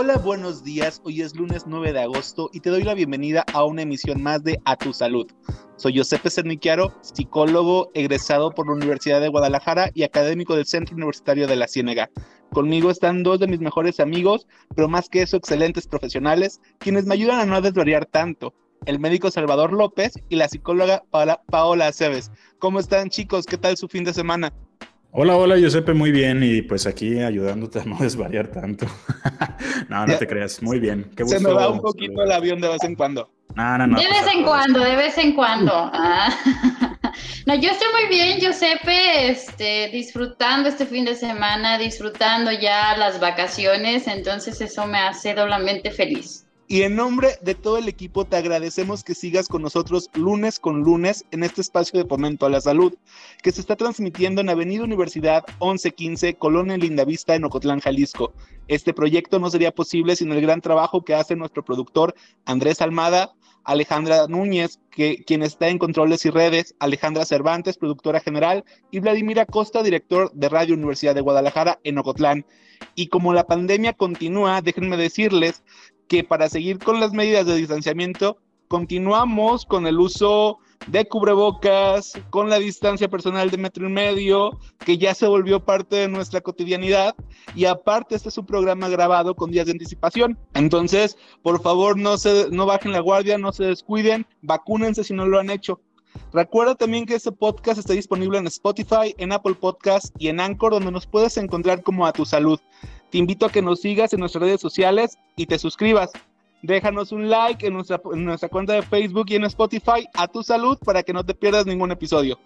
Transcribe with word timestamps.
Hola, 0.00 0.16
buenos 0.16 0.62
días. 0.62 1.02
Hoy 1.02 1.22
es 1.22 1.34
lunes 1.34 1.64
9 1.66 1.92
de 1.92 2.02
agosto 2.02 2.50
y 2.52 2.60
te 2.60 2.70
doy 2.70 2.84
la 2.84 2.94
bienvenida 2.94 3.44
a 3.52 3.64
una 3.64 3.82
emisión 3.82 4.22
más 4.22 4.44
de 4.44 4.60
A 4.64 4.76
Tu 4.76 4.92
Salud. 4.92 5.26
Soy 5.74 5.98
Josepe 5.98 6.30
Cerniquiaro, 6.30 6.94
psicólogo 7.00 7.90
egresado 7.94 8.52
por 8.52 8.68
la 8.68 8.74
Universidad 8.74 9.20
de 9.20 9.26
Guadalajara 9.26 9.90
y 9.94 10.04
académico 10.04 10.54
del 10.54 10.66
Centro 10.66 10.94
Universitario 10.94 11.48
de 11.48 11.56
la 11.56 11.66
Ciénega. 11.66 12.10
Conmigo 12.52 12.92
están 12.92 13.24
dos 13.24 13.40
de 13.40 13.48
mis 13.48 13.58
mejores 13.58 13.98
amigos, 13.98 14.46
pero 14.76 14.86
más 14.86 15.08
que 15.08 15.22
eso, 15.22 15.36
excelentes 15.36 15.88
profesionales, 15.88 16.60
quienes 16.78 17.04
me 17.04 17.14
ayudan 17.14 17.40
a 17.40 17.46
no 17.46 17.60
desvariar 17.60 18.06
tanto. 18.06 18.54
El 18.86 19.00
médico 19.00 19.32
Salvador 19.32 19.72
López 19.72 20.12
y 20.28 20.36
la 20.36 20.46
psicóloga 20.46 21.02
Paola, 21.10 21.42
Paola 21.50 21.88
Aceves. 21.88 22.30
¿Cómo 22.60 22.78
están, 22.78 23.10
chicos? 23.10 23.46
¿Qué 23.46 23.58
tal 23.58 23.76
su 23.76 23.88
fin 23.88 24.04
de 24.04 24.14
semana? 24.14 24.52
Hola, 25.10 25.36
hola, 25.36 25.56
Giuseppe, 25.56 25.94
muy 25.94 26.12
bien. 26.12 26.42
Y 26.42 26.62
pues 26.62 26.86
aquí 26.86 27.20
ayudándote 27.20 27.80
a 27.80 27.84
no 27.84 27.96
desvariar 28.00 28.48
tanto. 28.48 28.86
no, 29.88 30.06
no 30.06 30.18
te 30.18 30.26
creas. 30.26 30.62
Muy 30.62 30.78
bien. 30.78 31.10
Qué 31.16 31.22
gusto. 31.22 31.38
Se 31.38 31.44
me 31.44 31.52
va 31.52 31.70
un 31.70 31.80
poquito 31.80 32.22
el 32.22 32.30
avión 32.30 32.60
de 32.60 32.68
vez 32.68 32.84
en 32.84 32.94
cuando. 32.94 33.30
No, 33.54 33.78
no, 33.78 33.86
no. 33.86 33.98
De 33.98 34.06
vez 34.06 34.26
en 34.32 34.44
cuando, 34.44 34.80
de 34.80 34.96
vez 34.96 35.18
en 35.18 35.34
cuando. 35.34 35.72
Ah. 35.74 36.28
No, 37.46 37.54
yo 37.54 37.70
estoy 37.70 37.88
muy 37.98 38.08
bien, 38.14 38.38
Giuseppe, 38.38 39.30
este, 39.30 39.88
disfrutando 39.88 40.68
este 40.68 40.84
fin 40.84 41.06
de 41.06 41.14
semana, 41.14 41.78
disfrutando 41.78 42.52
ya 42.52 42.94
las 42.96 43.18
vacaciones, 43.20 44.06
entonces 44.06 44.60
eso 44.60 44.86
me 44.86 44.98
hace 44.98 45.34
doblemente 45.34 45.90
feliz. 45.90 46.46
Y 46.70 46.82
en 46.82 46.96
nombre 46.96 47.38
de 47.40 47.54
todo 47.54 47.78
el 47.78 47.88
equipo 47.88 48.26
te 48.26 48.36
agradecemos 48.36 49.02
que 49.02 49.14
sigas 49.14 49.48
con 49.48 49.62
nosotros 49.62 50.10
lunes 50.12 50.58
con 50.58 50.82
lunes 50.82 51.24
en 51.30 51.42
este 51.42 51.62
espacio 51.62 51.98
de 51.98 52.06
fomento 52.06 52.44
a 52.44 52.50
la 52.50 52.60
salud, 52.60 52.92
que 53.42 53.52
se 53.52 53.62
está 53.62 53.74
transmitiendo 53.74 54.42
en 54.42 54.50
Avenida 54.50 54.84
Universidad 54.84 55.46
1115, 55.62 56.34
Colonia 56.34 56.76
Lindavista, 56.76 57.34
en 57.34 57.44
Ocotlán, 57.44 57.80
Jalisco. 57.80 58.34
Este 58.66 58.92
proyecto 58.92 59.38
no 59.38 59.48
sería 59.48 59.74
posible 59.74 60.14
sin 60.14 60.30
el 60.30 60.42
gran 60.42 60.60
trabajo 60.60 61.02
que 61.06 61.14
hace 61.14 61.36
nuestro 61.36 61.64
productor 61.64 62.14
Andrés 62.44 62.82
Almada, 62.82 63.32
Alejandra 63.64 64.26
Núñez, 64.28 64.78
que, 64.90 65.24
quien 65.24 65.42
está 65.42 65.68
en 65.68 65.78
controles 65.78 66.26
y 66.26 66.30
redes, 66.30 66.74
Alejandra 66.80 67.24
Cervantes, 67.24 67.78
productora 67.78 68.20
general, 68.20 68.66
y 68.90 68.98
Vladimir 68.98 69.40
Acosta, 69.40 69.82
director 69.82 70.30
de 70.34 70.50
Radio 70.50 70.74
Universidad 70.74 71.14
de 71.14 71.22
Guadalajara 71.22 71.80
en 71.82 71.96
Ocotlán. 71.96 72.44
Y 72.94 73.08
como 73.08 73.32
la 73.32 73.46
pandemia 73.46 73.94
continúa, 73.94 74.60
déjenme 74.60 74.98
decirles 74.98 75.62
que 76.08 76.24
para 76.24 76.48
seguir 76.48 76.78
con 76.78 77.00
las 77.00 77.12
medidas 77.12 77.46
de 77.46 77.56
distanciamiento, 77.56 78.38
continuamos 78.68 79.64
con 79.64 79.86
el 79.86 79.98
uso 79.98 80.58
de 80.86 81.06
cubrebocas, 81.06 82.12
con 82.30 82.48
la 82.48 82.58
distancia 82.58 83.08
personal 83.08 83.50
de 83.50 83.58
metro 83.58 83.88
y 83.88 83.92
medio, 83.92 84.58
que 84.84 84.96
ya 84.96 85.14
se 85.14 85.26
volvió 85.26 85.64
parte 85.64 85.96
de 85.96 86.08
nuestra 86.08 86.40
cotidianidad. 86.40 87.14
Y 87.54 87.66
aparte, 87.66 88.14
este 88.14 88.28
es 88.28 88.38
un 88.38 88.46
programa 88.46 88.88
grabado 88.88 89.34
con 89.34 89.50
días 89.50 89.66
de 89.66 89.72
anticipación. 89.72 90.38
Entonces, 90.54 91.16
por 91.42 91.60
favor, 91.60 91.98
no, 91.98 92.16
se, 92.16 92.48
no 92.50 92.66
bajen 92.66 92.92
la 92.92 93.00
guardia, 93.00 93.38
no 93.38 93.52
se 93.52 93.64
descuiden, 93.64 94.26
vacúnense 94.42 95.04
si 95.04 95.14
no 95.14 95.26
lo 95.26 95.38
han 95.38 95.50
hecho. 95.50 95.80
Recuerda 96.32 96.74
también 96.74 97.06
que 97.06 97.14
este 97.14 97.32
podcast 97.32 97.78
está 97.78 97.92
disponible 97.92 98.38
en 98.38 98.46
Spotify, 98.46 99.14
en 99.18 99.32
Apple 99.32 99.54
Podcast 99.54 100.14
y 100.18 100.28
en 100.28 100.40
Anchor, 100.40 100.72
donde 100.72 100.90
nos 100.90 101.06
puedes 101.06 101.36
encontrar 101.36 101.82
como 101.82 102.06
a 102.06 102.12
tu 102.12 102.24
salud. 102.24 102.58
Te 103.10 103.18
invito 103.18 103.46
a 103.46 103.50
que 103.50 103.62
nos 103.62 103.80
sigas 103.80 104.12
en 104.12 104.20
nuestras 104.20 104.42
redes 104.42 104.60
sociales 104.60 105.18
y 105.36 105.46
te 105.46 105.58
suscribas. 105.58 106.10
Déjanos 106.62 107.12
un 107.12 107.30
like 107.30 107.66
en 107.66 107.74
nuestra, 107.74 108.00
en 108.12 108.24
nuestra 108.24 108.48
cuenta 108.48 108.74
de 108.74 108.82
Facebook 108.82 109.26
y 109.28 109.36
en 109.36 109.44
Spotify 109.44 110.06
a 110.14 110.28
tu 110.28 110.42
salud 110.42 110.76
para 110.84 111.02
que 111.02 111.12
no 111.12 111.24
te 111.24 111.34
pierdas 111.34 111.66
ningún 111.66 111.90
episodio. 111.90 112.38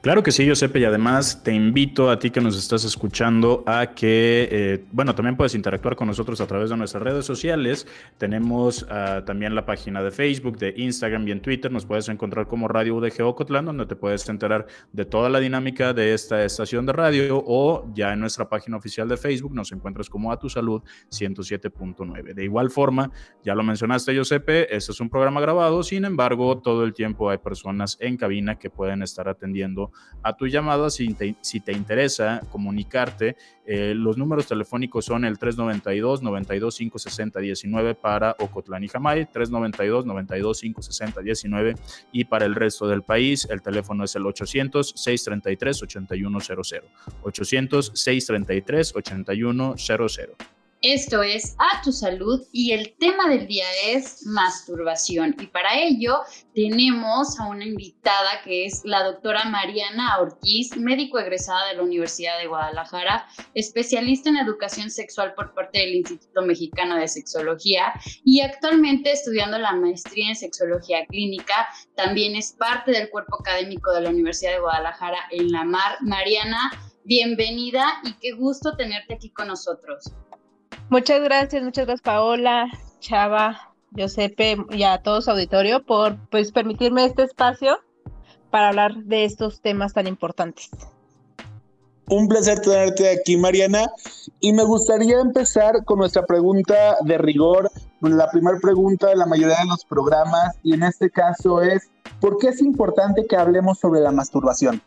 Claro 0.00 0.22
que 0.22 0.32
sí, 0.32 0.48
Josepe, 0.48 0.80
y 0.80 0.84
además 0.84 1.42
te 1.42 1.52
invito 1.52 2.10
a 2.10 2.18
ti 2.18 2.30
que 2.30 2.40
nos 2.40 2.56
estás 2.56 2.84
escuchando 2.84 3.62
a 3.66 3.88
que, 3.94 4.48
eh, 4.50 4.84
bueno, 4.92 5.14
también 5.14 5.36
puedes 5.36 5.54
interactuar 5.54 5.94
con 5.94 6.08
nosotros 6.08 6.40
a 6.40 6.46
través 6.46 6.70
de 6.70 6.76
nuestras 6.78 7.02
redes 7.02 7.26
sociales. 7.26 7.86
Tenemos 8.16 8.86
ah, 8.88 9.22
también 9.26 9.54
la 9.54 9.66
página 9.66 10.02
de 10.02 10.10
Facebook, 10.10 10.58
de 10.58 10.72
Instagram 10.74 11.28
y 11.28 11.32
en 11.32 11.42
Twitter. 11.42 11.70
Nos 11.70 11.84
puedes 11.84 12.08
encontrar 12.08 12.46
como 12.46 12.66
Radio 12.66 12.96
UDG 12.96 13.22
Ocotlán, 13.22 13.66
donde 13.66 13.84
te 13.84 13.94
puedes 13.94 14.26
enterar 14.28 14.66
de 14.92 15.04
toda 15.04 15.28
la 15.28 15.38
dinámica 15.38 15.92
de 15.92 16.14
esta 16.14 16.44
estación 16.44 16.86
de 16.86 16.94
radio 16.94 17.44
o 17.46 17.92
ya 17.94 18.14
en 18.14 18.20
nuestra 18.20 18.48
página 18.48 18.78
oficial 18.78 19.06
de 19.06 19.18
Facebook 19.18 19.54
nos 19.54 19.70
encuentras 19.72 20.08
como 20.08 20.32
A 20.32 20.38
Tu 20.38 20.48
Salud 20.48 20.82
107.9. 21.10 22.32
De 22.34 22.44
igual 22.44 22.70
forma, 22.70 23.10
ya 23.44 23.54
lo 23.54 23.62
mencionaste, 23.62 24.16
Josepe, 24.16 24.74
este 24.74 24.92
es 24.92 25.00
un 25.00 25.10
programa 25.10 25.42
grabado, 25.42 25.82
sin 25.82 26.06
embargo, 26.06 26.58
todo 26.58 26.84
el 26.84 26.94
tiempo 26.94 27.28
hay 27.28 27.38
personas 27.38 27.98
en 28.00 28.16
cabina 28.16 28.58
que 28.58 28.70
pueden 28.70 29.02
estar 29.02 29.28
atendiendo 29.28 29.59
a 30.22 30.36
tu 30.36 30.46
llamada 30.46 30.90
si 30.90 31.14
te, 31.14 31.36
si 31.40 31.60
te 31.60 31.72
interesa 31.72 32.40
comunicarte. 32.50 33.36
Eh, 33.64 33.94
los 33.94 34.16
números 34.18 34.46
telefónicos 34.46 35.04
son 35.04 35.24
el 35.24 35.38
392 35.38 36.22
92 36.22 36.76
560 36.76 37.40
19 37.40 37.94
para 37.94 38.36
Ocotlán 38.38 38.84
y 38.84 38.88
Jamay, 38.88 39.30
392 39.30 40.06
92 40.06 40.60
560 40.60 41.20
19 41.20 41.74
y 42.12 42.24
para 42.24 42.46
el 42.46 42.54
resto 42.54 42.88
del 42.88 43.02
país 43.02 43.46
el 43.50 43.62
teléfono 43.62 44.04
es 44.04 44.16
el 44.16 44.26
800 44.26 44.94
633 44.96 45.82
8100. 45.82 46.82
800 47.22 47.92
633 47.94 48.96
8100. 48.96 50.59
Esto 50.82 51.22
es 51.22 51.56
A 51.58 51.82
Tu 51.82 51.92
Salud 51.92 52.40
y 52.52 52.72
el 52.72 52.96
tema 52.96 53.28
del 53.28 53.46
día 53.46 53.66
es 53.88 54.24
masturbación. 54.24 55.36
Y 55.38 55.46
para 55.48 55.78
ello 55.78 56.20
tenemos 56.54 57.38
a 57.38 57.48
una 57.48 57.66
invitada 57.66 58.40
que 58.44 58.64
es 58.64 58.80
la 58.84 59.04
doctora 59.04 59.44
Mariana 59.44 60.18
Ortiz, 60.18 60.74
médico 60.78 61.18
egresada 61.18 61.68
de 61.68 61.74
la 61.74 61.82
Universidad 61.82 62.38
de 62.38 62.46
Guadalajara, 62.46 63.28
especialista 63.52 64.30
en 64.30 64.38
educación 64.38 64.88
sexual 64.88 65.34
por 65.34 65.52
parte 65.52 65.80
del 65.80 65.96
Instituto 65.96 66.40
Mexicano 66.40 66.96
de 66.96 67.08
Sexología 67.08 67.92
y 68.24 68.40
actualmente 68.40 69.12
estudiando 69.12 69.58
la 69.58 69.72
maestría 69.72 70.30
en 70.30 70.36
sexología 70.36 71.04
clínica. 71.04 71.68
También 71.94 72.36
es 72.36 72.52
parte 72.52 72.92
del 72.92 73.10
cuerpo 73.10 73.36
académico 73.38 73.92
de 73.92 74.00
la 74.00 74.08
Universidad 74.08 74.52
de 74.52 74.60
Guadalajara 74.60 75.18
en 75.30 75.52
la 75.52 75.62
MAR. 75.62 75.98
Mariana, 76.00 76.70
bienvenida 77.04 78.00
y 78.02 78.14
qué 78.14 78.32
gusto 78.32 78.78
tenerte 78.78 79.12
aquí 79.12 79.28
con 79.28 79.48
nosotros. 79.48 80.10
Muchas 80.90 81.22
gracias, 81.22 81.62
muchas 81.62 81.86
gracias 81.86 82.02
Paola, 82.02 82.66
Chava, 82.98 83.72
Josepe 83.96 84.56
y 84.70 84.82
a 84.82 85.00
todo 85.00 85.22
su 85.22 85.30
auditorio 85.30 85.86
por 85.86 86.16
pues 86.30 86.50
permitirme 86.50 87.04
este 87.04 87.22
espacio 87.22 87.78
para 88.50 88.70
hablar 88.70 88.96
de 88.96 89.24
estos 89.24 89.60
temas 89.60 89.94
tan 89.94 90.08
importantes. 90.08 90.68
Un 92.08 92.26
placer 92.26 92.58
tenerte 92.58 93.08
aquí, 93.08 93.36
Mariana. 93.36 93.86
Y 94.40 94.52
me 94.52 94.64
gustaría 94.64 95.20
empezar 95.20 95.84
con 95.84 96.00
nuestra 96.00 96.26
pregunta 96.26 96.96
de 97.02 97.18
rigor, 97.18 97.70
la 98.00 98.28
primera 98.28 98.58
pregunta 98.60 99.06
de 99.06 99.14
la 99.14 99.26
mayoría 99.26 99.58
de 99.60 99.66
los 99.66 99.84
programas, 99.84 100.56
y 100.64 100.74
en 100.74 100.82
este 100.82 101.08
caso 101.08 101.62
es, 101.62 101.88
¿por 102.20 102.38
qué 102.38 102.48
es 102.48 102.60
importante 102.60 103.26
que 103.28 103.36
hablemos 103.36 103.78
sobre 103.78 104.00
la 104.00 104.10
masturbación? 104.10 104.82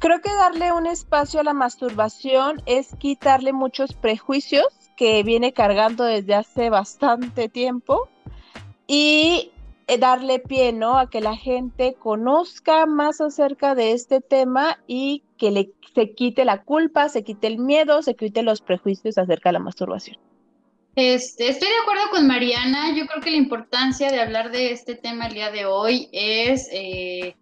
Creo 0.00 0.20
que 0.20 0.34
darle 0.34 0.70
un 0.72 0.86
espacio 0.86 1.40
a 1.40 1.44
la 1.44 1.54
masturbación 1.54 2.60
es 2.66 2.88
quitarle 2.98 3.54
muchos 3.54 3.94
prejuicios 3.94 4.66
que 5.00 5.22
viene 5.22 5.54
cargando 5.54 6.04
desde 6.04 6.34
hace 6.34 6.68
bastante 6.68 7.48
tiempo 7.48 8.10
y 8.86 9.50
eh, 9.86 9.96
darle 9.96 10.40
pie, 10.40 10.74
¿no? 10.74 10.98
A 10.98 11.08
que 11.08 11.22
la 11.22 11.38
gente 11.38 11.94
conozca 11.94 12.84
más 12.84 13.22
acerca 13.22 13.74
de 13.74 13.92
este 13.92 14.20
tema 14.20 14.78
y 14.86 15.22
que 15.38 15.52
le, 15.52 15.70
se 15.94 16.12
quite 16.12 16.44
la 16.44 16.64
culpa, 16.64 17.08
se 17.08 17.24
quite 17.24 17.46
el 17.46 17.56
miedo, 17.56 18.02
se 18.02 18.14
quite 18.14 18.42
los 18.42 18.60
prejuicios 18.60 19.16
acerca 19.16 19.48
de 19.48 19.54
la 19.54 19.60
masturbación. 19.60 20.18
Estoy 20.96 21.46
de 21.46 21.80
acuerdo 21.82 22.10
con 22.10 22.26
Mariana. 22.26 22.94
Yo 22.94 23.06
creo 23.06 23.22
que 23.22 23.30
la 23.30 23.38
importancia 23.38 24.10
de 24.10 24.20
hablar 24.20 24.50
de 24.50 24.72
este 24.72 24.96
tema 24.96 25.28
el 25.28 25.32
día 25.32 25.50
de 25.50 25.64
hoy 25.64 26.10
es 26.12 26.68
eh, 26.72 27.36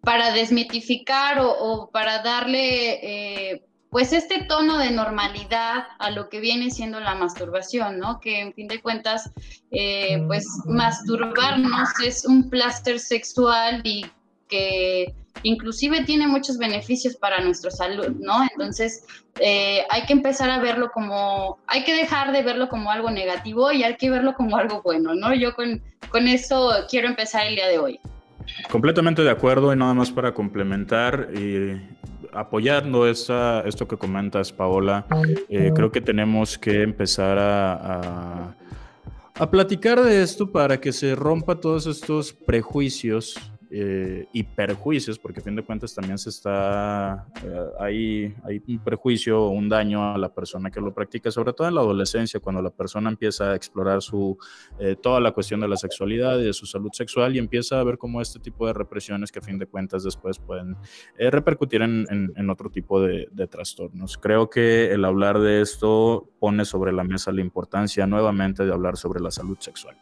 para 0.00 0.32
desmitificar 0.32 1.38
o, 1.40 1.90
para 1.92 2.24
darle 2.24 3.52
eh, 3.52 3.62
pues 3.94 4.12
este 4.12 4.42
tono 4.48 4.76
de 4.78 4.90
normalidad 4.90 5.84
a 6.00 6.10
lo 6.10 6.28
que 6.28 6.40
viene 6.40 6.72
siendo 6.72 6.98
la 6.98 7.14
masturbación, 7.14 8.00
¿no? 8.00 8.18
Que 8.18 8.40
en 8.40 8.52
fin 8.52 8.66
de 8.66 8.82
cuentas, 8.82 9.30
eh, 9.70 10.20
pues 10.26 10.48
masturbarnos 10.66 11.90
es 12.04 12.24
un 12.24 12.50
placer 12.50 12.98
sexual 12.98 13.82
y 13.84 14.04
que 14.48 15.14
inclusive 15.44 16.04
tiene 16.04 16.26
muchos 16.26 16.58
beneficios 16.58 17.14
para 17.14 17.40
nuestra 17.40 17.70
salud, 17.70 18.08
¿no? 18.18 18.42
Entonces, 18.50 19.06
eh, 19.38 19.84
hay 19.88 20.02
que 20.06 20.12
empezar 20.12 20.50
a 20.50 20.58
verlo 20.58 20.90
como, 20.92 21.60
hay 21.68 21.84
que 21.84 21.94
dejar 21.94 22.32
de 22.32 22.42
verlo 22.42 22.68
como 22.68 22.90
algo 22.90 23.12
negativo 23.12 23.70
y 23.70 23.84
hay 23.84 23.94
que 23.96 24.10
verlo 24.10 24.34
como 24.34 24.56
algo 24.56 24.82
bueno, 24.82 25.14
¿no? 25.14 25.32
Yo 25.36 25.54
con, 25.54 25.80
con 26.08 26.26
eso 26.26 26.72
quiero 26.90 27.06
empezar 27.06 27.46
el 27.46 27.54
día 27.54 27.68
de 27.68 27.78
hoy. 27.78 28.00
Completamente 28.72 29.22
de 29.22 29.30
acuerdo 29.30 29.72
y 29.72 29.76
nada 29.76 29.94
más 29.94 30.10
para 30.10 30.34
complementar 30.34 31.28
y 31.32 31.80
apoyando 32.34 33.06
esa, 33.06 33.60
esto 33.66 33.86
que 33.86 33.96
comentas, 33.96 34.52
Paola, 34.52 35.06
eh, 35.48 35.72
creo 35.74 35.90
que 35.90 36.00
tenemos 36.00 36.58
que 36.58 36.82
empezar 36.82 37.38
a, 37.38 38.54
a 39.34 39.50
platicar 39.50 40.02
de 40.02 40.22
esto 40.22 40.50
para 40.50 40.80
que 40.80 40.92
se 40.92 41.14
rompa 41.14 41.56
todos 41.56 41.86
estos 41.86 42.32
prejuicios 42.32 43.36
eh, 43.76 44.28
y 44.32 44.44
perjuicios, 44.44 45.18
porque 45.18 45.40
a 45.40 45.42
fin 45.42 45.56
de 45.56 45.64
cuentas 45.64 45.92
también 45.92 46.16
se 46.16 46.30
está, 46.30 47.26
eh, 47.42 47.66
hay, 47.80 48.34
hay 48.44 48.62
un 48.68 48.78
prejuicio 48.78 49.46
o 49.46 49.48
un 49.48 49.68
daño 49.68 50.14
a 50.14 50.16
la 50.16 50.32
persona 50.32 50.70
que 50.70 50.80
lo 50.80 50.94
practica, 50.94 51.28
sobre 51.32 51.52
todo 51.52 51.66
en 51.66 51.74
la 51.74 51.80
adolescencia, 51.80 52.38
cuando 52.38 52.62
la 52.62 52.70
persona 52.70 53.10
empieza 53.10 53.50
a 53.50 53.56
explorar 53.56 54.00
su, 54.00 54.38
eh, 54.78 54.94
toda 54.94 55.18
la 55.18 55.32
cuestión 55.32 55.58
de 55.58 55.66
la 55.66 55.76
sexualidad 55.76 56.38
y 56.38 56.44
de 56.44 56.52
su 56.52 56.66
salud 56.66 56.90
sexual 56.92 57.34
y 57.34 57.40
empieza 57.40 57.80
a 57.80 57.82
ver 57.82 57.98
cómo 57.98 58.20
este 58.20 58.38
tipo 58.38 58.64
de 58.64 58.74
represiones 58.74 59.32
que 59.32 59.40
a 59.40 59.42
fin 59.42 59.58
de 59.58 59.66
cuentas 59.66 60.04
después 60.04 60.38
pueden 60.38 60.76
repercutir 61.18 61.82
en, 61.82 62.06
en, 62.08 62.50
otro 62.50 62.70
tipo 62.70 63.02
de 63.02 63.48
trastornos. 63.50 64.18
Creo 64.18 64.50
que 64.50 64.92
el 64.92 65.04
hablar 65.04 65.40
de 65.40 65.62
esto 65.62 66.30
pone 66.38 66.64
sobre 66.64 66.92
la 66.92 67.02
mesa 67.02 67.32
la 67.32 67.40
importancia 67.40 68.06
nuevamente 68.06 68.64
de 68.64 68.72
hablar 68.72 68.96
sobre 68.96 69.20
la 69.20 69.32
salud 69.32 69.56
sexual. 69.58 69.96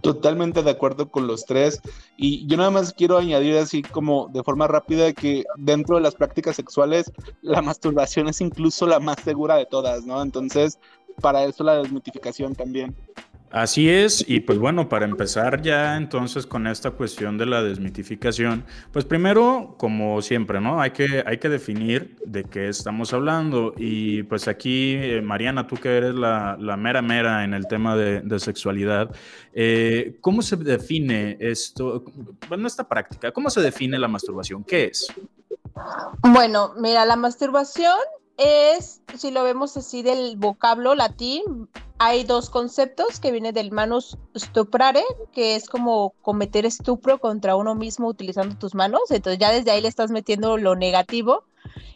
Totalmente 0.00 0.62
de 0.62 0.70
acuerdo 0.70 1.08
con 1.10 1.26
los 1.26 1.44
tres. 1.44 1.80
Y 2.16 2.46
yo 2.46 2.56
nada 2.56 2.70
más 2.70 2.92
quiero 2.92 3.18
añadir 3.18 3.56
así 3.56 3.82
como 3.82 4.28
de 4.28 4.42
forma 4.42 4.66
rápida 4.66 5.12
que 5.12 5.44
dentro 5.56 5.96
de 5.96 6.02
las 6.02 6.14
prácticas 6.14 6.56
sexuales 6.56 7.12
la 7.40 7.62
masturbación 7.62 8.28
es 8.28 8.40
incluso 8.40 8.86
la 8.86 9.00
más 9.00 9.20
segura 9.20 9.56
de 9.56 9.66
todas, 9.66 10.04
¿no? 10.04 10.20
Entonces, 10.22 10.78
para 11.20 11.44
eso 11.44 11.62
la 11.64 11.76
desmitificación 11.76 12.54
también. 12.54 12.96
Así 13.52 13.90
es, 13.90 14.24
y 14.26 14.40
pues 14.40 14.58
bueno, 14.58 14.88
para 14.88 15.04
empezar 15.04 15.60
ya 15.60 15.98
entonces 15.98 16.46
con 16.46 16.66
esta 16.66 16.92
cuestión 16.92 17.36
de 17.36 17.44
la 17.44 17.62
desmitificación, 17.62 18.64
pues 18.92 19.04
primero, 19.04 19.74
como 19.76 20.22
siempre, 20.22 20.58
¿no? 20.58 20.80
Hay 20.80 20.92
que, 20.92 21.22
hay 21.26 21.36
que 21.36 21.50
definir 21.50 22.16
de 22.24 22.44
qué 22.44 22.70
estamos 22.70 23.12
hablando. 23.12 23.74
Y 23.76 24.22
pues 24.22 24.48
aquí, 24.48 24.94
eh, 24.94 25.20
Mariana, 25.20 25.66
tú 25.66 25.76
que 25.76 25.94
eres 25.94 26.14
la, 26.14 26.56
mera 26.78 27.02
mera 27.02 27.44
en 27.44 27.52
el 27.52 27.66
tema 27.66 27.94
de, 27.94 28.38
sexualidad, 28.38 29.14
eh, 29.52 30.16
¿cómo 30.22 30.40
se 30.40 30.56
define 30.56 31.36
esto, 31.38 32.04
bueno, 32.48 32.66
esta 32.66 32.88
práctica, 32.88 33.32
cómo 33.32 33.50
se 33.50 33.60
define 33.60 33.98
la 33.98 34.08
masturbación? 34.08 34.64
¿Qué 34.64 34.84
es? 34.84 35.12
Bueno, 36.22 36.72
mira, 36.78 37.04
la 37.04 37.16
masturbación 37.16 37.98
es, 38.38 39.02
si 39.14 39.30
lo 39.30 39.44
vemos 39.44 39.76
así 39.76 40.02
del 40.02 40.38
vocablo 40.38 40.94
latín, 40.94 41.68
hay 42.04 42.24
dos 42.24 42.50
conceptos 42.50 43.20
que 43.20 43.30
vienen 43.30 43.54
del 43.54 43.70
manus 43.70 44.18
stuprare, 44.36 45.04
que 45.32 45.54
es 45.54 45.68
como 45.68 46.14
cometer 46.20 46.66
estupro 46.66 47.20
contra 47.20 47.54
uno 47.54 47.76
mismo 47.76 48.08
utilizando 48.08 48.56
tus 48.56 48.74
manos, 48.74 49.02
entonces 49.10 49.38
ya 49.38 49.52
desde 49.52 49.70
ahí 49.70 49.80
le 49.80 49.86
estás 49.86 50.10
metiendo 50.10 50.58
lo 50.58 50.74
negativo. 50.74 51.44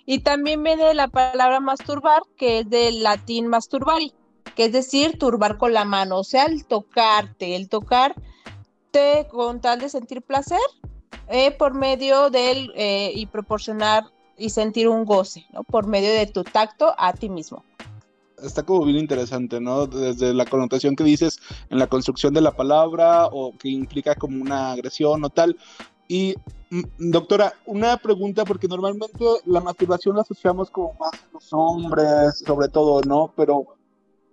Y 0.04 0.20
también 0.20 0.62
viene 0.62 0.94
la 0.94 1.08
palabra 1.08 1.58
masturbar, 1.58 2.22
que 2.36 2.60
es 2.60 2.70
del 2.70 3.02
latín 3.02 3.48
masturbari, 3.48 4.14
que 4.54 4.66
es 4.66 4.72
decir, 4.72 5.18
turbar 5.18 5.58
con 5.58 5.72
la 5.72 5.84
mano, 5.84 6.18
o 6.18 6.24
sea, 6.24 6.44
el 6.44 6.66
tocarte, 6.66 7.56
el 7.56 7.68
tocarte 7.68 9.26
con 9.28 9.60
tal 9.60 9.80
de 9.80 9.88
sentir 9.88 10.22
placer 10.22 10.60
eh, 11.26 11.50
por 11.50 11.74
medio 11.74 12.30
del 12.30 12.72
eh, 12.76 13.10
y 13.12 13.26
proporcionar 13.26 14.04
y 14.38 14.50
sentir 14.50 14.86
un 14.86 15.04
goce, 15.04 15.46
¿no? 15.52 15.64
Por 15.64 15.88
medio 15.88 16.12
de 16.12 16.28
tu 16.28 16.44
tacto 16.44 16.94
a 16.96 17.12
ti 17.12 17.28
mismo. 17.28 17.64
Está 18.42 18.62
como 18.64 18.84
bien 18.84 18.98
interesante, 18.98 19.60
¿no? 19.60 19.86
Desde 19.86 20.34
la 20.34 20.44
connotación 20.44 20.94
que 20.94 21.04
dices 21.04 21.38
en 21.70 21.78
la 21.78 21.86
construcción 21.86 22.34
de 22.34 22.42
la 22.42 22.54
palabra 22.54 23.26
o 23.26 23.56
que 23.56 23.68
implica 23.68 24.14
como 24.14 24.42
una 24.42 24.72
agresión 24.72 25.24
o 25.24 25.30
tal. 25.30 25.56
Y, 26.08 26.34
mm, 26.70 27.10
doctora, 27.10 27.54
una 27.64 27.96
pregunta, 27.96 28.44
porque 28.44 28.68
normalmente 28.68 29.24
la 29.46 29.60
masturbación 29.60 30.16
la 30.16 30.22
asociamos 30.22 30.70
como 30.70 30.94
más 31.00 31.14
a 31.14 31.32
los 31.32 31.52
hombres, 31.52 32.38
sobre 32.46 32.68
todo, 32.68 33.00
¿no? 33.02 33.32
Pero 33.36 33.76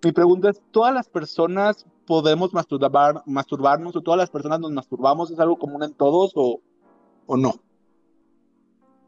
mi 0.04 0.12
pregunta 0.12 0.50
es, 0.50 0.62
¿todas 0.72 0.94
las 0.94 1.08
personas 1.08 1.86
podemos 2.06 2.54
masturbar, 2.54 3.24
masturbarnos 3.26 3.96
o 3.96 4.02
todas 4.02 4.18
las 4.18 4.30
personas 4.30 4.60
nos 4.60 4.72
masturbamos? 4.72 5.32
¿Es 5.32 5.40
algo 5.40 5.58
común 5.58 5.84
en 5.84 5.94
todos 5.94 6.34
o, 6.36 6.60
o 7.26 7.38
no? 7.38 7.54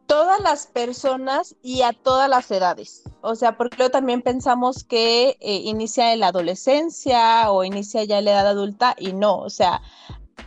Todas 0.08 0.40
las 0.42 0.68
personas 0.68 1.56
y 1.62 1.82
a 1.82 1.94
todas 1.94 2.30
las 2.30 2.50
edades. 2.52 3.04
O 3.22 3.36
sea, 3.36 3.58
porque 3.58 3.78
luego 3.78 3.92
también 3.92 4.22
pensamos 4.22 4.84
que 4.84 5.38
eh, 5.40 5.56
inicia 5.64 6.14
en 6.14 6.20
la 6.20 6.28
adolescencia 6.28 7.52
o 7.52 7.64
inicia 7.64 8.04
ya 8.04 8.20
en 8.20 8.26
la 8.26 8.32
edad 8.32 8.48
adulta 8.48 8.96
y 9.00 9.14
no, 9.14 9.38
o 9.38 9.50
sea, 9.50 9.82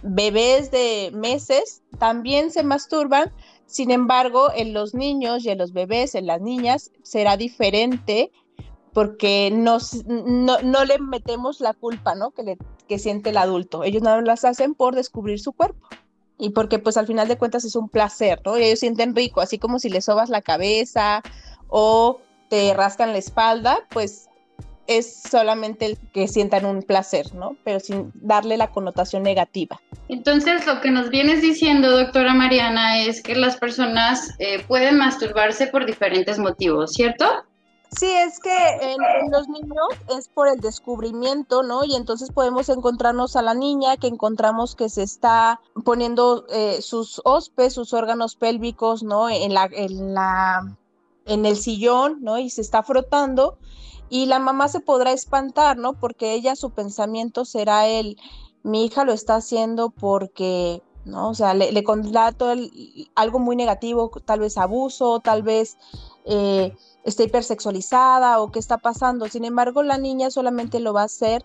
bebés 0.02 0.70
de 0.70 1.10
meses 1.12 1.82
también 1.99 2.50
se 2.50 2.62
masturban, 2.62 3.32
sin 3.66 3.90
embargo, 3.90 4.49
en 4.55 4.72
los 4.72 4.94
niños 4.94 5.44
y 5.44 5.50
en 5.50 5.58
los 5.58 5.72
bebés, 5.72 6.14
en 6.14 6.26
las 6.26 6.40
niñas, 6.40 6.90
será 7.02 7.37
diferente 7.37 8.31
porque 8.94 9.50
no, 9.52 9.78
no, 10.06 10.84
le 10.84 10.99
metemos 10.99 11.60
la 11.60 11.75
culpa, 11.75 12.14
¿no? 12.14 12.31
Que, 12.31 12.43
le, 12.43 12.58
que 12.88 12.99
siente 12.99 13.31
el 13.31 13.37
adulto. 13.37 13.84
Ellos 13.84 14.02
no 14.02 14.20
las 14.22 14.44
hacen 14.44 14.75
por 14.75 14.94
descubrir 14.94 15.38
su 15.38 15.52
cuerpo 15.52 15.87
y 16.38 16.50
porque 16.50 16.79
pues 16.79 16.96
al 16.96 17.06
final 17.06 17.29
de 17.29 17.37
cuentas 17.37 17.64
es 17.64 17.75
un 17.75 17.88
placer, 17.88 18.40
¿no? 18.44 18.58
Y 18.58 18.62
ellos 18.62 18.81
sienten 18.81 19.14
rico, 19.14 19.40
así 19.40 19.58
como 19.58 19.79
si 19.79 19.90
les 19.90 20.05
sobas 20.05 20.31
la 20.31 20.40
cabeza 20.40 21.23
o 21.69 22.20
te 22.49 22.73
rascan 22.75 23.12
la 23.12 23.19
espalda, 23.19 23.81
pues 23.90 24.29
es 24.87 25.23
solamente 25.31 25.85
el 25.85 25.99
que 26.14 26.26
sientan 26.29 26.64
un 26.64 26.82
placer, 26.82 27.35
¿no? 27.35 27.56
Pero 27.62 27.79
sin 27.79 28.11
darle 28.14 28.56
la 28.56 28.70
connotación 28.70 29.23
negativa. 29.23 29.79
Entonces, 30.08 30.67
lo 30.67 30.81
que 30.81 30.90
nos 30.90 31.11
vienes 31.11 31.43
diciendo, 31.43 31.90
doctora 31.90 32.32
Mariana, 32.32 33.02
es 33.02 33.23
que 33.23 33.37
las 33.37 33.58
personas 33.58 34.31
eh, 34.38 34.64
pueden 34.67 34.96
masturbarse 34.96 35.67
por 35.67 35.84
diferentes 35.84 36.38
motivos, 36.38 36.94
¿cierto? 36.94 37.27
Sí, 37.91 38.07
es 38.07 38.39
que 38.39 38.51
en, 38.83 39.31
los 39.31 39.49
niños 39.49 39.89
es 40.17 40.29
por 40.29 40.47
el 40.49 40.61
descubrimiento, 40.61 41.63
¿no? 41.63 41.85
Y 41.85 41.95
entonces 41.95 42.31
podemos 42.31 42.69
encontrarnos 42.69 43.35
a 43.35 43.43
la 43.43 43.55
niña 43.55 43.97
que 43.97 44.09
encontramos 44.09 44.75
que 44.75 44.91
se 44.91 45.03
está 45.03 45.61
poniendo 45.85 46.45
eh, 46.51 46.83
sus 46.83 47.23
hospes, 47.25 47.73
sus 47.73 47.95
órganos 47.95 48.37
pélvicos, 48.37 49.03
¿no? 49.03 49.31
En 49.31 49.55
la, 49.55 49.71
en 49.73 50.13
la, 50.13 50.77
en 51.25 51.47
el 51.47 51.57
sillón, 51.57 52.19
¿no? 52.23 52.39
Y 52.39 52.51
se 52.51 52.61
está 52.61 52.83
frotando 52.83 53.57
y 54.11 54.27
la 54.27 54.39
mamá 54.39 54.69
se 54.69 54.81
podrá 54.81 55.13
espantar, 55.13 55.79
¿no? 55.79 55.95
Porque 55.95 56.35
ella 56.35 56.57
su 56.57 56.71
pensamiento 56.71 57.47
será 57.47 57.87
el, 57.87 58.19
mi 58.63 58.85
hija 58.85 59.05
lo 59.05 59.13
está 59.13 59.37
haciendo 59.37 59.89
porque 59.91 60.83
¿no? 61.09 61.31
O 61.31 61.35
sea, 61.35 61.55
le, 61.55 61.73
le 61.73 61.85
algo 63.15 63.39
muy 63.39 63.57
negativo, 63.57 64.11
tal 64.25 64.41
vez 64.41 64.59
abuso, 64.59 65.21
tal 65.21 65.43
vez 65.43 65.79
eh, 66.29 66.77
está 67.05 67.23
hipersexualizada 67.23 68.41
o 68.41 68.53
qué 68.53 68.58
está 68.58 68.79
pasando. 68.79 69.29
Sin 69.29 69.44
embargo, 69.44 69.82
la 69.82 69.99
niña 69.99 70.31
solamente 70.31 70.79
lo 70.79 70.93
va 70.93 71.03
a 71.03 71.06
hacer 71.06 71.44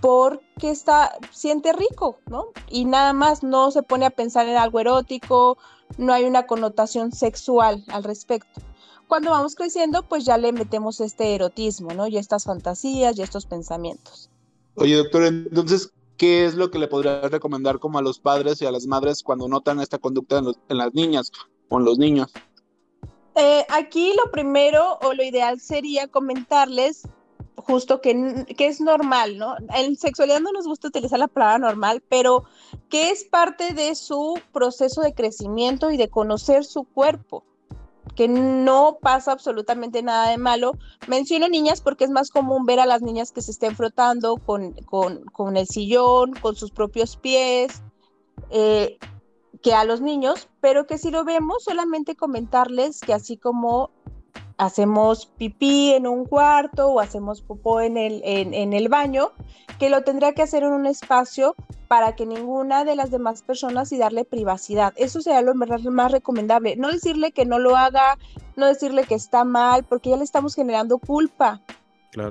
porque 0.00 0.70
está, 0.70 1.16
siente 1.30 1.72
rico, 1.72 2.18
¿no? 2.26 2.48
Y 2.68 2.84
nada 2.84 3.12
más 3.12 3.42
no 3.42 3.70
se 3.70 3.82
pone 3.82 4.04
a 4.04 4.10
pensar 4.10 4.48
en 4.48 4.56
algo 4.56 4.80
erótico, 4.80 5.58
no 5.96 6.12
hay 6.12 6.24
una 6.24 6.46
connotación 6.46 7.12
sexual 7.12 7.84
al 7.88 8.02
respecto. 8.02 8.60
Cuando 9.06 9.30
vamos 9.30 9.54
creciendo, 9.54 10.02
pues 10.02 10.24
ya 10.24 10.36
le 10.36 10.52
metemos 10.52 11.00
este 11.00 11.36
erotismo, 11.36 11.94
¿no? 11.94 12.08
Y 12.08 12.18
estas 12.18 12.44
fantasías 12.44 13.16
y 13.16 13.22
estos 13.22 13.46
pensamientos. 13.46 14.28
Oye, 14.74 14.96
doctor, 14.96 15.22
entonces, 15.22 15.92
¿qué 16.16 16.44
es 16.44 16.56
lo 16.56 16.72
que 16.72 16.80
le 16.80 16.88
podría 16.88 17.20
recomendar 17.28 17.78
como 17.78 17.98
a 17.98 18.02
los 18.02 18.18
padres 18.18 18.60
y 18.60 18.66
a 18.66 18.72
las 18.72 18.86
madres 18.88 19.22
cuando 19.22 19.46
notan 19.46 19.80
esta 19.80 19.98
conducta 19.98 20.38
en 20.68 20.78
las 20.78 20.94
niñas 20.94 21.30
o 21.68 21.78
en 21.78 21.84
los 21.84 21.98
niños? 21.98 22.32
Eh, 23.36 23.66
aquí 23.68 24.14
lo 24.16 24.30
primero 24.30 24.98
o 25.02 25.12
lo 25.12 25.22
ideal 25.22 25.60
sería 25.60 26.08
comentarles 26.08 27.06
justo 27.56 28.00
que, 28.00 28.46
que, 28.56 28.66
es 28.66 28.80
normal, 28.80 29.36
¿no? 29.36 29.56
En 29.74 29.96
sexualidad 29.96 30.40
no 30.40 30.52
nos 30.52 30.66
gusta 30.66 30.88
utilizar 30.88 31.18
la 31.18 31.28
palabra 31.28 31.58
normal, 31.58 32.02
pero 32.08 32.44
que 32.88 33.10
es 33.10 33.24
parte 33.24 33.74
de 33.74 33.94
su 33.94 34.40
proceso 34.52 35.02
de 35.02 35.12
crecimiento 35.12 35.90
y 35.90 35.98
de 35.98 36.08
conocer 36.08 36.64
su 36.64 36.84
cuerpo, 36.84 37.44
que 38.14 38.26
no 38.26 38.98
pasa 39.02 39.32
absolutamente 39.32 40.02
nada 40.02 40.30
de 40.30 40.38
malo. 40.38 40.72
Menciono 41.06 41.48
niñas 41.48 41.82
porque 41.82 42.04
es 42.04 42.10
más 42.10 42.30
común 42.30 42.64
ver 42.64 42.80
a 42.80 42.86
las 42.86 43.02
niñas 43.02 43.32
que 43.32 43.42
se 43.42 43.50
estén 43.50 43.76
frotando 43.76 44.36
con, 44.36 44.72
con, 44.86 45.24
con 45.26 45.58
el 45.58 45.66
sillón, 45.66 46.32
con 46.34 46.56
sus 46.56 46.70
propios 46.70 47.16
pies. 47.16 47.82
Eh, 48.50 48.98
que 49.62 49.74
a 49.74 49.84
los 49.84 50.00
niños, 50.00 50.48
pero 50.60 50.86
que 50.86 50.98
si 50.98 51.10
lo 51.10 51.24
vemos, 51.24 51.64
solamente 51.64 52.16
comentarles 52.16 53.00
que 53.00 53.12
así 53.12 53.36
como 53.36 53.90
hacemos 54.58 55.26
pipí 55.26 55.92
en 55.92 56.06
un 56.06 56.24
cuarto 56.24 56.88
o 56.88 57.00
hacemos 57.00 57.42
popó 57.42 57.80
en 57.80 57.96
el, 57.96 58.22
en, 58.24 58.72
el 58.72 58.88
baño, 58.88 59.32
que 59.78 59.90
lo 59.90 60.02
tendría 60.02 60.32
que 60.32 60.42
hacer 60.42 60.62
en 60.62 60.72
un 60.72 60.86
espacio 60.86 61.54
para 61.88 62.16
que 62.16 62.26
ninguna 62.26 62.84
de 62.84 62.96
las 62.96 63.10
demás 63.10 63.42
personas 63.42 63.92
y 63.92 63.98
darle 63.98 64.24
privacidad. 64.24 64.94
Eso 64.96 65.20
sería 65.20 65.42
lo 65.42 65.54
más 65.54 66.12
recomendable. 66.12 66.76
No 66.76 66.90
decirle 66.90 67.32
que 67.32 67.44
no 67.44 67.58
lo 67.58 67.76
haga, 67.76 68.18
no 68.56 68.66
decirle 68.66 69.04
que 69.04 69.14
está 69.14 69.44
mal, 69.44 69.84
porque 69.84 70.10
ya 70.10 70.16
le 70.16 70.24
estamos 70.24 70.54
generando 70.54 70.98
culpa. 70.98 71.60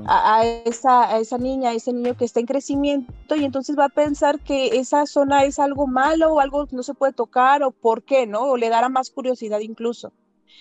A, 0.08 0.46
esa, 0.66 1.10
a 1.10 1.20
esa 1.20 1.38
niña, 1.38 1.70
a 1.70 1.74
ese 1.74 1.94
niño 1.94 2.18
que 2.18 2.26
está 2.26 2.40
en 2.40 2.46
crecimiento 2.46 3.36
y 3.36 3.44
entonces 3.44 3.78
va 3.78 3.86
a 3.86 3.90
pensar 3.90 4.40
que 4.40 4.78
esa 4.78 5.06
zona 5.06 5.44
es 5.44 5.60
algo 5.60 5.88
malo 5.88 6.34
o 6.34 6.40
algo 6.40 6.66
que 6.66 6.76
no 6.76 6.84
se 6.84 6.94
puede 6.94 7.14
tocar 7.14 7.62
o 7.64 7.72
por 7.72 8.04
qué, 8.04 8.26
¿no? 8.26 8.42
O 8.42 8.58
le 8.58 8.70
dará 8.70 8.90
más 8.90 9.12
curiosidad 9.12 9.60
incluso. 9.60 10.12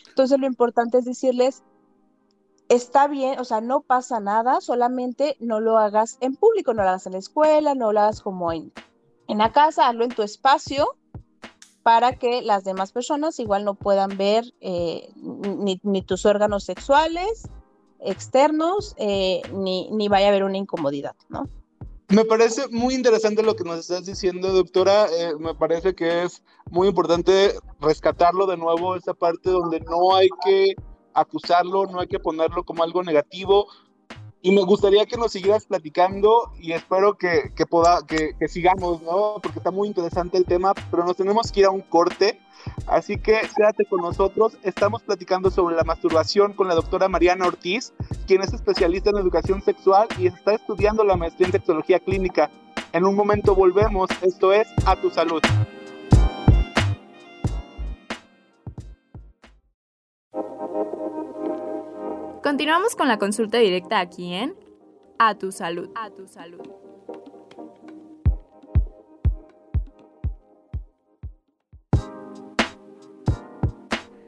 Entonces 0.08 0.38
lo 0.38 0.46
importante 0.46 0.98
es 0.98 1.04
decirles, 1.04 1.62
está 2.68 3.08
bien, 3.08 3.38
o 3.38 3.44
sea, 3.44 3.60
no 3.60 3.80
pasa 3.80 4.20
nada, 4.20 4.60
solamente 4.60 5.36
no 5.40 5.60
lo 5.60 5.78
hagas 5.78 6.18
en 6.20 6.36
público, 6.36 6.74
no 6.74 6.82
lo 6.82 6.90
hagas 6.90 7.06
en 7.06 7.12
la 7.12 7.18
escuela, 7.18 7.74
no 7.74 7.92
lo 7.92 8.00
hagas 8.00 8.20
como 8.20 8.52
en, 8.52 8.72
en 9.28 9.38
la 9.38 9.52
casa, 9.52 9.88
hazlo 9.88 10.04
en 10.04 10.14
tu 10.14 10.22
espacio 10.22 10.96
para 11.82 12.16
que 12.18 12.40
las 12.42 12.64
demás 12.64 12.92
personas 12.92 13.38
igual 13.38 13.64
no 13.64 13.74
puedan 13.74 14.16
ver 14.16 14.44
eh, 14.60 15.10
ni, 15.16 15.80
ni, 15.82 16.02
tus 16.02 16.24
órganos 16.24 16.64
sexuales 16.64 17.48
externos, 18.04 18.94
eh, 18.98 19.42
ni, 19.52 19.90
ni 19.90 20.08
vaya 20.08 20.26
a 20.26 20.28
haber 20.30 20.44
una 20.44 20.58
incomodidad, 20.58 21.14
¿no? 21.28 21.48
Me 22.08 22.24
parece 22.24 22.68
muy 22.68 22.94
interesante 22.94 23.42
lo 23.42 23.56
que 23.56 23.64
nos 23.64 23.78
estás 23.78 24.04
diciendo, 24.04 24.52
doctora. 24.52 25.06
Eh, 25.06 25.34
me 25.38 25.54
parece 25.54 25.94
que 25.94 26.22
es 26.24 26.42
muy 26.70 26.88
importante 26.88 27.54
rescatarlo 27.80 28.46
de 28.46 28.56
nuevo, 28.56 28.94
esa 28.94 29.14
parte 29.14 29.50
donde 29.50 29.80
no 29.80 30.14
hay 30.14 30.28
que 30.44 30.74
acusarlo, 31.14 31.86
no 31.86 32.00
hay 32.00 32.06
que 32.06 32.18
ponerlo 32.18 32.62
como 32.64 32.82
algo 32.82 33.02
negativo. 33.02 33.68
Y 34.44 34.52
me 34.52 34.60
gustaría 34.62 35.06
que 35.06 35.16
nos 35.16 35.32
siguieras 35.32 35.64
platicando 35.64 36.52
y 36.60 36.72
espero 36.72 37.16
que, 37.16 37.50
que, 37.56 37.64
poda, 37.64 38.06
que, 38.06 38.36
que 38.38 38.46
sigamos, 38.46 39.00
¿no? 39.00 39.40
Porque 39.42 39.58
está 39.58 39.70
muy 39.70 39.88
interesante 39.88 40.36
el 40.36 40.44
tema, 40.44 40.74
pero 40.90 41.02
nos 41.02 41.16
tenemos 41.16 41.50
que 41.50 41.60
ir 41.60 41.66
a 41.66 41.70
un 41.70 41.80
corte. 41.80 42.38
Así 42.86 43.16
que 43.16 43.40
quédate 43.56 43.86
con 43.86 44.02
nosotros. 44.02 44.58
Estamos 44.62 45.02
platicando 45.02 45.50
sobre 45.50 45.76
la 45.76 45.84
masturbación 45.84 46.52
con 46.52 46.68
la 46.68 46.74
doctora 46.74 47.08
Mariana 47.08 47.46
Ortiz, 47.46 47.94
quien 48.26 48.42
es 48.42 48.52
especialista 48.52 49.08
en 49.08 49.16
educación 49.16 49.62
sexual 49.62 50.08
y 50.18 50.26
está 50.26 50.52
estudiando 50.52 51.04
la 51.04 51.16
maestría 51.16 51.46
en 51.46 51.52
sexología 51.52 51.98
clínica. 51.98 52.50
En 52.92 53.06
un 53.06 53.14
momento 53.14 53.54
volvemos. 53.54 54.10
Esto 54.20 54.52
es 54.52 54.68
A 54.84 54.94
Tu 54.96 55.08
Salud. 55.08 55.40
Continuamos 62.44 62.94
con 62.94 63.08
la 63.08 63.18
consulta 63.18 63.56
directa 63.56 64.00
aquí 64.00 64.34
en 64.34 64.54
A 65.18 65.34
Tu 65.34 65.50
Salud. 65.50 65.88
A 65.94 66.10
Tu 66.10 66.28
Salud. 66.28 66.60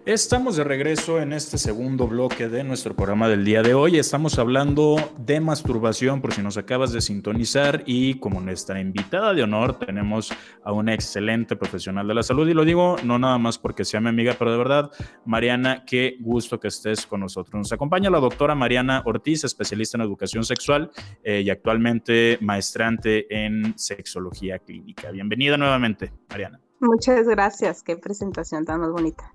Estamos 0.06 0.54
de 0.54 0.62
regreso 0.62 1.20
en 1.20 1.32
este 1.32 1.58
segundo 1.58 2.06
bloque 2.06 2.48
de 2.48 2.62
nuestro 2.62 2.94
programa 2.94 3.28
del 3.28 3.44
día 3.44 3.64
de 3.64 3.74
hoy. 3.74 3.98
Estamos 3.98 4.38
hablando 4.38 4.94
de 5.18 5.40
masturbación 5.40 6.22
por 6.22 6.32
si 6.32 6.42
nos 6.42 6.56
acabas 6.56 6.92
de 6.92 7.00
sintonizar 7.00 7.82
y 7.86 8.20
como 8.20 8.40
nuestra 8.40 8.78
invitada 8.80 9.34
de 9.34 9.42
honor 9.42 9.80
tenemos 9.80 10.32
a 10.62 10.70
una 10.70 10.94
excelente 10.94 11.56
profesional 11.56 12.06
de 12.06 12.14
la 12.14 12.22
salud 12.22 12.48
y 12.48 12.54
lo 12.54 12.64
digo 12.64 12.94
no 13.02 13.18
nada 13.18 13.36
más 13.38 13.58
porque 13.58 13.84
sea 13.84 14.00
mi 14.00 14.08
amiga, 14.08 14.36
pero 14.38 14.52
de 14.52 14.58
verdad, 14.58 14.92
Mariana, 15.24 15.82
qué 15.84 16.18
gusto 16.20 16.60
que 16.60 16.68
estés 16.68 17.04
con 17.04 17.18
nosotros. 17.18 17.54
Nos 17.56 17.72
acompaña 17.72 18.08
la 18.08 18.20
doctora 18.20 18.54
Mariana 18.54 19.02
Ortiz, 19.06 19.42
especialista 19.42 19.98
en 19.98 20.02
educación 20.02 20.44
sexual 20.44 20.88
eh, 21.24 21.42
y 21.44 21.50
actualmente 21.50 22.38
maestrante 22.40 23.26
en 23.28 23.76
sexología 23.76 24.60
clínica. 24.60 25.10
Bienvenida 25.10 25.56
nuevamente, 25.56 26.12
Mariana. 26.30 26.60
Muchas 26.78 27.26
gracias, 27.26 27.82
qué 27.82 27.96
presentación 27.96 28.64
tan 28.64 28.80
bonita. 28.92 29.32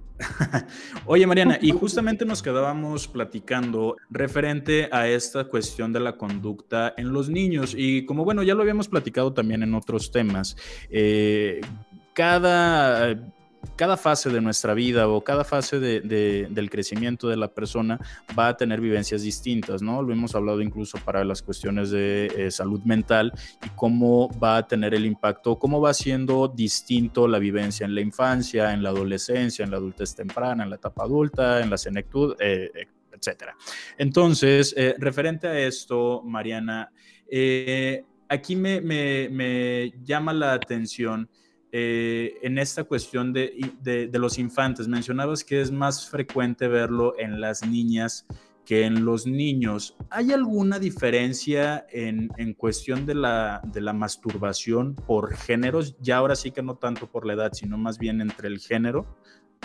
Oye, 1.06 1.26
Mariana, 1.28 1.58
y 1.62 1.72
justamente 1.72 2.26
nos 2.26 2.42
quedábamos 2.42 3.08
platicando 3.08 3.98
referente 4.10 4.90
a 4.92 5.08
esta 5.08 5.46
cuestión 5.46 5.92
de 5.94 6.00
la 6.00 6.18
conducta 6.18 6.94
en 6.98 7.12
los 7.12 7.30
niños. 7.30 7.74
Y 7.78 8.06
como 8.06 8.24
bueno, 8.24 8.44
ya 8.44 8.56
lo 8.56 8.62
habíamos 8.62 8.88
platicado 8.88 9.34
también 9.34 9.64
en 9.64 9.74
otros 9.74 10.12
temas, 10.12 10.56
eh, 10.90 11.62
cada 12.14 13.16
cada 13.76 13.98
fase 13.98 14.30
de 14.30 14.42
nuestra 14.42 14.74
vida 14.74 15.08
o 15.08 15.24
cada 15.24 15.44
fase 15.44 15.80
del 15.80 16.70
crecimiento 16.70 17.28
de 17.28 17.38
la 17.38 17.48
persona 17.48 18.00
va 18.38 18.50
a 18.50 18.58
tener 18.58 18.82
vivencias 18.82 19.24
distintas, 19.24 19.82
¿no? 19.82 20.02
Lo 20.02 20.14
hemos 20.14 20.36
hablado 20.36 20.62
incluso 20.62 20.98
para 21.00 21.24
las 21.24 21.42
cuestiones 21.42 21.92
de 21.92 22.32
eh, 22.36 22.52
salud 22.52 22.82
mental 22.84 23.32
y 23.66 23.70
cómo 23.76 24.30
va 24.40 24.58
a 24.58 24.68
tener 24.68 24.94
el 24.94 25.06
impacto, 25.06 25.58
cómo 25.58 25.80
va 25.82 25.94
siendo 25.94 26.48
distinto 26.48 27.28
la 27.28 27.40
vivencia 27.40 27.86
en 27.86 27.96
la 27.96 28.02
infancia, 28.02 28.74
en 28.74 28.84
la 28.84 28.90
adolescencia, 28.90 29.64
en 29.64 29.72
la 29.72 29.78
adultez 29.78 30.16
temprana, 30.16 30.64
en 30.64 30.70
la 30.70 30.76
etapa 30.76 31.04
adulta, 31.04 31.62
en 31.62 31.70
la 31.70 31.78
senectud, 31.78 32.36
eh, 32.40 32.72
etcétera. 33.12 33.56
Entonces, 33.98 34.74
eh, 34.78 34.96
referente 34.98 35.48
a 35.48 35.60
esto, 35.60 36.22
Mariana, 36.24 36.92
aquí 38.28 38.56
me, 38.56 38.82
me 38.82 39.94
llama 40.04 40.34
la 40.34 40.54
atención 40.54 41.30
eh, 41.74 42.38
en 42.42 42.58
esta 42.58 42.84
cuestión 42.84 43.32
de, 43.32 44.10
los 44.14 44.38
infantes. 44.38 44.88
Mencionabas 44.88 45.44
que 45.44 45.62
es 45.62 45.72
más 45.72 46.10
frecuente 46.10 46.68
verlo 46.68 47.18
en 47.18 47.40
las 47.40 47.66
niñas 47.66 48.26
que 48.66 48.86
en 48.86 49.06
los 49.06 49.26
niños. 49.26 49.96
¿Hay 50.10 50.32
alguna 50.32 50.80
diferencia 50.80 51.86
en, 51.90 52.30
cuestión 52.54 53.06
de 53.06 53.16
la, 53.16 53.62
de 53.64 53.82
la, 53.82 53.94
masturbación 53.94 54.96
por 54.96 55.36
géneros? 55.36 55.96
Ya 56.00 56.18
ahora 56.18 56.36
sí 56.36 56.52
que 56.52 56.62
no 56.62 56.76
tanto 56.76 57.10
por 57.10 57.26
la 57.26 57.34
edad, 57.34 57.54
sino 57.54 57.78
más 57.78 57.98
bien 57.98 58.22
entre 58.22 58.48
el 58.48 58.60
género. 58.60 59.18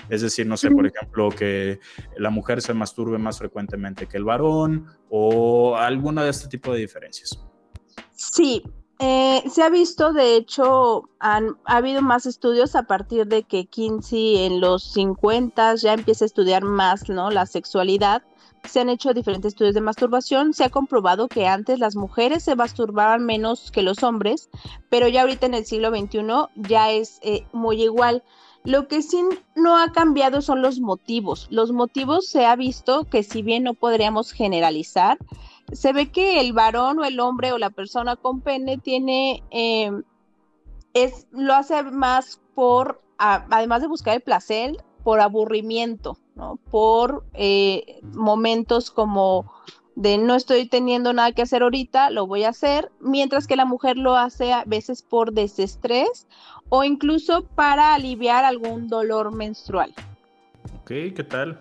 Es 0.09 0.23
decir, 0.23 0.47
no 0.47 0.57
sé, 0.57 0.71
por 0.71 0.87
ejemplo, 0.87 1.31
que 1.31 1.81
la 2.17 2.31
mujer 2.31 2.63
se 2.63 2.75
masturbe 2.75 3.19
más 3.19 3.39
frecuentemente 3.39 4.07
que 4.07 4.17
el 4.17 4.25
varón 4.25 4.87
o 5.11 5.77
alguna 5.77 6.23
de 6.23 6.31
este 6.31 6.49
tipo 6.49 6.73
de 6.73 6.81
diferencias. 6.81 7.45
Sí, 8.13 8.63
eh, 8.99 9.43
se 9.51 9.63
ha 9.63 9.69
visto, 9.69 10.13
de 10.13 10.37
hecho, 10.37 11.09
han, 11.19 11.57
ha 11.67 11.77
habido 11.77 12.01
más 12.01 12.25
estudios 12.25 12.75
a 12.75 12.85
partir 12.85 13.27
de 13.27 13.43
que 13.43 13.67
Kinsey 13.67 14.45
en 14.45 14.61
los 14.61 14.85
50 14.93 15.75
ya 15.75 15.93
empieza 15.93 16.25
a 16.25 16.27
estudiar 16.27 16.65
más 16.65 17.09
¿no? 17.09 17.31
la 17.31 17.45
sexualidad. 17.45 18.23
Se 18.65 18.81
han 18.81 18.89
hecho 18.89 19.13
diferentes 19.13 19.53
estudios 19.53 19.75
de 19.75 19.83
masturbación. 19.83 20.55
Se 20.55 20.65
ha 20.65 20.71
comprobado 20.71 21.29
que 21.29 21.47
antes 21.47 21.79
las 21.79 21.95
mujeres 21.95 22.43
se 22.43 22.57
masturbaban 22.57 23.25
menos 23.25 23.71
que 23.71 23.83
los 23.83 24.03
hombres, 24.03 24.49
pero 24.89 25.09
ya 25.09 25.23
ahorita 25.23 25.47
en 25.47 25.55
el 25.55 25.67
siglo 25.67 25.91
XXI 25.91 26.23
ya 26.57 26.91
es 26.91 27.19
eh, 27.23 27.45
muy 27.53 27.83
igual. 27.83 28.25
Lo 28.65 28.89
que 28.89 29.03
sí 29.03 29.23
no 29.55 29.79
ha 29.79 29.93
cambiado 29.93 30.41
son 30.43 30.63
los 30.63 30.81
motivos. 30.81 31.47
Los 31.51 31.71
motivos 31.71 32.27
se 32.27 32.47
ha 32.47 32.57
visto 32.57 33.05
que 33.05 33.23
si 33.23 33.43
bien 33.43 33.63
no 33.63 33.75
podríamos 33.75 34.33
generalizar, 34.33 35.19
se 35.73 35.93
ve 35.93 36.11
que 36.11 36.41
el 36.41 36.53
varón 36.53 36.99
o 36.99 37.05
el 37.05 37.21
hombre 37.21 37.53
o 37.53 37.59
la 37.59 37.71
persona 37.71 38.17
con 38.17 38.41
pene 38.41 38.79
tiene, 38.79 39.43
eh, 39.51 39.91
es, 40.95 41.27
lo 41.31 41.55
hace 41.55 41.83
más 41.83 42.41
por, 42.55 43.03
además 43.19 43.83
de 43.83 43.89
buscar 43.89 44.15
el 44.15 44.23
placer, 44.23 44.77
por 45.03 45.21
aburrimiento, 45.21 46.19
¿no? 46.35 46.59
Por 46.71 47.25
eh, 47.35 48.01
momentos 48.13 48.91
como 48.91 49.53
de 49.95 50.19
no 50.19 50.35
estoy 50.35 50.69
teniendo 50.69 51.13
nada 51.13 51.33
que 51.33 51.43
hacer 51.43 51.63
ahorita, 51.63 52.11
lo 52.11 52.27
voy 52.27 52.45
a 52.45 52.51
hacer, 52.51 52.91
mientras 53.01 53.47
que 53.47 53.57
la 53.57 53.65
mujer 53.65 53.97
lo 53.97 54.17
hace 54.17 54.53
a 54.53 54.65
veces 54.67 55.03
por 55.03 55.33
desestrés 55.33 56.27
o 56.69 56.85
incluso 56.85 57.45
para 57.45 57.95
aliviar 57.95 58.45
algún 58.45 58.89
dolor 58.89 59.33
menstrual. 59.33 59.95
Ok, 60.75 60.89
¿qué 61.15 61.27
tal? 61.29 61.59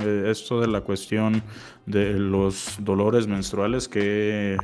Eh, 0.00 0.24
esto 0.30 0.60
de 0.60 0.68
la 0.68 0.80
cuestión 0.80 1.42
de 1.86 2.12
los 2.14 2.76
dolores 2.80 3.26
menstruales 3.26 3.88
que, 3.88 4.56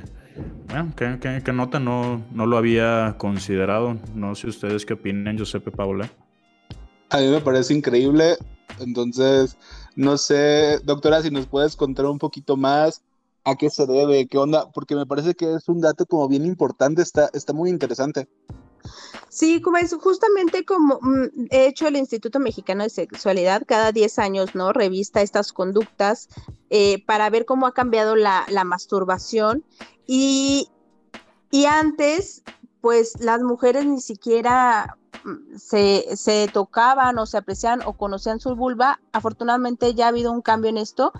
bueno, 0.68 0.92
que, 0.96 1.52
nota, 1.52 1.78
no, 1.80 2.24
no 2.32 2.46
lo 2.46 2.56
había 2.56 3.16
considerado. 3.18 3.96
No 4.14 4.34
sé 4.34 4.48
ustedes 4.48 4.84
qué 4.86 4.94
opinan, 4.94 5.36
Giuseppe 5.36 5.70
Paula. 5.70 6.10
A 7.10 7.18
mí 7.18 7.28
me 7.28 7.40
parece 7.40 7.74
increíble. 7.74 8.36
Entonces, 8.80 9.56
no 9.96 10.18
sé, 10.18 10.78
doctora, 10.84 11.22
si 11.22 11.30
nos 11.30 11.46
puedes 11.46 11.74
contar 11.74 12.06
un 12.06 12.18
poquito 12.18 12.56
más 12.56 13.02
a 13.44 13.56
qué 13.56 13.70
se 13.70 13.86
debe, 13.86 14.26
qué 14.26 14.38
onda, 14.38 14.70
porque 14.72 14.94
me 14.94 15.06
parece 15.06 15.34
que 15.34 15.54
es 15.54 15.68
un 15.68 15.80
dato 15.80 16.06
como 16.06 16.28
bien 16.28 16.44
importante, 16.44 17.02
está, 17.02 17.30
está 17.32 17.52
muy 17.52 17.70
interesante. 17.70 18.28
Sí, 19.28 19.60
como 19.60 19.76
es 19.76 19.94
justamente 19.94 20.64
como 20.64 20.98
mm, 21.00 21.48
he 21.50 21.66
hecho 21.66 21.86
el 21.86 21.96
Instituto 21.96 22.40
Mexicano 22.40 22.84
de 22.84 22.90
Sexualidad, 22.90 23.62
cada 23.66 23.92
10 23.92 24.18
años, 24.18 24.54
¿no? 24.54 24.72
Revista 24.72 25.20
estas 25.20 25.52
conductas 25.52 26.28
eh, 26.70 27.04
para 27.04 27.28
ver 27.30 27.44
cómo 27.44 27.66
ha 27.66 27.74
cambiado 27.74 28.16
la, 28.16 28.46
masturbación. 28.64 29.64
Y, 30.06 30.68
y, 31.50 31.66
antes, 31.66 32.42
pues 32.80 33.20
las 33.20 33.42
mujeres 33.42 33.84
ni 33.84 34.00
siquiera 34.00 34.96
se, 35.56 36.16
se 36.16 36.48
tocaban 36.50 37.18
o 37.18 37.26
se 37.26 37.36
apreciaban 37.36 37.82
o 37.84 37.92
conocían 37.94 38.40
su 38.40 38.54
vulva, 38.56 39.00
afortunadamente 39.12 39.94
ya 39.94 40.06
ha 40.06 40.08
habido 40.08 40.32
un 40.32 40.40
cambio 40.40 40.70
en 40.70 40.78
esto 40.78 41.12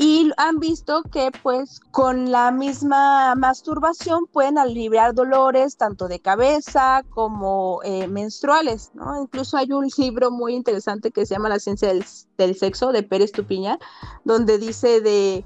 y 0.00 0.30
han 0.36 0.60
visto 0.60 1.02
que 1.02 1.32
pues 1.42 1.80
con 1.90 2.30
la 2.30 2.52
misma 2.52 3.34
masturbación 3.34 4.26
pueden 4.28 4.56
aliviar 4.56 5.12
dolores 5.12 5.76
tanto 5.76 6.06
de 6.06 6.20
cabeza 6.20 7.02
como 7.10 7.80
eh, 7.82 8.06
menstruales, 8.06 8.92
¿no? 8.94 9.20
Incluso 9.20 9.56
hay 9.56 9.72
un 9.72 9.88
libro 9.98 10.30
muy 10.30 10.54
interesante 10.54 11.10
que 11.10 11.26
se 11.26 11.34
llama 11.34 11.48
La 11.48 11.58
ciencia 11.58 11.88
del, 11.88 12.04
del 12.38 12.56
sexo 12.56 12.92
de 12.92 13.02
Pérez 13.02 13.32
Tupiña, 13.32 13.80
donde 14.24 14.58
dice 14.58 15.00
de 15.00 15.44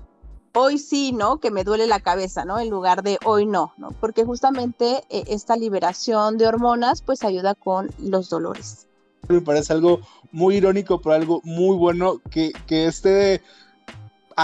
hoy 0.55 0.77
sí, 0.77 1.13
¿no? 1.13 1.41
Que 1.41 1.51
me 1.51 1.65
duele 1.65 1.87
la 1.87 2.01
cabeza, 2.01 2.45
¿no? 2.45 2.61
En 2.61 2.69
lugar 2.69 3.03
de 3.03 3.19
hoy 3.25 3.47
no, 3.47 3.73
¿no? 3.79 3.89
Porque 4.01 4.25
justamente 4.25 5.03
eh, 5.09 5.25
esta 5.29 5.57
liberación 5.57 6.37
de 6.37 6.47
hormonas 6.47 7.01
pues 7.01 7.25
ayuda 7.25 7.55
con 7.55 7.91
los 7.99 8.29
dolores. 8.29 8.87
Me 9.29 9.41
parece 9.41 9.73
algo 9.73 10.01
muy 10.31 10.57
irónico, 10.57 11.01
pero 11.01 11.15
algo 11.15 11.41
muy 11.45 11.77
bueno 11.77 12.21
que, 12.31 12.53
que 12.67 12.87
este 12.87 13.41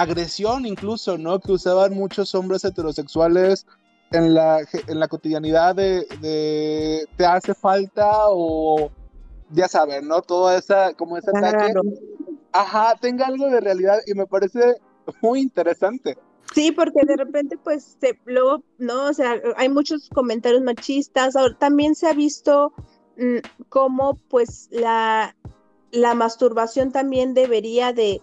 agresión 0.01 0.67
incluso, 0.67 1.19
¿no? 1.19 1.41
Que 1.41 1.53
usaban 1.53 1.95
muchos 1.95 2.35
hombres 2.35 2.65
heterosexuales 2.65 3.67
en 4.11 4.35
la, 4.35 4.61
en 4.87 5.01
la 5.01 5.09
cotidianidad 5.09 5.75
de, 5.75 7.07
te 7.17 7.27
hace 7.27 7.55
falta 7.55 8.09
o 8.29 8.91
ya 9.51 9.69
saben, 9.69 10.09
¿no? 10.09 10.23
Todo 10.23 10.51
esa, 10.53 10.95
como 10.95 11.17
ese 11.17 11.31
ataque. 11.31 11.75
Ajá, 12.53 12.95
tenga 13.01 13.27
algo 13.27 13.47
de 13.47 13.61
realidad 13.61 13.99
y 14.07 14.15
me 14.15 14.27
parece 14.27 14.77
muy 15.21 15.41
interesante. 15.41 16.17
Sí, 16.55 16.73
porque 16.73 17.01
de 17.07 17.17
repente, 17.17 17.59
pues, 17.59 17.99
luego, 18.25 18.63
¿no? 18.79 19.07
O 19.07 19.13
sea, 19.13 19.41
hay 19.57 19.69
muchos 19.69 20.09
comentarios 20.09 20.63
machistas. 20.63 21.37
Ahora, 21.37 21.55
también 21.59 21.95
se 21.95 22.07
ha 22.07 22.15
visto 22.15 22.73
mm, 23.19 23.39
cómo, 23.69 24.19
pues, 24.31 24.69
la, 24.71 25.37
la 25.91 26.15
masturbación 26.15 26.91
también 26.91 27.35
debería 27.35 27.93
de, 27.93 28.23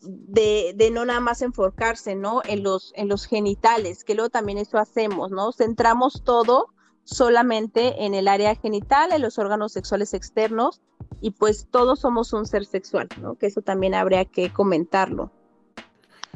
de, 0.00 0.90
no 0.92 1.04
nada 1.04 1.20
más 1.20 1.42
enfocarse, 1.42 2.14
¿no? 2.14 2.42
En 2.44 2.62
los, 2.62 2.92
en 2.96 3.08
los 3.08 3.26
genitales, 3.26 4.04
que 4.04 4.14
luego 4.14 4.30
también 4.30 4.58
eso 4.58 4.78
hacemos, 4.78 5.30
¿no? 5.30 5.52
Centramos 5.52 6.22
todo 6.24 6.74
solamente 7.04 8.04
en 8.04 8.14
el 8.14 8.28
área 8.28 8.54
genital, 8.54 9.12
en 9.12 9.22
los 9.22 9.38
órganos 9.38 9.72
sexuales 9.72 10.14
externos, 10.14 10.80
y 11.20 11.30
pues 11.32 11.66
todos 11.70 12.00
somos 12.00 12.32
un 12.32 12.46
ser 12.46 12.64
sexual, 12.64 13.08
¿no? 13.20 13.34
Que 13.34 13.46
eso 13.46 13.62
también 13.62 13.94
habría 13.94 14.24
que 14.24 14.50
comentarlo. 14.50 15.32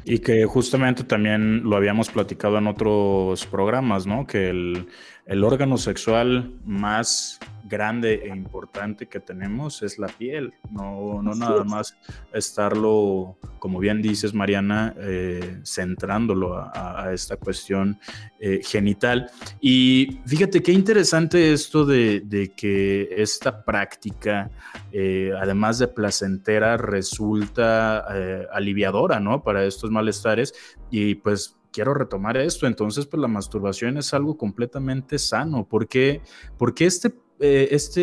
Y 0.04 0.19
que 0.19 0.45
justamente 0.47 1.04
también 1.04 1.62
lo 1.62 1.76
habíamos 1.76 2.11
platicado 2.11 2.59
en 2.59 2.66
otros 2.66 3.47
programas, 3.47 4.07
¿no? 4.07 4.26
Que 4.26 4.50
el, 4.50 4.88
el 5.26 5.45
órgano 5.45 5.78
sexual 5.78 6.59
más 6.64 7.38
grande 7.73 8.21
e 8.25 8.29
importante 8.29 9.07
que 9.09 9.19
tenemos 9.19 9.83
es 9.83 9.99
la 9.99 10.09
piel, 10.09 10.52
no, 10.71 11.23
no 11.23 11.35
nada 11.35 11.64
más 11.64 11.97
estarlo, 12.35 13.38
como 13.59 13.79
bien 13.79 14.02
dices 14.02 14.35
Mariana, 14.35 14.95
eh, 14.99 15.61
centrándolo 15.64 16.55
a, 16.55 17.11
esta 17.14 17.38
cuestión 17.38 17.99
eh, 18.38 18.61
genital. 18.62 19.31
Y 19.59 20.21
fíjate 20.26 20.62
qué 20.62 20.73
interesante 20.73 21.55
esto 21.55 21.87
de, 21.87 22.52
que 22.55 23.09
esta 23.17 23.64
práctica, 23.64 24.50
eh, 24.93 25.33
además 25.41 25.79
de 25.79 25.88
placentera, 25.88 26.76
resulta 26.76 28.07
aliviadora, 28.52 29.19
¿no? 29.19 29.43
Para 29.43 29.64
estos 29.64 29.91
malestares 29.91 30.52
y 30.91 31.14
pues 31.14 31.57
quiero 31.73 31.95
retomar 31.95 32.37
esto. 32.37 32.67
Entonces, 32.67 33.07
pues 33.07 33.21
la 33.21 33.29
masturbación 33.29 33.97
es 33.97 34.12
algo 34.14 34.37
completamente 34.37 35.19
sano. 35.19 35.67
¿Por 35.67 35.88
qué, 35.88 36.21
Porque 36.59 36.85
este 36.85 37.12
eh, 37.44 37.75
este 37.75 38.00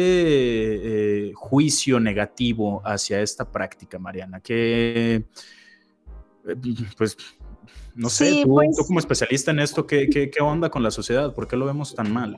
eh, 1.29 1.34
juicio 1.34 1.98
negativo 1.98 2.81
hacia 2.84 3.22
esta 3.22 3.50
práctica, 3.50 3.98
Mariana? 3.98 4.41
Que, 4.41 5.15
eh, 5.15 6.55
pues, 6.98 7.15
no 7.96 8.10
sé, 8.10 8.43
pues 8.45 8.75
tú, 8.75 8.86
como 8.86 8.99
especialista 8.99 9.52
en 9.52 9.60
esto, 9.60 9.88
¿qué, 9.88 10.10
¿qué, 10.10 10.30
qué, 10.30 10.43
onda 10.43 10.69
con 10.69 10.84
la 10.84 10.91
sociedad? 10.91 11.34
¿Por 11.34 11.47
qué 11.47 11.56
lo 11.56 11.65
vemos 11.65 11.95
tan 11.95 12.12
mal? 12.12 12.38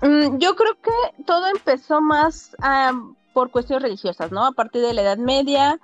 Mm, 0.00 0.38
yo 0.38 0.54
creo 0.54 0.74
que 0.80 1.24
todo 1.24 1.48
empezó 1.48 2.00
más 2.00 2.54
por 3.32 3.50
cuestiones 3.50 3.82
religiosas, 3.82 4.30
¿no? 4.30 4.46
A 4.46 4.52
partir 4.52 4.80
de 4.80 4.94
la 4.94 5.02
Edad 5.02 5.18
Media, 5.18 5.80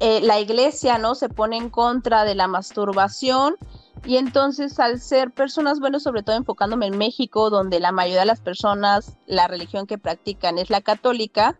la 0.00 0.40
iglesia, 0.40 0.96
¿no? 0.96 1.14
Se 1.14 1.28
pone 1.28 1.58
en 1.58 1.68
contra 1.68 2.24
de 2.24 2.34
la 2.34 2.48
masturbación 2.48 3.56
y 4.04 4.16
entonces 4.16 4.78
al 4.80 5.00
ser 5.00 5.30
personas, 5.30 5.80
bueno, 5.80 6.00
sobre 6.00 6.22
todo 6.22 6.36
enfocándome 6.36 6.86
en 6.86 6.98
México, 6.98 7.50
donde 7.50 7.80
la 7.80 7.92
mayoría 7.92 8.20
de 8.20 8.26
las 8.26 8.40
personas, 8.40 9.16
la 9.26 9.46
religión 9.46 9.86
que 9.86 9.98
practican 9.98 10.58
es 10.58 10.70
la 10.70 10.80
católica, 10.80 11.56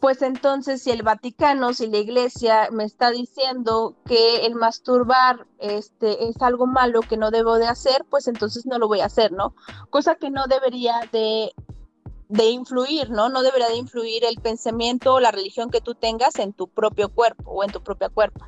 pues 0.00 0.22
entonces 0.22 0.82
si 0.82 0.90
el 0.90 1.02
Vaticano, 1.02 1.72
si 1.74 1.88
la 1.88 1.98
iglesia 1.98 2.68
me 2.70 2.84
está 2.84 3.10
diciendo 3.10 3.96
que 4.04 4.46
el 4.46 4.54
masturbar 4.54 5.46
este, 5.58 6.28
es 6.28 6.40
algo 6.40 6.66
malo 6.66 7.00
que 7.02 7.16
no 7.16 7.30
debo 7.30 7.58
de 7.58 7.66
hacer, 7.66 8.04
pues 8.08 8.28
entonces 8.28 8.66
no 8.66 8.78
lo 8.78 8.88
voy 8.88 9.00
a 9.00 9.06
hacer, 9.06 9.32
¿no? 9.32 9.54
Cosa 9.90 10.14
que 10.14 10.30
no 10.30 10.46
debería 10.46 11.08
de, 11.12 11.52
de 12.28 12.50
influir, 12.50 13.10
¿no? 13.10 13.28
No 13.28 13.42
debería 13.42 13.68
de 13.68 13.76
influir 13.76 14.24
el 14.24 14.36
pensamiento 14.40 15.14
o 15.14 15.20
la 15.20 15.32
religión 15.32 15.70
que 15.70 15.80
tú 15.80 15.94
tengas 15.94 16.38
en 16.38 16.52
tu 16.52 16.68
propio 16.68 17.08
cuerpo 17.08 17.50
o 17.50 17.64
en 17.64 17.72
tu 17.72 17.82
propia 17.82 18.08
cuerpo. 18.08 18.46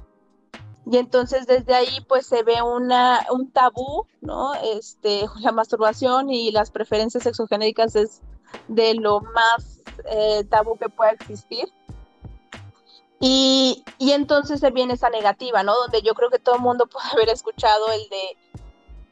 Y 0.90 0.96
entonces 0.96 1.46
desde 1.46 1.72
ahí 1.72 2.05
pues 2.09 2.26
se 2.26 2.42
ve 2.42 2.61
una, 2.62 3.24
un 3.31 3.53
tabú, 3.53 4.09
¿no? 4.20 4.55
Este, 4.55 5.24
la 5.38 5.53
masturbación 5.53 6.31
y 6.31 6.50
las 6.50 6.72
preferencias 6.72 7.22
sexogenéricas 7.22 7.94
es 7.94 8.22
de 8.66 8.94
lo 8.94 9.20
más 9.20 9.83
eh, 10.11 10.42
tabú 10.50 10.76
que 10.79 10.88
pueda 10.88 11.12
existir. 11.12 11.72
Y, 13.20 13.85
y, 13.98 14.12
entonces 14.12 14.59
se 14.59 14.70
viene 14.72 14.94
esa 14.94 15.11
negativa, 15.11 15.62
¿no? 15.62 15.76
Donde 15.76 16.03
yo 16.03 16.14
creo 16.14 16.29
que 16.29 16.40
todo 16.40 16.57
el 16.57 16.62
mundo 16.62 16.87
puede 16.90 17.07
haber 17.12 17.29
escuchado 17.29 17.92
el 17.92 18.09
de 18.09 18.37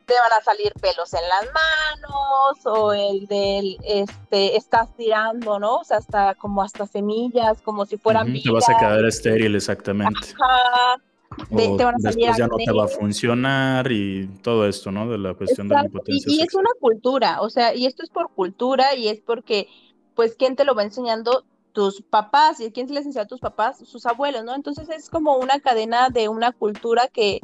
te 0.06 0.14
van 0.14 0.32
a 0.40 0.42
salir 0.42 0.72
pelos 0.80 1.12
en 1.12 1.20
las 1.28 1.44
manos 1.52 2.66
o 2.66 2.92
el 2.94 3.26
del 3.26 3.76
este 3.84 4.56
estás 4.56 4.96
tirando, 4.96 5.60
¿no? 5.60 5.76
O 5.76 5.84
sea, 5.84 5.98
hasta 5.98 6.34
como 6.34 6.62
hasta 6.62 6.86
semillas, 6.86 7.60
como 7.62 7.86
si 7.86 7.98
fueran 7.98 8.32
Te 8.32 8.50
vas 8.50 8.68
a 8.68 8.76
quedar 8.78 9.04
estéril 9.04 9.54
exactamente. 9.54 10.34
Ajá 10.40 11.02
después 11.50 12.16
ya 12.16 12.46
no 12.46 12.56
te 12.56 12.72
va 12.72 12.84
a 12.84 12.88
funcionar 12.88 13.90
y 13.90 14.26
todo 14.42 14.66
esto, 14.66 14.90
¿no? 14.90 15.08
De 15.08 15.18
la 15.18 15.34
cuestión 15.34 15.68
de 15.68 15.74
la 15.74 15.84
impotencia. 15.84 16.32
Y, 16.32 16.42
es 16.42 16.54
una 16.54 16.70
cultura, 16.80 17.40
o 17.40 17.50
sea, 17.50 17.74
y 17.74 17.86
esto 17.86 18.02
es 18.02 18.10
por 18.10 18.30
cultura 18.32 18.94
y 18.94 19.08
es 19.08 19.20
porque, 19.20 19.68
pues, 20.14 20.34
¿quién 20.36 20.56
te 20.56 20.64
lo 20.64 20.74
va 20.74 20.82
enseñando? 20.82 21.44
Tus 21.72 22.02
papás, 22.02 22.60
y 22.60 22.72
quién 22.72 22.86
te 22.86 22.94
les 22.94 23.06
enseñó 23.06 23.22
a 23.22 23.28
tus 23.28 23.40
papás, 23.40 23.78
sus 23.86 24.06
abuelos, 24.06 24.44
¿no? 24.44 24.54
Entonces 24.54 24.88
es 24.88 25.10
como 25.10 25.36
una 25.36 25.60
cadena 25.60 26.08
de 26.10 26.28
una 26.28 26.52
cultura 26.52 27.08
que, 27.08 27.40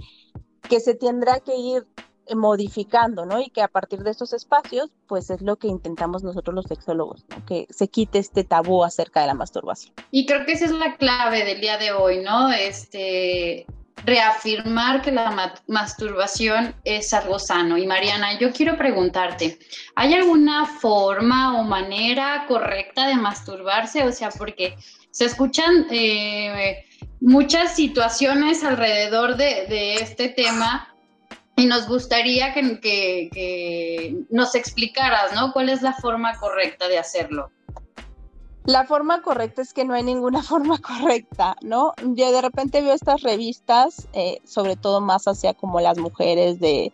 que 0.69 0.81
se 0.81 0.95
tendrá 0.95 1.41
que 1.41 1.57
ir 1.57 1.87
modificando, 2.35 3.27
¿no? 3.27 3.41
Y 3.41 3.51
que 3.51 3.63
a 3.63 3.69
partir 3.69 4.03
de 4.03 4.11
estos 4.11 4.33
espacios, 4.33 4.91
pues 5.07 5.29
es 5.31 5.43
lo 5.43 5.57
que 5.57 5.69
intentamos 5.69 6.23
nosotros 6.23 6.55
los 6.55 6.65
sexólogos, 6.67 7.25
¿no? 7.29 7.45
que 7.45 7.67
se 7.71 7.89
quite 7.89 8.19
este 8.19 8.45
tabú 8.45 8.85
acerca 8.85 9.21
de 9.21 9.27
la 9.27 9.35
masturbación. 9.35 9.95
Y 10.11 10.25
creo 10.27 10.47
que 10.47 10.53
esa 10.53 10.65
es 10.65 10.71
la 10.71 10.97
clave 10.97 11.45
del 11.45 11.61
día 11.61 11.77
de 11.77 11.93
hoy, 11.93 12.23
¿no? 12.23 12.51
Este, 12.53 13.67
reafirmar 14.05 15.03
que 15.03 15.13
la 15.13 15.55
masturbación 15.67 16.75
es 16.85 17.13
algo 17.13 17.39
sano. 17.39 17.79
Y 17.79 17.87
Mariana, 17.87 18.39
yo 18.39 18.53
quiero 18.53 18.77
preguntarte, 18.77 19.59
¿hay 19.95 20.15
alguna 20.15 20.67
forma 20.67 21.59
o 21.59 21.65
manera 21.65 22.45
correcta 22.47 23.07
de 23.07 23.15
masturbarse? 23.15 24.05
O 24.05 24.13
sea, 24.13 24.31
porque 24.31 24.77
se 25.11 25.25
escuchan 25.25 25.87
eh, 25.91 26.85
muchas 27.21 27.75
situaciones 27.77 28.65
alrededor 28.65 29.37
de, 29.37 29.67
de 29.67 29.95
este 29.95 30.29
tema 30.29 30.95
y 31.57 31.67
nos 31.67 31.87
gustaría 31.87 32.53
que, 32.53 34.25
nos 34.31 34.55
explicaras, 34.55 35.33
¿no? 35.35 35.53
¿Cuál 35.53 35.69
es 35.69 35.83
la 35.83 35.93
forma 35.93 36.37
correcta 36.39 36.89
de 36.89 36.99
hacerlo? 36.99 37.51
La 38.65 38.87
forma 38.87 39.21
correcta 39.21 39.61
es 39.61 39.75
que 39.75 39.85
no 39.85 39.95
hay 39.95 40.03
ninguna 40.03 40.43
forma 40.43 40.79
correcta, 40.79 41.57
¿no? 41.63 41.93
Yo 42.03 42.33
de 42.33 42.41
repente 42.41 42.81
veo 42.81 42.95
estas 42.95 43.23
revistas, 43.23 44.09
eh, 44.13 44.41
sobre 44.45 44.77
todo 44.77 45.01
más 45.01 45.27
hacia 45.27 45.55
como 45.55 45.81
las 45.81 45.99
mujeres 45.99 46.61
de, 46.61 46.93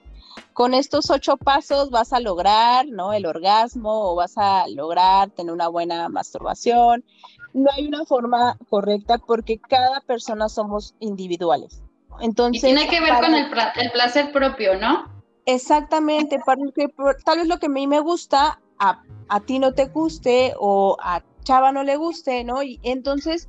con 0.53 0.75
estos 0.75 1.11
ocho 1.11 1.37
pasos 1.37 1.91
vas 1.91 2.13
a 2.13 2.21
lograr, 2.21 2.87
¿no? 2.89 3.13
El 3.13 3.27
orgasmo 3.27 4.11
o 4.11 4.17
vas 4.17 4.37
a 4.37 4.67
lograr 4.69 5.31
tener 5.31 5.53
una 5.53 5.69
buena 5.69 6.09
masturbación. 6.09 7.05
No 7.53 7.71
hay 7.77 7.87
una 7.87 8.05
forma 8.05 8.57
correcta 8.69 9.19
porque 9.19 9.59
cada 9.59 10.01
persona 10.01 10.49
somos 10.49 10.95
individuales. 11.01 11.83
Entonces, 12.21 12.63
y 12.63 12.67
tiene 12.67 12.89
que 12.89 13.01
ver 13.01 13.15
con 13.21 13.35
el, 13.35 13.51
placer 13.93 14.33
propio, 14.33 14.79
¿no? 14.79 15.05
Exactamente, 15.47 16.41
porque 16.45 16.89
tal 17.25 17.39
vez 17.39 17.49
lo 17.49 17.59
que 17.59 17.67
a 17.67 17.71
mí 17.71 17.87
me 17.87 18.01
gusta, 18.01 18.61
a, 18.79 19.03
a, 19.29 19.41
ti 19.41 19.59
no 19.59 19.73
te 19.73 19.87
guste 19.87 20.55
o 20.59 20.97
a 21.01 21.23
Chava 21.45 21.73
no 21.73 21.83
le 21.83 21.97
guste, 21.97 22.45
¿no? 22.45 22.63
Y 22.63 22.79
entonces, 22.83 23.49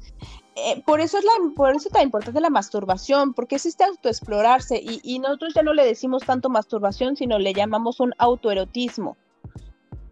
eh, 0.55 0.81
por 0.85 0.99
eso 1.01 1.17
es 1.17 1.23
la, 1.23 1.31
por 1.55 1.75
eso 1.75 1.89
tan 1.89 2.03
importante 2.03 2.39
la 2.41 2.49
masturbación, 2.49 3.33
porque 3.33 3.55
es 3.55 3.65
este 3.65 3.83
autoexplorarse 3.83 4.77
y, 4.77 4.99
y 5.03 5.19
nosotros 5.19 5.53
ya 5.53 5.63
no 5.63 5.73
le 5.73 5.85
decimos 5.85 6.23
tanto 6.25 6.49
masturbación, 6.49 7.15
sino 7.15 7.39
le 7.39 7.53
llamamos 7.53 7.99
un 7.99 8.13
autoerotismo. 8.17 9.17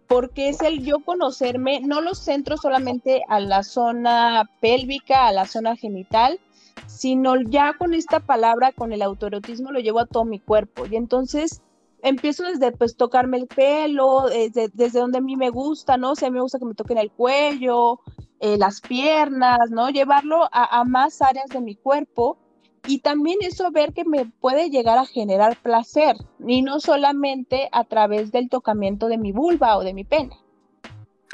porque 0.08 0.48
es 0.48 0.60
el 0.60 0.84
yo 0.84 0.98
conocerme, 1.04 1.80
no 1.82 2.00
lo 2.00 2.16
centro 2.16 2.56
solamente 2.56 3.22
a 3.28 3.38
la 3.38 3.62
zona 3.62 4.50
pélvica, 4.60 5.28
a 5.28 5.32
la 5.32 5.46
zona 5.46 5.76
genital, 5.76 6.40
sino 6.86 7.40
ya 7.40 7.74
con 7.78 7.94
esta 7.94 8.18
palabra, 8.18 8.72
con 8.72 8.92
el 8.92 9.02
autoerotismo, 9.02 9.70
lo 9.70 9.78
llevo 9.78 10.00
a 10.00 10.06
todo 10.06 10.24
mi 10.24 10.40
cuerpo. 10.40 10.84
Y 10.86 10.96
entonces 10.96 11.62
empiezo 12.02 12.44
desde 12.44 12.72
pues 12.72 12.96
tocarme 12.96 13.38
el 13.38 13.46
pelo, 13.46 14.28
desde, 14.28 14.68
desde 14.72 15.00
donde 15.00 15.18
a 15.18 15.20
mí 15.20 15.36
me 15.36 15.50
gusta, 15.50 15.96
¿no? 15.96 16.12
O 16.12 16.14
sea, 16.14 16.28
a 16.28 16.30
mí 16.30 16.36
me 16.36 16.42
gusta 16.42 16.58
que 16.58 16.64
me 16.64 16.74
toquen 16.74 16.98
el 16.98 17.10
cuello, 17.10 18.00
eh, 18.40 18.56
las 18.58 18.80
piernas, 18.80 19.70
¿no? 19.70 19.90
Llevarlo 19.90 20.44
a, 20.52 20.80
a, 20.80 20.84
más 20.84 21.20
áreas 21.22 21.48
de 21.50 21.60
mi 21.60 21.76
cuerpo 21.76 22.38
y 22.86 23.00
también 23.00 23.38
eso 23.42 23.70
ver 23.70 23.92
que 23.92 24.04
me 24.04 24.26
puede 24.40 24.70
llegar 24.70 24.98
a 24.98 25.04
generar 25.04 25.58
placer 25.62 26.16
y 26.46 26.62
no 26.62 26.80
solamente 26.80 27.68
a 27.72 27.84
través 27.84 28.32
del 28.32 28.48
tocamiento 28.48 29.08
de 29.08 29.18
mi 29.18 29.32
vulva 29.32 29.76
o 29.76 29.84
de 29.84 29.94
mi 29.94 30.04
pene. 30.04 30.36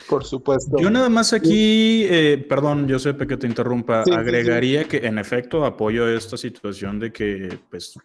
Por 0.08 0.24
supuesto. 0.24 0.76
Yo 0.78 0.90
nada 0.90 1.08
más 1.08 1.32
aquí, 1.32 2.04
eh, 2.04 2.44
perdón, 2.48 2.86
yo 2.86 2.98
sé 2.98 3.16
que 3.16 3.36
te 3.36 3.46
interrumpa, 3.46 4.04
sí, 4.04 4.12
agregaría 4.12 4.80
sí, 4.80 4.88
sí. 4.90 5.00
que 5.00 5.06
en 5.06 5.18
efecto 5.18 5.64
apoyo 5.64 6.08
esta 6.08 6.36
situación 6.36 6.98
de 6.98 7.12
que 7.12 7.58
pues 7.70 7.98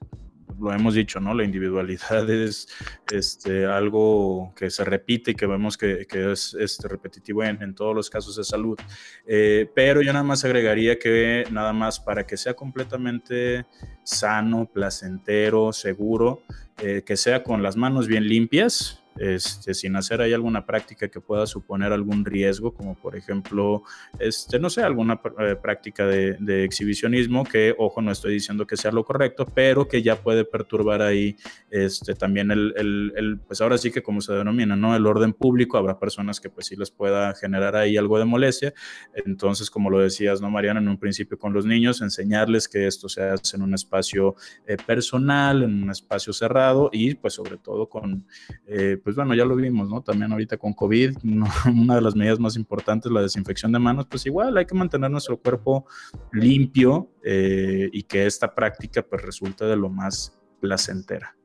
lo 0.62 0.74
hemos 0.74 0.94
dicho, 0.94 1.20
¿no? 1.20 1.34
La 1.34 1.44
individualidad 1.44 2.30
es 2.30 2.68
este, 3.12 3.66
algo 3.66 4.54
que 4.56 4.70
se 4.70 4.84
repite 4.84 5.32
y 5.32 5.36
que 5.36 5.48
vemos 5.48 5.78
que, 5.78 6.08
es 6.10 6.56
este, 6.60 6.88
repetitivo 6.88 7.44
en, 7.44 7.62
en, 7.62 7.74
todos 7.74 7.96
los 7.96 8.10
casos 8.10 8.36
de 8.36 8.44
salud. 8.44 8.78
Eh, 9.26 9.70
pero 9.74 10.02
yo 10.02 10.14
nada 10.14 10.24
más 10.24 10.46
agregaría 10.46 11.00
que 11.00 11.46
nada 11.52 11.74
más 11.74 12.00
para 12.00 12.26
que 12.26 12.38
sea 12.38 12.54
completamente 12.54 13.66
sano, 14.04 14.70
placentero, 14.72 15.74
seguro, 15.74 16.44
eh, 16.80 17.04
que 17.06 17.18
sea 17.18 17.44
con 17.44 17.64
las 17.64 17.76
manos 17.76 18.08
bien 18.08 18.28
limpias, 18.28 19.01
este, 19.18 19.74
sin 19.74 19.96
hacer 19.96 20.22
ahí 20.22 20.34
alguna 20.34 20.66
práctica 20.66 21.08
que 21.08 21.20
pueda 21.20 21.46
suponer 21.46 21.92
algún 21.92 22.24
riesgo, 22.26 22.74
como 22.74 22.96
por 22.96 23.16
ejemplo, 23.16 23.84
este, 24.20 24.60
no 24.60 24.70
sé, 24.70 24.84
alguna 24.84 25.22
eh, 25.40 25.56
práctica 25.62 26.06
de, 26.06 26.64
exhibicionismo, 26.64 27.44
que, 27.44 27.76
ojo, 27.78 28.02
no 28.02 28.12
estoy 28.12 28.34
diciendo 28.34 28.66
que 28.66 28.78
sea 28.78 28.92
lo 28.92 29.04
correcto, 29.04 29.46
pero 29.54 29.88
que 29.88 30.02
ya 30.02 30.16
puede 30.16 30.46
perturbar 30.46 31.02
ahí 31.02 31.36
este, 31.70 32.14
también 32.14 32.52
el, 32.52 33.40
pues 33.48 33.62
ahora 33.62 33.78
sí 33.78 33.92
que 33.92 34.02
como 34.02 34.22
se 34.22 34.34
denomina, 34.34 34.76
¿no? 34.76 34.96
El 34.96 35.06
orden 35.06 35.34
público, 35.34 35.78
habrá 35.78 36.00
personas 36.00 36.40
que 36.40 36.50
pues 36.50 36.68
sí 36.68 36.76
les 36.76 36.92
pueda 36.92 37.34
generar 37.36 37.76
ahí 37.76 37.98
algo 37.98 38.18
de 38.18 38.26
molestia, 38.26 38.74
entonces, 39.14 39.70
como 39.70 39.90
lo 39.90 40.00
decías, 40.00 40.42
¿no, 40.42 40.50
Mariana? 40.50 40.80
En 40.80 40.88
un 40.88 40.98
principio 40.98 41.38
con 41.38 41.54
los 41.54 41.66
niños, 41.66 42.02
enseñarles 42.02 42.68
que 42.68 42.88
esto 42.88 43.10
se 43.10 43.24
hace 43.24 43.58
en 43.58 43.64
un 43.64 43.74
espacio 43.74 44.36
eh, 44.66 44.78
personal, 44.78 45.64
en 45.64 45.84
un 45.84 45.90
espacio 45.90 46.34
cerrado 46.34 46.90
y 46.92 47.16
pues 47.16 47.34
sobre 47.34 47.58
todo 47.58 47.90
con... 47.90 48.26
Eh, 48.68 48.98
pues 49.04 49.16
bueno, 49.16 49.34
ya 49.34 49.46
lo 49.46 49.56
vimos, 49.56 49.90
¿no? 49.90 50.02
También 50.02 50.32
ahorita 50.32 50.58
con 50.58 50.74
COVID, 50.74 51.18
una 51.66 51.96
de 51.96 52.02
las 52.02 52.16
medidas 52.16 52.40
más 52.40 52.56
importantes, 52.56 53.12
la 53.12 53.22
desinfección 53.22 53.72
de 53.72 53.80
manos, 53.80 54.06
pues 54.10 54.26
igual 54.26 54.58
hay 54.58 54.66
que 54.66 54.76
mantener 54.76 55.12
nuestro 55.12 55.38
cuerpo 55.38 55.86
limpio 56.32 57.10
eh, 57.24 57.90
y 57.92 58.04
que 58.04 58.26
esta 58.26 58.54
práctica 58.54 59.02
pues 59.02 59.22
resulte 59.22 59.66
de 59.66 59.76
lo 59.76 59.90
más 59.90 60.40
placentera. 60.60 61.36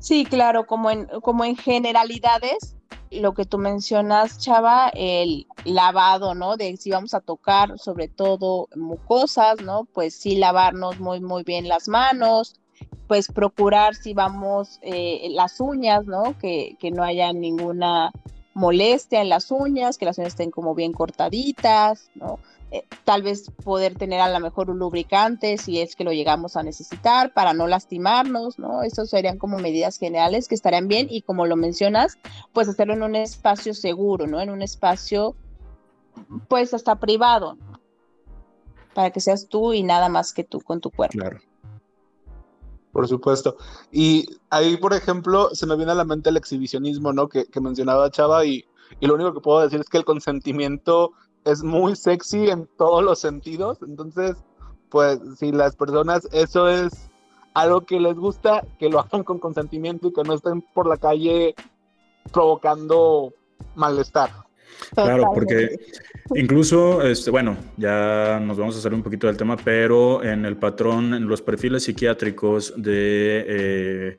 Sí, 0.00 0.24
claro, 0.24 0.66
como 0.66 0.90
en, 0.90 1.06
como 1.22 1.44
en 1.44 1.56
generalidades, 1.56 2.76
lo 3.10 3.32
que 3.32 3.44
tú 3.44 3.58
mencionas, 3.58 4.38
Chava, 4.38 4.90
el 4.94 5.46
lavado, 5.64 6.34
¿no? 6.34 6.56
De 6.56 6.76
si 6.76 6.90
vamos 6.90 7.14
a 7.14 7.20
tocar 7.20 7.78
sobre 7.78 8.08
todo 8.08 8.68
mucosas, 8.74 9.60
¿no? 9.62 9.84
Pues 9.84 10.14
sí, 10.14 10.36
lavarnos 10.36 10.98
muy, 10.98 11.20
muy 11.20 11.44
bien 11.44 11.68
las 11.68 11.88
manos, 11.88 12.60
pues 13.06 13.28
procurar 13.28 13.94
si 13.94 14.14
vamos 14.14 14.78
eh, 14.82 15.28
las 15.30 15.60
uñas, 15.60 16.06
¿no? 16.06 16.36
Que, 16.38 16.76
que, 16.80 16.90
no 16.90 17.02
haya 17.02 17.32
ninguna 17.32 18.12
molestia 18.54 19.20
en 19.20 19.28
las 19.28 19.50
uñas, 19.50 19.98
que 19.98 20.04
las 20.04 20.18
uñas 20.18 20.32
estén 20.32 20.50
como 20.50 20.74
bien 20.74 20.92
cortaditas, 20.92 22.10
¿no? 22.14 22.38
Eh, 22.70 22.84
tal 23.04 23.22
vez 23.22 23.50
poder 23.62 23.94
tener 23.94 24.20
a 24.20 24.28
lo 24.28 24.40
mejor 24.40 24.70
un 24.70 24.78
lubricante 24.78 25.58
si 25.58 25.80
es 25.80 25.94
que 25.94 26.02
lo 26.02 26.12
llegamos 26.12 26.56
a 26.56 26.62
necesitar 26.62 27.32
para 27.32 27.52
no 27.52 27.66
lastimarnos, 27.66 28.58
¿no? 28.58 28.82
Esas 28.82 29.10
serían 29.10 29.38
como 29.38 29.58
medidas 29.58 29.98
generales 29.98 30.48
que 30.48 30.54
estarían 30.54 30.88
bien 30.88 31.06
y 31.10 31.22
como 31.22 31.46
lo 31.46 31.56
mencionas, 31.56 32.18
pues 32.52 32.68
hacerlo 32.68 32.94
en 32.94 33.02
un 33.02 33.16
espacio 33.16 33.74
seguro, 33.74 34.26
¿no? 34.26 34.40
En 34.40 34.50
un 34.50 34.62
espacio 34.62 35.36
pues 36.48 36.74
hasta 36.74 36.96
privado. 36.96 37.56
Para 38.92 39.10
que 39.10 39.20
seas 39.20 39.48
tú 39.48 39.72
y 39.72 39.82
nada 39.82 40.08
más 40.08 40.32
que 40.32 40.44
tú 40.44 40.60
con 40.60 40.80
tu 40.80 40.90
cuerpo. 40.90 41.18
Claro 41.18 41.38
por 42.94 43.08
supuesto. 43.08 43.56
Y 43.92 44.26
ahí, 44.48 44.78
por 44.78 44.94
ejemplo, 44.94 45.50
se 45.52 45.66
me 45.66 45.76
viene 45.76 45.92
a 45.92 45.96
la 45.96 46.04
mente 46.04 46.30
el 46.30 46.36
exhibicionismo, 46.38 47.12
¿no? 47.12 47.28
Que, 47.28 47.44
que 47.46 47.60
mencionaba 47.60 48.10
Chava 48.10 48.46
y, 48.46 48.64
y, 49.00 49.06
lo 49.06 49.14
único 49.14 49.34
que 49.34 49.40
puedo 49.40 49.60
decir 49.60 49.80
es 49.80 49.88
que 49.90 49.98
el 49.98 50.04
consentimiento 50.04 51.12
es 51.44 51.62
muy 51.62 51.96
sexy 51.96 52.48
en 52.48 52.68
todos 52.78 53.02
los 53.02 53.18
sentidos. 53.18 53.78
Entonces, 53.82 54.36
pues 54.90 55.18
si 55.38 55.50
las 55.50 55.74
personas, 55.74 56.26
eso 56.30 56.68
es 56.68 57.10
algo 57.52 57.80
que 57.80 57.98
les 57.98 58.14
gusta, 58.14 58.64
que 58.78 58.88
lo 58.88 59.00
hagan 59.00 59.24
con 59.24 59.40
consentimiento 59.40 60.08
y 60.08 60.12
que 60.12 60.22
no 60.22 60.34
estén 60.34 60.62
por 60.72 60.86
la 60.86 60.96
calle 60.96 61.56
provocando 62.32 63.34
malestar. 63.74 64.30
Claro, 64.94 65.30
porque 65.34 65.76
incluso, 66.34 67.02
este, 67.02 67.30
bueno, 67.30 67.56
ya 67.76 68.40
nos 68.40 68.56
vamos 68.56 68.76
a 68.76 68.78
hacer 68.78 68.94
un 68.94 69.02
poquito 69.02 69.26
del 69.26 69.36
tema, 69.36 69.56
pero 69.56 70.22
en 70.22 70.44
el 70.44 70.56
patrón, 70.56 71.14
en 71.14 71.26
los 71.26 71.42
perfiles 71.42 71.84
psiquiátricos 71.84 72.74
de 72.76 73.44
eh, 73.46 74.18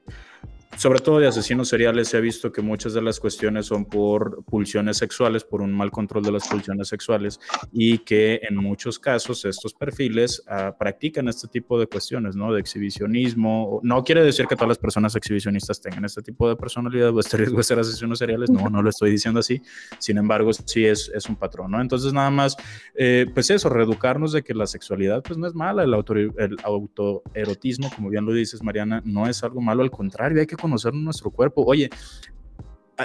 sobre 0.77 0.99
todo 0.99 1.19
de 1.19 1.27
asesinos 1.27 1.69
seriales, 1.69 2.09
se 2.09 2.17
ha 2.17 2.19
visto 2.19 2.51
que 2.51 2.61
muchas 2.61 2.93
de 2.93 3.01
las 3.01 3.19
cuestiones 3.19 3.67
son 3.67 3.85
por 3.85 4.43
pulsiones 4.43 4.97
sexuales, 4.97 5.43
por 5.43 5.61
un 5.61 5.73
mal 5.73 5.91
control 5.91 6.23
de 6.23 6.31
las 6.31 6.47
pulsiones 6.47 6.87
sexuales 6.87 7.39
y 7.71 7.99
que 7.99 8.41
en 8.47 8.57
muchos 8.57 8.99
casos 8.99 9.45
estos 9.45 9.73
perfiles 9.73 10.43
uh, 10.47 10.77
practican 10.77 11.27
este 11.27 11.47
tipo 11.47 11.79
de 11.79 11.87
cuestiones, 11.87 12.35
¿no? 12.35 12.53
De 12.53 12.59
exhibicionismo. 12.59 13.79
No 13.83 14.03
quiere 14.03 14.23
decir 14.23 14.47
que 14.47 14.55
todas 14.55 14.69
las 14.69 14.77
personas 14.77 15.15
exhibicionistas 15.15 15.79
tengan 15.79 16.05
este 16.05 16.21
tipo 16.21 16.49
de 16.49 16.55
personalidad 16.55 17.15
o 17.15 17.19
este 17.19 17.37
riesgo 17.37 17.57
de 17.57 17.63
ser 17.63 17.79
asesinos 17.79 18.19
seriales, 18.19 18.49
no, 18.49 18.69
no 18.69 18.81
lo 18.81 18.89
estoy 18.89 19.11
diciendo 19.11 19.39
así. 19.39 19.61
Sin 19.99 20.17
embargo, 20.17 20.51
sí 20.53 20.85
es, 20.85 21.09
un 21.27 21.35
patrón, 21.35 21.71
¿no? 21.71 21.81
Entonces, 21.81 22.13
nada 22.13 22.29
más, 22.29 22.55
eh, 22.93 23.25
pues 23.33 23.49
eso, 23.49 23.69
reeducarnos 23.69 24.31
de 24.31 24.43
que 24.43 24.53
la 24.53 24.67
sexualidad, 24.67 25.23
pues 25.23 25.39
no 25.39 25.47
es 25.47 25.55
mala, 25.55 25.83
el, 25.83 25.93
el 26.37 26.57
autoerotismo, 26.63 27.89
como 27.95 28.09
bien 28.09 28.25
lo 28.25 28.33
dices, 28.33 28.61
Mariana, 28.61 29.01
no 29.05 29.27
es 29.27 29.43
algo 29.43 29.61
malo, 29.61 29.81
al 29.81 29.89
contrario, 29.89 30.39
hay 30.39 30.45
que 30.45 30.55
conocer 30.65 30.93
nuestro 30.93 31.31
cuerpo. 31.31 31.63
Oye, 31.65 31.89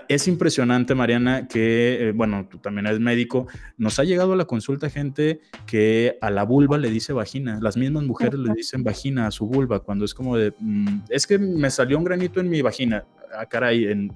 es 0.09 0.29
impresionante, 0.29 0.95
Mariana, 0.95 1.49
que, 1.49 2.09
eh, 2.09 2.13
bueno, 2.13 2.47
tú 2.49 2.59
también 2.59 2.87
eres 2.87 3.01
médico, 3.01 3.47
nos 3.77 3.99
ha 3.99 4.05
llegado 4.05 4.33
a 4.33 4.37
la 4.37 4.45
consulta 4.45 4.89
gente 4.89 5.41
que 5.67 6.17
a 6.21 6.31
la 6.31 6.45
vulva 6.45 6.79
le 6.79 6.91
dice 6.91 7.13
vagina, 7.13 7.59
las 7.61 7.77
mismas 7.77 8.05
mujeres 8.05 8.39
le 8.39 8.55
dicen 8.55 8.85
vagina 8.85 9.27
a 9.27 9.31
su 9.31 9.47
vulva, 9.47 9.81
cuando 9.81 10.05
es 10.05 10.15
como 10.15 10.37
de, 10.37 10.55
mmm, 10.59 11.01
es 11.09 11.27
que 11.27 11.39
me 11.39 11.71
salió 11.71 11.99
un 11.99 12.05
granito 12.05 12.41
en 12.41 12.49
mi 12.49 12.63
vagina, 12.63 13.05
ah, 13.37 13.47
caray, 13.47 13.87
en, 13.87 14.13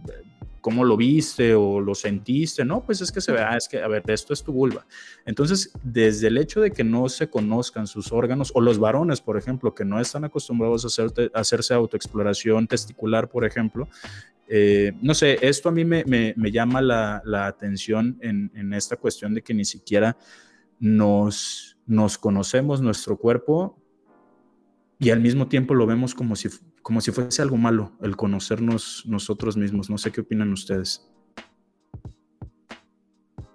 cómo 0.64 0.82
lo 0.82 0.96
viste 0.96 1.54
o 1.54 1.78
lo 1.78 1.94
sentiste, 1.94 2.64
no, 2.64 2.82
pues 2.82 3.02
es 3.02 3.12
que 3.12 3.20
se 3.20 3.32
ve, 3.32 3.40
ah, 3.40 3.54
es 3.54 3.68
que, 3.68 3.82
a 3.82 3.86
ver, 3.86 4.02
esto 4.06 4.32
es 4.32 4.42
tu 4.42 4.50
vulva. 4.50 4.86
Entonces, 5.26 5.70
desde 5.82 6.28
el 6.28 6.38
hecho 6.38 6.62
de 6.62 6.70
que 6.70 6.82
no 6.82 7.10
se 7.10 7.28
conozcan 7.28 7.86
sus 7.86 8.10
órganos, 8.12 8.50
o 8.54 8.62
los 8.62 8.78
varones, 8.78 9.20
por 9.20 9.36
ejemplo, 9.36 9.74
que 9.74 9.84
no 9.84 10.00
están 10.00 10.24
acostumbrados 10.24 10.98
a, 10.98 11.38
hacerse 11.38 11.74
autoexploración 11.74 12.66
testicular, 12.66 13.28
por 13.28 13.44
ejemplo, 13.44 13.90
eh, 14.48 14.92
no 15.02 15.12
sé, 15.12 15.38
esto 15.42 15.68
a 15.68 15.72
mí 15.72 15.84
me, 15.84 16.02
me, 16.06 16.32
me 16.34 16.50
llama 16.50 16.80
la, 16.80 17.20
la 17.26 17.46
atención 17.46 18.16
en, 18.22 18.50
en, 18.54 18.72
esta 18.72 18.96
cuestión 18.96 19.34
de 19.34 19.42
que 19.42 19.52
ni 19.52 19.66
siquiera 19.66 20.16
nos, 20.80 21.76
nos 21.84 22.16
conocemos 22.16 22.80
nuestro 22.80 23.18
cuerpo 23.18 23.78
y 24.98 25.10
al 25.10 25.20
mismo 25.20 25.46
tiempo 25.46 25.74
lo 25.74 25.84
vemos 25.84 26.14
como 26.14 26.36
si 26.36 26.48
como 26.84 27.00
si 27.00 27.10
fuese 27.12 27.40
algo 27.40 27.56
malo 27.56 27.92
el 28.02 28.14
conocernos 28.14 29.04
nosotros 29.06 29.56
mismos. 29.56 29.88
No 29.88 29.96
sé 29.96 30.12
qué 30.12 30.20
opinan 30.20 30.52
ustedes. 30.52 31.08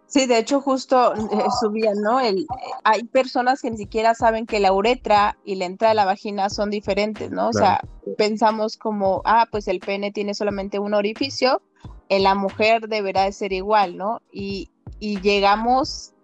Sí, 0.08 0.26
de 0.26 0.40
hecho 0.40 0.60
justo 0.60 1.14
eh, 1.14 1.46
subían, 1.62 2.02
¿no? 2.02 2.20
El, 2.20 2.40
eh, 2.40 2.46
hay 2.84 3.04
personas 3.04 3.62
que 3.62 3.70
ni 3.70 3.78
siquiera 3.78 4.16
saben 4.16 4.48
que 4.48 4.60
la 4.60 4.74
uretra 4.74 5.38
y 5.46 5.54
la 5.56 5.66
entrada 5.66 5.92
de 5.92 5.98
la 5.98 6.06
vagina 6.06 6.50
son 6.50 6.72
diferentes, 6.72 7.30
¿no? 7.30 7.50
O 7.50 7.52
claro. 7.52 7.88
sea, 8.04 8.16
pensamos 8.18 8.76
como, 8.76 9.22
ah, 9.24 9.46
pues 9.52 9.68
el 9.68 9.80
pene 9.80 10.12
tiene 10.12 10.34
solamente 10.34 10.80
un 10.80 10.96
orificio, 10.96 11.62
en 12.10 12.24
la 12.24 12.34
mujer 12.34 12.88
deberá 12.90 13.26
de 13.26 13.32
ser 13.32 13.54
igual, 13.54 13.96
¿no? 13.96 14.24
Y, 14.32 14.72
y 15.00 15.22
llegamos 15.22 16.16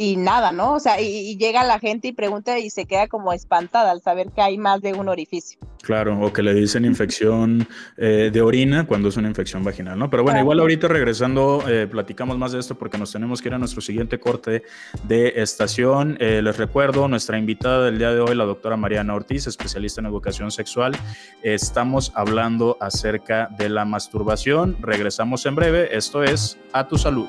y 0.00 0.16
nada, 0.16 0.50
¿no? 0.50 0.72
O 0.72 0.80
sea, 0.80 0.98
y, 0.98 1.04
y, 1.04 1.36
llega 1.36 1.62
la 1.62 1.78
gente 1.78 2.08
y 2.08 2.12
pregunta 2.12 2.58
y 2.58 2.70
se 2.70 2.86
queda 2.86 3.06
como 3.06 3.34
espantada 3.34 3.90
al 3.90 4.00
saber 4.00 4.30
que 4.34 4.40
hay 4.40 4.56
más 4.56 4.80
de 4.80 4.94
un 4.94 5.10
orificio. 5.10 5.60
Claro, 5.82 6.18
o 6.20 6.32
que 6.32 6.42
le 6.42 6.54
dicen 6.54 6.86
infección 6.86 7.68
eh, 7.98 8.30
de 8.32 8.40
orina 8.40 8.86
cuando 8.86 9.10
es 9.10 9.18
una 9.18 9.28
infección 9.28 9.62
vaginal, 9.62 9.98
¿no? 9.98 10.08
Pero 10.08 10.22
bueno, 10.22 10.40
igual 10.40 10.60
ahorita 10.60 10.88
regresando, 10.88 11.62
eh, 11.68 11.86
platicamos 11.86 12.38
más 12.38 12.52
de 12.52 12.60
esto 12.60 12.76
porque 12.76 12.96
nos 12.96 13.12
tenemos 13.12 13.42
que 13.42 13.48
ir 13.48 13.54
a 13.54 13.58
nuestro 13.58 13.82
siguiente 13.82 14.18
corte 14.18 14.62
de 15.04 15.34
estación. 15.36 16.16
Eh, 16.18 16.40
les 16.42 16.56
recuerdo, 16.56 17.06
nuestra 17.06 17.36
invitada 17.36 17.84
del 17.84 17.98
día 17.98 18.10
de 18.14 18.20
hoy, 18.20 18.34
la 18.34 18.44
doctora 18.44 18.78
Mariana 18.78 19.14
Ortiz, 19.14 19.46
especialista 19.46 20.00
en 20.00 20.06
educación 20.06 20.50
sexual. 20.50 20.96
Estamos 21.42 22.10
hablando 22.14 22.78
acerca 22.80 23.50
de 23.58 23.68
la 23.68 23.84
masturbación. 23.84 24.78
Regresamos 24.80 25.44
en 25.44 25.56
breve. 25.56 25.94
Esto 25.94 26.22
es 26.22 26.58
A 26.72 26.88
Tu 26.88 26.96
Salud. 26.96 27.26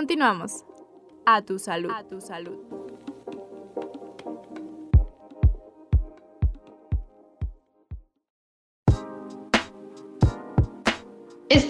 Continuamos. 0.00 0.64
A 1.26 1.42
tu 1.42 1.58
salud. 1.58 1.90
A 1.90 2.02
tu 2.04 2.22
salud. 2.22 2.56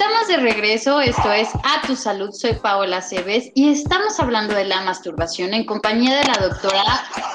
Estamos 0.01 0.29
de 0.29 0.39
regreso, 0.39 0.99
esto 1.03 1.31
es 1.31 1.49
A 1.57 1.87
Tu 1.87 1.95
Salud, 1.95 2.31
soy 2.33 2.55
Paola 2.55 3.03
Cebes 3.03 3.53
y 3.55 3.69
estamos 3.69 4.19
hablando 4.19 4.55
de 4.55 4.65
la 4.65 4.81
masturbación 4.81 5.53
en 5.53 5.67
compañía 5.67 6.17
de 6.19 6.25
la 6.25 6.39
doctora 6.39 6.83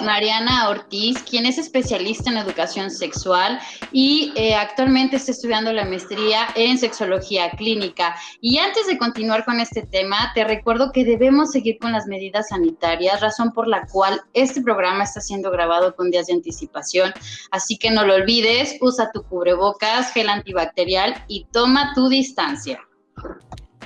Mariana 0.01 0.67
Ortiz, 0.69 1.21
quien 1.30 1.45
es 1.45 1.60
especialista 1.60 2.32
en 2.32 2.38
educación 2.38 2.89
sexual 2.89 3.60
y 3.91 4.34
eh, 4.36 4.56
actualmente 4.56 5.17
está 5.17 5.30
estudiando 5.30 5.71
la 5.73 5.86
maestría 5.86 6.47
en 6.56 6.80
sexología 6.80 7.51
clínica. 7.51 8.15
Y 8.41 8.58
antes 8.58 8.88
de 8.88 8.97
continuar 8.97 9.45
con 9.45 9.60
este 9.60 9.84
tema, 9.84 10.32
te 10.34 10.43
recuerdo 10.43 10.91
que 10.91 11.06
debemos 11.06 11.51
seguir 11.51 11.78
con 11.78 11.91
las 11.91 12.08
medidas 12.08 12.47
sanitarias, 12.49 13.21
razón 13.21 13.51
por 13.51 13.67
la 13.67 13.86
cual 13.86 14.21
este 14.34 14.63
programa 14.63 15.04
está 15.04 15.21
siendo 15.21 15.51
grabado 15.51 15.95
con 15.95 16.10
días 16.10 16.25
de 16.25 16.34
anticipación. 16.34 17.13
Así 17.51 17.78
que 17.78 17.91
no 17.91 18.06
lo 18.06 18.15
olvides, 18.15 18.78
usa 18.82 19.12
tu 19.13 19.21
cubrebocas, 19.21 20.12
gel 20.13 20.30
antibacterial 20.30 21.23
y 21.28 21.45
toma 21.51 21.91
tu 21.93 22.10
distancia 22.10 22.55
distancia. 22.56 22.80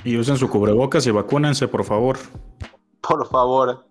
Y 0.04 0.16
usen 0.16 0.36
su 0.36 0.48
cubrebocas 0.48 1.06
y 1.06 1.10
vacúnense, 1.10 1.68
por 1.68 1.84
favor. 1.84 2.18
Por 3.00 3.26
favor. 3.28 3.84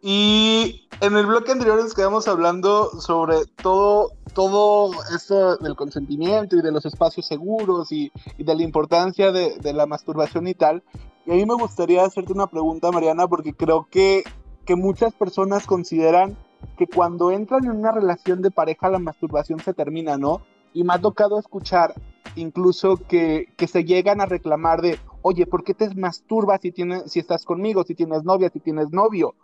Y 0.00 0.88
en 1.00 1.16
el 1.16 1.26
bloque 1.26 1.52
anterior 1.52 1.80
nos 1.80 1.94
quedamos 1.94 2.26
hablando 2.26 2.90
sobre 3.00 3.44
todo, 3.62 4.10
todo 4.34 4.90
esto 5.14 5.56
del 5.58 5.76
consentimiento 5.76 6.56
y 6.56 6.62
de 6.62 6.72
los 6.72 6.84
espacios 6.84 7.26
seguros 7.26 7.92
y, 7.92 8.10
y 8.36 8.42
de 8.42 8.54
la 8.56 8.62
importancia 8.64 9.30
de, 9.30 9.56
de, 9.58 9.72
la 9.72 9.86
masturbación 9.86 10.48
y 10.48 10.54
tal. 10.54 10.82
Y 11.24 11.30
a 11.30 11.34
mí 11.34 11.46
me 11.46 11.54
gustaría 11.54 12.04
hacerte 12.04 12.32
una 12.32 12.48
pregunta, 12.48 12.90
Mariana, 12.90 13.28
porque 13.28 13.54
creo 13.54 13.86
que, 13.88 14.24
que 14.64 14.74
muchas 14.74 15.14
personas 15.14 15.66
consideran 15.66 16.36
que 16.76 16.88
cuando 16.88 17.30
entran 17.30 17.64
en 17.64 17.70
una 17.70 17.92
relación 17.92 18.42
de 18.42 18.50
pareja 18.50 18.90
la 18.90 18.98
masturbación 18.98 19.60
se 19.60 19.72
termina, 19.72 20.16
¿no? 20.16 20.42
Y 20.74 20.82
me 20.82 20.94
ha 20.94 21.00
tocado 21.00 21.38
escuchar 21.38 21.94
incluso 22.36 22.96
que, 22.96 23.48
que, 23.56 23.66
se 23.66 23.84
llegan 23.84 24.20
a 24.20 24.26
reclamar 24.26 24.80
de, 24.80 24.98
oye, 25.22 25.46
¿por 25.46 25.64
qué 25.64 25.74
te 25.74 25.94
masturbas 25.94 26.60
si, 26.60 26.72
tienes, 26.72 27.10
si 27.10 27.20
estás 27.20 27.44
conmigo, 27.44 27.84
si 27.84 27.94
tienes 27.94 28.24
novia, 28.24 28.50
si 28.50 28.60
tienes 28.60 28.90
novio? 28.90 29.34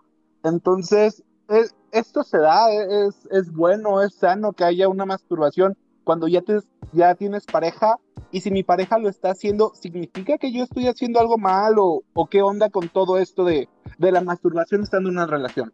Entonces, 0.45 1.23
es, 1.49 1.75
esto 1.93 2.23
se 2.23 2.39
da, 2.39 2.71
es, 2.73 3.27
es, 3.31 3.53
bueno, 3.53 4.03
es 4.03 4.15
sano 4.15 4.53
que 4.53 4.65
haya 4.65 4.89
una 4.89 5.07
masturbación 5.07 5.77
cuando 6.05 6.29
ya, 6.29 6.43
te, 6.43 6.61
ya 6.93 7.15
tienes 7.15 7.45
pareja 7.47 7.97
y 8.31 8.41
si 8.41 8.51
mi 8.51 8.63
pareja 8.63 8.99
lo 8.99 9.09
está 9.09 9.31
haciendo, 9.31 9.73
¿significa 9.75 10.39
que 10.39 10.53
yo 10.53 10.65
estoy 10.65 10.87
haciendo 10.87 11.21
algo 11.21 11.39
mal 11.39 11.79
o, 11.79 12.03
o 12.15 12.27
qué 12.27 12.43
onda 12.43 12.71
con 12.71 12.89
todo 12.89 13.19
esto 13.19 13.45
de, 13.45 13.69
de 13.99 14.13
la 14.13 14.21
masturbación 14.21 14.83
estando 14.83 15.09
en 15.09 15.17
una 15.17 15.27
relación? 15.27 15.73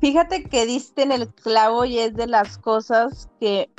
Fíjate 0.00 0.44
que 0.44 0.66
diste 0.66 1.02
en 1.02 1.12
el 1.12 1.28
clavo 1.28 1.84
y 1.86 1.98
es 1.98 2.14
de 2.14 2.26
las 2.26 2.58
cosas 2.58 3.30
que 3.40 3.70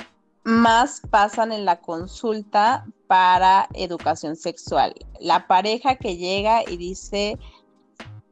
más 0.46 1.02
pasan 1.10 1.50
en 1.50 1.64
la 1.64 1.80
consulta 1.80 2.86
para 3.08 3.68
educación 3.74 4.36
sexual. 4.36 4.94
La 5.18 5.48
pareja 5.48 5.96
que 5.96 6.16
llega 6.16 6.62
y 6.62 6.76
dice, 6.76 7.36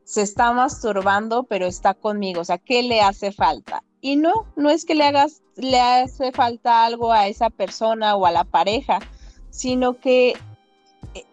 se 0.04 0.22
está 0.22 0.52
masturbando, 0.52 1.42
pero 1.42 1.66
está 1.66 1.92
conmigo, 1.92 2.42
o 2.42 2.44
sea, 2.44 2.58
¿qué 2.58 2.84
le 2.84 3.00
hace 3.00 3.32
falta? 3.32 3.82
Y 4.00 4.14
no, 4.14 4.46
no 4.54 4.70
es 4.70 4.84
que 4.84 4.94
le 4.94 5.02
hagas, 5.02 5.42
le 5.56 5.80
hace 5.80 6.30
falta 6.30 6.84
algo 6.84 7.12
a 7.12 7.26
esa 7.26 7.50
persona 7.50 8.14
o 8.14 8.26
a 8.26 8.30
la 8.30 8.44
pareja, 8.44 9.00
sino 9.50 9.98
que 9.98 10.36
eh, 11.14 11.24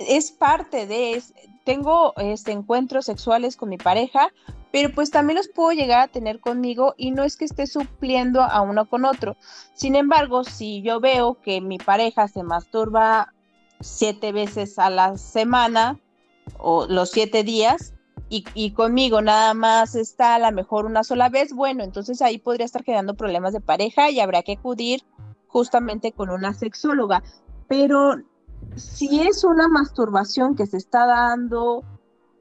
es 0.00 0.32
parte 0.32 0.88
de, 0.88 1.22
tengo 1.64 2.14
este, 2.16 2.50
encuentros 2.50 3.04
sexuales 3.04 3.56
con 3.56 3.68
mi 3.68 3.78
pareja, 3.78 4.32
pero 4.76 4.90
pues 4.90 5.10
también 5.10 5.38
los 5.38 5.48
puedo 5.48 5.72
llegar 5.72 6.00
a 6.02 6.08
tener 6.08 6.38
conmigo 6.38 6.92
y 6.98 7.10
no 7.10 7.24
es 7.24 7.38
que 7.38 7.46
esté 7.46 7.66
supliendo 7.66 8.42
a 8.42 8.60
uno 8.60 8.84
con 8.84 9.06
otro. 9.06 9.34
Sin 9.72 9.96
embargo, 9.96 10.44
si 10.44 10.82
yo 10.82 11.00
veo 11.00 11.40
que 11.40 11.62
mi 11.62 11.78
pareja 11.78 12.28
se 12.28 12.42
masturba 12.42 13.32
siete 13.80 14.32
veces 14.32 14.78
a 14.78 14.90
la 14.90 15.16
semana 15.16 15.98
o 16.58 16.86
los 16.90 17.10
siete 17.10 17.42
días 17.42 17.94
y, 18.28 18.72
conmigo 18.72 19.22
nada 19.22 19.54
más 19.54 19.94
está 19.94 20.34
a 20.34 20.38
lo 20.38 20.52
mejor 20.52 20.84
una 20.84 21.04
sola 21.04 21.30
vez, 21.30 21.54
bueno, 21.54 21.82
entonces 21.82 22.20
ahí 22.20 22.36
podría 22.36 22.66
estar 22.66 22.84
generando 22.84 23.14
problemas 23.14 23.54
de 23.54 23.62
pareja 23.62 24.10
y 24.10 24.20
habría 24.20 24.42
que 24.42 24.58
acudir 24.58 25.04
justamente 25.46 26.12
con 26.12 26.28
una 26.28 26.52
sexóloga. 26.52 27.22
Pero 27.66 28.16
si 28.74 29.22
es 29.22 29.42
una 29.42 29.68
masturbación 29.68 30.54
que 30.54 30.66
se 30.66 30.76
está 30.76 31.06
dando 31.06 31.82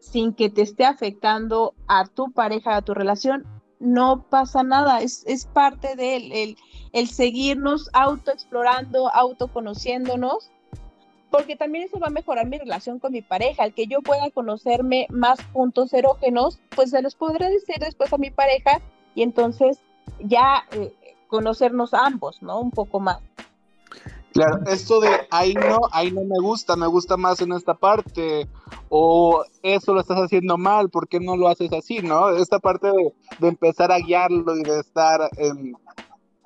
sin 0.06 0.34
que 0.34 0.50
te 0.50 0.62
esté 0.62 0.86
afectando 0.86 1.74
a 1.88 2.06
tu 2.06 2.32
pareja, 2.32 2.76
a 2.76 2.82
tu 2.82 2.94
relación, 2.94 3.46
no 3.80 4.24
pasa 4.30 4.64
nada, 4.64 5.02
es, 5.02 5.24
es 5.28 5.46
parte 5.46 5.96
de 5.96 6.16
él, 6.16 6.32
el, 6.32 6.58
el 6.94 7.10
seguirnos 7.10 7.90
autoexplorando, 7.94 9.10
autoconociéndonos, 9.14 10.52
porque 11.32 11.56
también 11.56 11.86
eso 11.86 12.00
va 12.00 12.08
a 12.08 12.12
mejorar 12.12 12.48
mi 12.48 12.58
relación 12.58 13.00
con 13.00 13.12
mi 13.12 13.22
pareja, 13.22 13.66
el 13.66 13.74
que 13.74 13.88
yo 13.88 14.02
pueda 14.02 14.30
conocerme 14.32 15.08
más 15.10 15.42
puntos 15.52 15.92
erógenos, 15.94 16.60
pues 16.76 16.92
se 16.92 17.02
los 17.02 17.16
podré 17.16 17.50
decir 17.50 17.76
después 17.80 18.14
a 18.14 18.18
mi 18.18 18.32
pareja 18.32 18.80
y 19.16 19.24
entonces 19.24 19.80
ya 20.20 20.64
eh, 20.72 20.94
conocernos 21.28 21.94
ambos, 21.94 22.42
¿no? 22.42 22.62
Un 22.62 22.72
poco 22.72 23.00
más. 23.00 23.20
Claro, 24.36 24.60
esto 24.68 25.00
de 25.00 25.10
ahí 25.32 25.54
no, 25.54 25.80
ahí 25.94 26.12
no 26.12 26.20
me 26.24 26.38
gusta, 26.42 26.76
me 26.76 26.88
gusta 26.88 27.16
más 27.16 27.40
en 27.40 27.54
esta 27.54 27.74
parte, 27.74 28.50
o 28.90 29.46
eso 29.64 29.94
lo 29.94 30.02
estás 30.02 30.18
haciendo 30.18 30.58
mal, 30.58 30.90
¿por 30.90 31.08
qué 31.08 31.22
no 31.22 31.38
lo 31.38 31.48
haces 31.48 31.72
así, 31.72 32.00
no? 32.00 32.30
Esta 32.32 32.60
parte 32.60 32.88
de, 32.88 33.14
de 33.40 33.48
empezar 33.48 33.94
a 33.94 33.98
guiarlo 34.00 34.58
y 34.58 34.64
de 34.64 34.82
estar 34.82 35.22
en, 35.38 35.74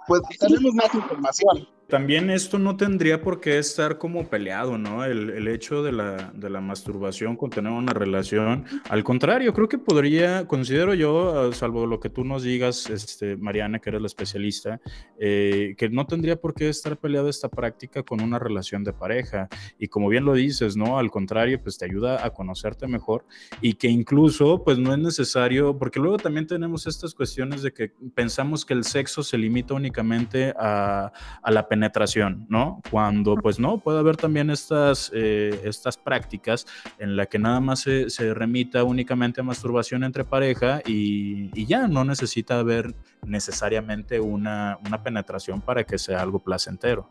pues 0.08 0.22
tenemos 0.40 0.72
más 0.76 0.94
información. 0.94 1.68
También 1.90 2.30
esto 2.30 2.60
no 2.60 2.78
tendría 2.78 3.20
por 3.24 3.42
qué 3.42 3.58
estar 3.58 3.98
como 3.98 4.28
peleado, 4.28 4.78
¿no? 4.78 5.04
El, 5.04 5.48
hecho 5.48 5.82
de 5.82 5.92
la, 5.92 6.32
de 6.36 6.48
la, 6.52 6.62
masturbación 6.62 7.36
con 7.36 7.50
tener 7.50 7.72
una 7.72 7.94
relación. 7.94 8.66
Al 8.90 9.04
contrario, 9.04 9.54
creo 9.54 9.68
que 9.68 9.80
podría, 9.80 10.46
considero 10.46 10.94
yo, 10.94 11.52
salvo 11.52 11.88
lo 11.88 12.00
que 12.00 12.12
tú 12.12 12.24
nos 12.24 12.44
digas, 12.44 12.88
este, 12.92 13.38
Mariana, 13.38 13.80
que 13.80 13.90
eres 13.90 14.02
la 14.02 14.06
especialista, 14.06 14.80
eh, 15.18 15.74
que 15.80 15.90
no 15.90 16.06
tendría 16.06 16.40
por 16.40 16.54
qué 16.54 16.70
estar 16.70 16.96
peleado 16.96 17.28
esta 17.28 17.50
práctica 17.50 18.04
con 18.04 18.22
una 18.22 18.38
relación 18.38 18.84
de 18.84 18.94
pareja. 18.94 19.50
Y 19.80 19.88
como 19.88 20.10
bien 20.10 20.26
lo 20.26 20.36
dices, 20.36 20.78
¿no? 20.78 21.00
Al 21.00 21.10
contrario, 21.10 21.60
pues 21.60 21.80
te 21.80 21.86
ayuda 21.86 22.24
a 22.24 22.30
conocerte 22.30 22.86
mejor 22.86 23.26
y 23.62 23.74
que 23.74 23.88
incluso, 23.88 24.64
pues 24.64 24.78
no 24.78 24.94
es 24.94 25.00
necesario, 25.00 25.76
porque 25.80 26.00
luego 26.00 26.18
también 26.18 26.46
tenemos 26.46 26.86
estas 26.86 27.16
cuestiones 27.16 27.64
de 27.64 27.74
que 27.74 27.92
pensamos 28.14 28.64
que 28.64 28.76
el 28.76 28.84
sexo 28.84 29.24
se 29.24 29.40
limita 29.40 29.74
únicamente 29.74 30.54
a, 30.56 31.12
a 31.42 31.52
la 31.52 31.68
penetración 31.68 31.79
penetración, 31.80 32.46
¿no? 32.50 32.82
Cuando 32.92 33.36
pues 33.36 33.58
no, 33.58 33.78
puede 33.78 34.00
haber 34.00 34.18
también 34.18 34.50
estas, 34.50 35.12
eh, 35.14 35.62
estas 35.64 35.98
prácticas 35.98 36.68
en 36.98 37.16
la 37.16 37.26
que 37.26 37.40
nada 37.40 37.62
más 37.62 37.80
se, 37.80 38.34
remita 38.34 38.84
únicamente 38.84 39.40
a 39.40 39.44
masturbación 39.46 40.04
entre 40.04 40.26
pareja 40.26 40.82
y, 40.86 41.50
y, 41.58 41.66
ya 41.66 41.88
no 41.88 42.04
necesita 42.04 42.60
haber 42.60 42.94
necesariamente 43.26 44.20
una, 44.20 44.78
una 44.86 45.02
penetración 45.02 45.62
para 45.62 45.86
que 45.86 45.98
sea 45.98 46.22
algo 46.22 46.40
placentero. 46.40 47.08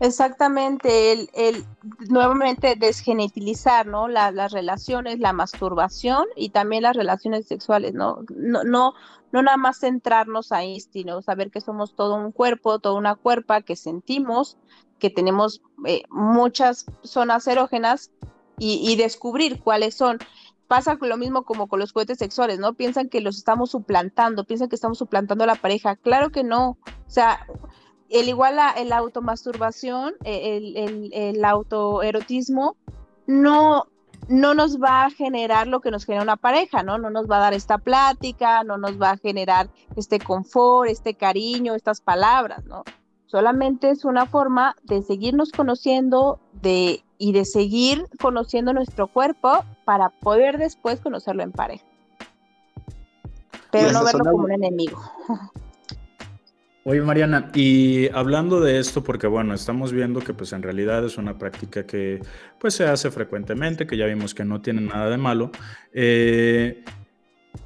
Exactamente, 0.00 1.12
el, 1.12 1.30
el 1.34 1.64
nuevamente 2.08 2.74
desgenetilizar, 2.74 3.86
¿no? 3.86 4.08
La, 4.08 4.32
las 4.32 4.50
relaciones, 4.50 5.20
la 5.20 5.32
masturbación 5.32 6.24
y 6.34 6.48
también 6.48 6.82
las 6.82 6.96
relaciones 6.96 7.46
sexuales. 7.46 7.94
No, 7.94 8.24
no, 8.34 8.94
no 9.34 9.42
nada 9.42 9.56
más 9.56 9.80
centrarnos 9.80 10.52
ahí, 10.52 10.78
sino 10.78 11.20
saber 11.20 11.50
que 11.50 11.60
somos 11.60 11.96
todo 11.96 12.14
un 12.14 12.30
cuerpo, 12.30 12.78
toda 12.78 12.94
una 12.94 13.16
cuerpa, 13.16 13.62
que 13.62 13.74
sentimos, 13.74 14.58
que 15.00 15.10
tenemos 15.10 15.60
eh, 15.86 16.04
muchas 16.08 16.86
zonas 17.02 17.44
erógenas 17.48 18.12
y, 18.60 18.80
y 18.88 18.94
descubrir 18.94 19.60
cuáles 19.60 19.96
son 19.96 20.18
pasa 20.68 20.96
lo 21.00 21.16
mismo 21.16 21.42
como 21.42 21.66
con 21.66 21.80
los 21.80 21.92
cohetes 21.92 22.18
sexuales, 22.18 22.60
¿no? 22.60 22.74
Piensan 22.74 23.08
que 23.08 23.20
los 23.20 23.36
estamos 23.36 23.72
suplantando, 23.72 24.44
piensan 24.44 24.68
que 24.68 24.76
estamos 24.76 24.98
suplantando 24.98 25.42
a 25.42 25.48
la 25.48 25.56
pareja. 25.56 25.96
Claro 25.96 26.30
que 26.30 26.44
no. 26.44 26.78
O 26.86 27.10
sea, 27.10 27.44
el 28.10 28.28
igual 28.28 28.60
a 28.60 28.70
el 28.70 28.92
automasturbación, 28.92 30.14
el, 30.24 30.76
el, 30.76 31.10
el 31.12 31.44
autoerotismo, 31.44 32.76
no, 33.26 33.88
no 34.28 34.54
nos 34.54 34.80
va 34.80 35.04
a 35.04 35.10
generar 35.10 35.66
lo 35.66 35.80
que 35.80 35.90
nos 35.90 36.04
genera 36.04 36.22
una 36.22 36.36
pareja, 36.36 36.82
¿no? 36.82 36.98
No 36.98 37.10
nos 37.10 37.30
va 37.30 37.36
a 37.36 37.40
dar 37.40 37.54
esta 37.54 37.78
plática, 37.78 38.64
no 38.64 38.78
nos 38.78 39.00
va 39.00 39.10
a 39.10 39.16
generar 39.16 39.68
este 39.96 40.18
confort, 40.18 40.90
este 40.90 41.14
cariño, 41.14 41.74
estas 41.74 42.00
palabras, 42.00 42.64
¿no? 42.64 42.84
Solamente 43.26 43.90
es 43.90 44.04
una 44.04 44.26
forma 44.26 44.76
de 44.84 45.02
seguirnos 45.02 45.50
conociendo 45.50 46.38
de, 46.52 47.02
y 47.18 47.32
de 47.32 47.44
seguir 47.44 48.06
conociendo 48.20 48.72
nuestro 48.72 49.08
cuerpo 49.08 49.64
para 49.84 50.10
poder 50.10 50.58
después 50.58 51.00
conocerlo 51.00 51.42
en 51.42 51.52
pareja. 51.52 51.84
Pero 53.70 53.90
no 53.90 54.04
verlo 54.04 54.24
como 54.24 54.44
un 54.44 54.52
enemigo. 54.52 55.02
Oye, 56.86 57.00
Mariana, 57.00 57.50
y 57.54 58.10
hablando 58.10 58.60
de 58.60 58.78
esto, 58.78 59.02
porque 59.02 59.26
bueno, 59.26 59.54
estamos 59.54 59.90
viendo 59.90 60.20
que 60.20 60.34
pues 60.34 60.52
en 60.52 60.62
realidad 60.62 61.02
es 61.02 61.16
una 61.16 61.38
práctica 61.38 61.86
que 61.86 62.20
pues 62.60 62.74
se 62.74 62.84
hace 62.84 63.10
frecuentemente, 63.10 63.86
que 63.86 63.96
ya 63.96 64.04
vimos 64.04 64.34
que 64.34 64.44
no 64.44 64.60
tiene 64.60 64.82
nada 64.82 65.08
de 65.08 65.16
malo. 65.16 65.50
Eh, 65.94 66.84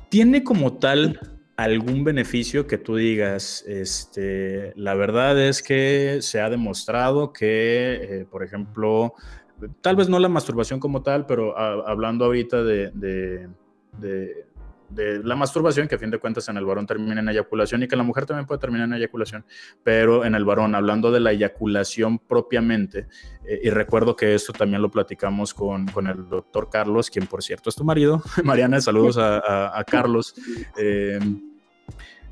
¿Tiene 0.09 0.45
como 0.45 0.75
tal 0.75 1.19
algún 1.57 2.05
beneficio 2.05 2.69
que 2.69 2.79
tú 2.79 2.95
digas, 2.95 3.65
este, 3.67 4.73
la 4.77 4.95
verdad 4.95 5.37
es 5.41 5.65
que 5.65 6.19
se 6.21 6.41
ha 6.41 6.49
demostrado 6.49 7.33
que, 7.33 7.99
eh, 8.01 8.27
por 8.31 8.45
ejemplo, 8.45 9.15
tal 9.81 9.97
vez 9.97 10.09
no 10.09 10.21
la 10.21 10.29
masturbación 10.29 10.79
como 10.79 11.03
tal, 11.03 11.27
pero 11.27 11.59
hablando 11.59 12.25
ahorita 12.25 12.63
de 12.63 13.51
la 14.95 15.37
masturbación, 15.37 15.87
que 15.89 15.95
a 15.95 15.99
fin 15.99 16.11
de 16.11 16.19
cuentas 16.19 16.49
en 16.49 16.57
el 16.57 16.65
varón 16.65 16.87
termina 16.87 17.21
en 17.21 17.29
eyaculación 17.29 17.83
y 17.83 17.89
que 17.89 17.97
la 17.97 18.03
mujer 18.03 18.27
también 18.27 18.47
puede 18.47 18.61
terminar 18.61 18.87
en 18.89 18.95
eyaculación, 18.95 19.45
pero 19.83 20.25
en 20.25 20.35
el 20.35 20.45
varón, 20.45 20.75
hablando 20.75 21.11
de 21.11 21.21
la 21.21 21.33
eyaculación 21.33 22.19
propiamente, 22.19 23.09
eh, 23.47 23.61
y 23.65 23.71
recuerdo 23.71 24.17
que 24.17 24.35
esto 24.35 24.53
también 24.53 24.83
lo 24.83 24.91
platicamos 24.91 25.53
con, 25.55 25.87
con, 25.89 26.07
el 26.07 26.29
doctor 26.29 26.69
Carlos, 26.71 27.11
quien 27.11 27.27
por 27.27 27.43
cierto 27.43 27.69
es 27.71 27.77
tu 27.77 27.85
marido, 27.85 28.23
Mariana, 28.45 28.81
saludos 28.81 29.19
a, 29.19 29.85
Carlos. 29.87 30.35
Eh, 30.77 31.19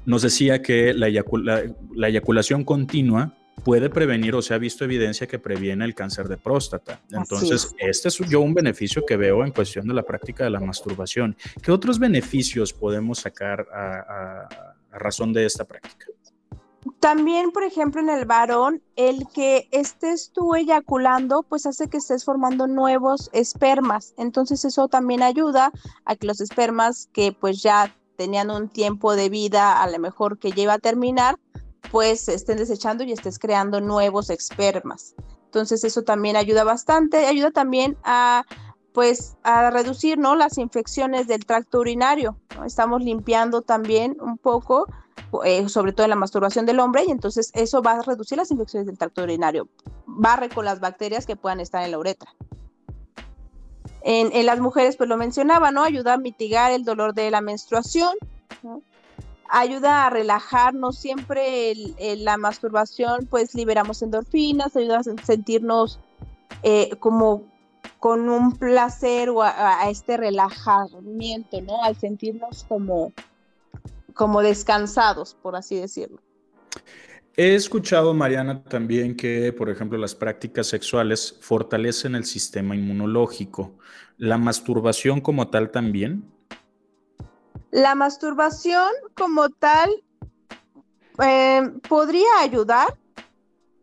nos 0.05 0.23
decía 0.23 0.63
que 0.63 0.95
la 0.95 2.09
eyaculación 2.09 2.65
continua 2.65 3.36
puede 3.65 3.91
prevenir 3.91 4.35
o 4.35 4.43
se 4.43 4.55
ha 4.55 4.59
visto 4.59 4.85
evidencia 4.85 5.27
que 5.27 5.39
previene 5.39 5.85
el 5.85 5.95
cáncer 5.95 6.29
de 6.29 6.37
próstata. 6.37 7.01
Entonces, 7.11 7.75
este 7.79 8.09
es 8.09 8.19
yo 8.19 8.41
un 8.41 8.55
beneficio 8.55 9.05
que 9.05 9.17
veo 9.17 9.45
en 9.45 9.51
cuestión 9.51 9.87
de 9.87 9.95
la 9.95 10.03
práctica 10.03 10.45
de 10.45 10.51
la 10.51 10.61
masturbación. 10.61 11.37
¿Qué 11.63 11.73
otros 11.73 11.99
beneficios 11.99 12.73
podemos 12.73 13.21
sacar 13.21 13.67
a, 13.73 14.75
razón 14.93 15.33
de 15.33 15.45
esta 15.47 15.65
práctica? 15.65 16.07
También, 17.01 17.51
por 17.51 17.65
ejemplo, 17.65 18.01
en 18.01 18.09
el 18.09 18.25
varón, 18.25 18.81
el 18.95 19.27
que 19.35 19.69
estés 19.73 20.31
tú 20.33 20.55
eyaculando, 20.55 21.43
pues 21.43 21.67
hace 21.67 21.89
que 21.89 21.97
estés 21.97 22.25
formando 22.25 22.69
nuevos 22.69 23.29
espermas. 23.33 24.15
Entonces 24.17 24.65
eso 24.65 24.87
también 24.87 25.23
ayuda 25.23 25.73
a 26.05 26.15
que 26.15 26.29
los 26.29 26.41
espermas 26.41 27.09
que 27.13 27.33
pues 27.33 27.63
ya 27.63 27.95
tenían 28.17 28.51
un 28.51 28.69
tiempo 28.69 29.17
de 29.17 29.29
vida, 29.29 29.83
a 29.83 29.91
lo 29.91 29.99
mejor 29.99 30.39
que 30.39 30.53
lleva 30.53 30.75
a 30.75 30.79
terminar, 30.79 31.37
pues 31.91 32.29
estén 32.29 32.59
desechando 32.59 33.05
y 33.05 33.13
estés 33.13 33.39
creando 33.39 33.81
nuevos 33.81 34.31
espermas. 34.31 35.15
Entonces 35.45 35.85
eso 35.85 36.03
también 36.03 36.37
ayuda 36.37 36.65
bastante, 36.65 37.27
ayuda 37.27 37.51
también 37.51 37.97
a 38.05 38.45
pues 38.97 39.37
a 39.43 39.71
reducir 39.71 40.17
¿no? 40.17 40.37
las 40.37 40.57
infecciones 40.57 41.27
del 41.27 41.45
tracto 41.45 41.81
urinario. 41.81 42.39
Estamos 42.65 43.03
limpiando 43.03 43.61
también 43.61 44.17
un 44.23 44.39
poco, 44.39 44.87
eh, 45.45 45.69
sobre 45.69 45.93
todo 45.93 46.05
en 46.05 46.11
la 46.11 46.17
masturbación 46.17 46.65
del 46.65 46.81
hombre, 46.81 47.05
y 47.07 47.11
entonces 47.11 47.51
eso 47.53 47.83
va 47.83 47.93
a 47.93 48.03
reducir 48.03 48.39
las 48.39 48.51
infecciones 48.51 48.87
del 48.87 48.97
tracto 48.97 49.23
urinario. 49.23 49.69
Barre 50.07 50.49
con 50.49 50.65
las 50.65 50.81
bacterias 50.81 51.27
que 51.27 51.37
puedan 51.37 51.61
estar 51.61 51.85
en 51.85 51.91
la 51.91 51.99
uretra. 51.99 52.35
En, 54.01 54.33
en 54.33 54.47
las 54.47 54.61
mujeres, 54.61 54.97
pues 54.97 55.11
lo 55.11 55.19
mencionaba, 55.19 55.73
¿no? 55.73 55.83
Ayuda 55.83 56.15
a 56.15 56.17
mitigar 56.17 56.73
el 56.73 56.85
dolor 56.85 57.13
de 57.13 57.31
la 57.31 57.43
menstruación, 57.43 58.15
¿no? 58.63 58.81
Ayuda 59.49 60.07
a 60.07 60.11
relajarnos, 60.11 60.99
siempre 60.99 61.75
la 62.19 62.37
masturbación 62.37 63.27
pues 63.29 63.55
liberamos 63.55 64.03
endorfinas, 64.03 64.77
ayuda 64.77 64.99
a 64.99 65.25
sentirnos 65.25 65.99
eh, 66.63 66.91
como 66.99 67.45
con 67.99 68.29
un 68.29 68.57
placer 68.57 69.31
o 69.31 69.43
a, 69.43 69.89
este 69.91 70.17
relajamiento, 70.17 71.61
¿no? 71.61 71.83
Al 71.83 71.97
sentirnos 71.97 72.65
como, 72.65 73.13
como 74.15 74.43
descansados, 74.43 75.37
por 75.43 75.57
así 75.57 75.77
decirlo. 75.77 76.21
He 77.37 77.55
escuchado, 77.55 78.15
Mariana, 78.15 78.63
también 78.65 79.17
que, 79.17 79.53
por 79.53 79.69
ejemplo, 79.71 79.99
las 79.99 80.15
prácticas 80.15 80.69
sexuales 80.69 81.37
fortalecen 81.41 82.15
el 82.15 82.25
sistema 82.25 82.75
inmunológico. 82.75 83.75
¿La 84.17 84.39
masturbación 84.39 85.21
como 85.21 85.49
tal 85.49 85.71
también? 85.71 86.25
La 87.71 87.95
masturbación 87.95 88.91
como 89.17 89.49
tal 89.51 89.91
eh, 91.23 91.63
podría 91.89 92.29
ayudar, 92.41 92.99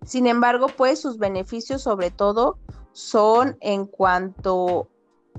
sin 0.06 0.28
embargo, 0.28 0.68
pues 0.68 1.00
sus 1.00 1.18
beneficios 1.18 1.82
sobre 1.82 2.12
todo 2.12 2.58
son 2.92 3.58
en 3.62 3.86
cuanto 3.86 4.90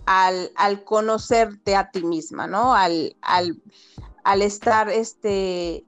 al, 0.07 0.85
conocerte 0.85 1.77
a 1.77 1.90
ti 1.90 2.03
misma, 2.05 2.47
¿no? 2.47 2.75
Al, 2.75 3.16
al, 3.23 4.42
estar 4.42 4.88
este, 4.88 5.85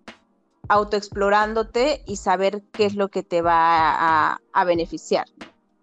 autoexplorándote 0.68 2.02
y 2.06 2.16
saber 2.16 2.62
qué 2.72 2.86
es 2.86 2.94
lo 2.94 3.08
que 3.08 3.22
te 3.22 3.42
va 3.42 4.38
a, 4.52 4.64
beneficiar. 4.64 5.26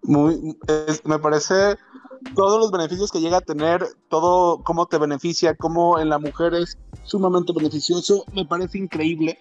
Muy, 0.02 0.58
me 1.04 1.18
parece 1.18 1.76
todos 2.34 2.58
los 2.58 2.70
beneficios 2.70 3.10
que 3.10 3.20
llega 3.20 3.38
a 3.38 3.42
tener, 3.42 3.84
todo 4.08 4.62
cómo 4.62 4.86
te 4.86 4.98
beneficia, 4.98 5.54
cómo 5.54 5.98
en 5.98 6.08
la 6.08 6.18
mujer 6.18 6.54
es 6.54 6.78
sumamente 7.04 7.52
beneficioso, 7.54 8.24
me 8.32 8.44
parece 8.44 8.78
increíble. 8.78 9.38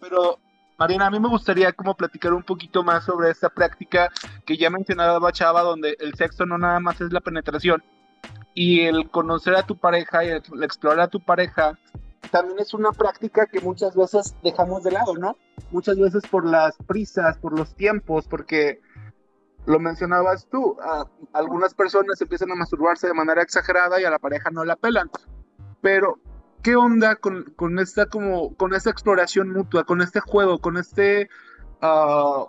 Pero, 0.00 0.38
Mariana, 0.78 1.06
a 1.06 1.10
mí 1.10 1.20
me 1.20 1.28
gustaría 1.28 1.72
como 1.72 1.94
platicar 1.94 2.32
un 2.32 2.42
poquito 2.42 2.82
más 2.82 3.04
sobre 3.04 3.30
esta 3.30 3.48
práctica 3.48 4.10
que 4.46 4.56
ya 4.56 4.70
mencionaba 4.70 5.32
Chava, 5.32 5.62
donde 5.62 5.96
el 6.00 6.14
sexo 6.14 6.46
no 6.46 6.58
nada 6.58 6.80
más 6.80 7.00
es 7.00 7.12
la 7.12 7.20
penetración 7.20 7.82
y 8.54 8.80
el 8.80 9.10
conocer 9.10 9.54
a 9.54 9.62
tu 9.62 9.76
pareja 9.76 10.24
y 10.24 10.28
el 10.28 10.42
explorar 10.62 11.00
a 11.00 11.08
tu 11.08 11.20
pareja 11.20 11.78
también 12.30 12.58
es 12.60 12.72
una 12.72 12.92
práctica 12.92 13.46
que 13.46 13.60
muchas 13.60 13.94
veces 13.94 14.34
dejamos 14.42 14.82
de 14.82 14.92
lado, 14.92 15.14
¿no? 15.14 15.36
Muchas 15.70 15.98
veces 15.98 16.22
por 16.30 16.46
las 16.46 16.76
prisas, 16.86 17.36
por 17.38 17.56
los 17.58 17.74
tiempos, 17.74 18.26
porque 18.26 18.80
lo 19.66 19.78
mencionabas 19.78 20.48
tú, 20.48 20.76
algunas 21.32 21.74
personas 21.74 22.20
empiezan 22.20 22.50
a 22.50 22.56
masturbarse 22.56 23.06
de 23.06 23.14
manera 23.14 23.42
exagerada 23.42 24.00
y 24.00 24.04
a 24.04 24.10
la 24.10 24.18
pareja 24.18 24.50
no 24.50 24.64
la 24.64 24.76
pelan. 24.76 25.10
Pero, 25.80 26.18
¿qué 26.62 26.76
onda 26.76 27.16
con, 27.16 27.52
con 27.56 27.78
esta 27.78 28.06
como 28.06 28.54
con 28.56 28.74
esta 28.74 28.90
exploración 28.90 29.50
mutua, 29.50 29.84
con 29.84 30.00
este 30.00 30.20
juego, 30.20 30.58
con 30.58 30.76
este 30.76 31.28
uh, 31.80 32.46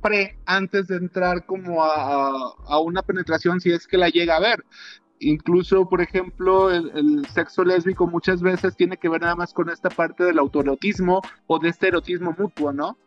pre 0.00 0.38
antes 0.46 0.88
de 0.88 0.96
entrar 0.96 1.46
como 1.46 1.84
a, 1.84 2.54
a, 2.66 2.80
una 2.80 3.02
penetración 3.02 3.60
si 3.60 3.72
es 3.72 3.86
que 3.86 3.98
la 3.98 4.08
llega 4.08 4.36
a 4.36 4.40
ver? 4.40 4.64
Incluso, 5.18 5.88
por 5.88 6.00
ejemplo, 6.00 6.70
el, 6.70 6.90
el, 6.96 7.26
sexo 7.26 7.64
lésbico 7.64 8.08
muchas 8.08 8.42
veces 8.42 8.76
tiene 8.76 8.96
que 8.96 9.08
ver 9.08 9.20
nada 9.20 9.36
más 9.36 9.52
con 9.52 9.70
esta 9.70 9.88
parte 9.88 10.24
del 10.24 10.38
autoerotismo 10.40 11.22
o 11.46 11.58
de 11.60 11.68
este 11.68 11.88
erotismo 11.88 12.34
mutuo, 12.36 12.72
¿no? 12.72 12.98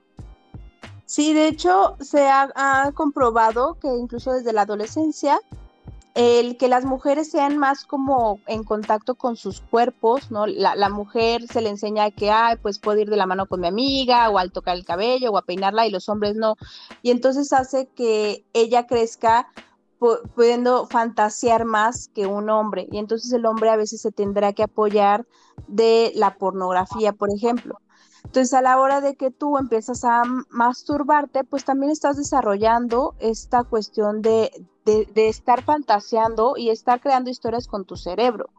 Sí, 1.06 1.34
de 1.34 1.48
hecho 1.48 1.98
se 2.00 2.28
ha, 2.28 2.92
comprobado 2.94 3.78
que 3.80 3.88
incluso 3.88 4.32
desde 4.34 4.54
la 4.54 4.62
adolescencia 4.62 5.40
el 6.16 6.56
que 6.58 6.70
las 6.70 6.86
mujeres 6.86 7.30
sean 7.30 7.58
más 7.58 7.84
como 7.84 8.40
en 8.48 8.64
contacto 8.64 9.16
con 9.16 9.36
sus 9.36 9.60
cuerpos, 9.60 10.32
¿no? 10.32 10.48
La, 10.48 10.90
mujer 10.90 11.46
se 11.48 11.62
le 11.62 11.70
enseña 11.70 12.10
que, 12.10 12.32
ay, 12.32 12.56
pues 12.62 12.80
puedo 12.80 13.00
ir 13.00 13.10
de 13.10 13.18
la 13.18 13.26
mano 13.26 13.48
con 13.48 13.60
mi 13.60 13.68
amiga, 13.68 14.30
o 14.30 14.38
al 14.38 14.54
tocar 14.54 14.78
el 14.78 14.86
cabello, 14.86 15.32
o 15.32 15.38
a 15.38 15.42
peinarla, 15.42 15.86
y 15.86 15.92
los 15.92 16.08
hombres 16.08 16.36
no. 16.38 16.56
Y 17.02 17.12
entonces 17.12 17.52
hace 17.52 17.88
que 17.88 18.46
ella 18.54 18.88
crezca 18.88 19.50
pudiendo 20.00 20.88
fantasear 20.88 21.66
más 21.66 22.10
que 22.16 22.28
un 22.28 22.50
hombre. 22.50 22.88
Y 22.92 22.98
entonces 22.98 23.34
el 23.34 23.46
hombre 23.46 23.70
a 23.70 23.76
veces 23.76 24.02
se 24.02 24.12
tendrá 24.12 24.54
que 24.54 24.64
apoyar 24.64 25.26
de 25.68 26.14
la 26.16 26.38
pornografía, 26.38 27.12
por 27.12 27.30
ejemplo. 27.34 27.80
Entonces, 28.26 28.54
a 28.54 28.62
la 28.62 28.80
hora 28.80 29.02
de 29.02 29.16
que 29.16 29.32
tú 29.32 29.58
empiezas 29.58 30.04
a 30.04 30.24
masturbarte, 30.50 31.44
pues 31.44 31.64
también 31.64 31.92
estás 31.92 32.18
desarrollando 32.18 33.16
esta 33.20 33.64
cuestión 33.64 34.22
de, 34.22 34.52
estar 35.16 35.64
fantaseando 35.64 36.56
y 36.58 36.70
estar 36.70 37.00
creando 37.00 37.30
historias 37.30 37.68
con 37.68 37.86
tu 37.86 37.96
cerebro. 37.96 38.50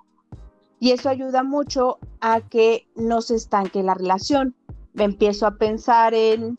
Y 0.78 0.92
eso 0.92 1.08
ayuda 1.08 1.42
mucho 1.42 1.98
a 2.20 2.40
que 2.40 2.88
no 2.96 3.20
se 3.20 3.36
estanque 3.36 3.82
la 3.82 3.94
relación. 3.94 4.54
Me 4.94 5.04
empiezo 5.04 5.46
a 5.46 5.56
pensar 5.56 6.14
en, 6.14 6.58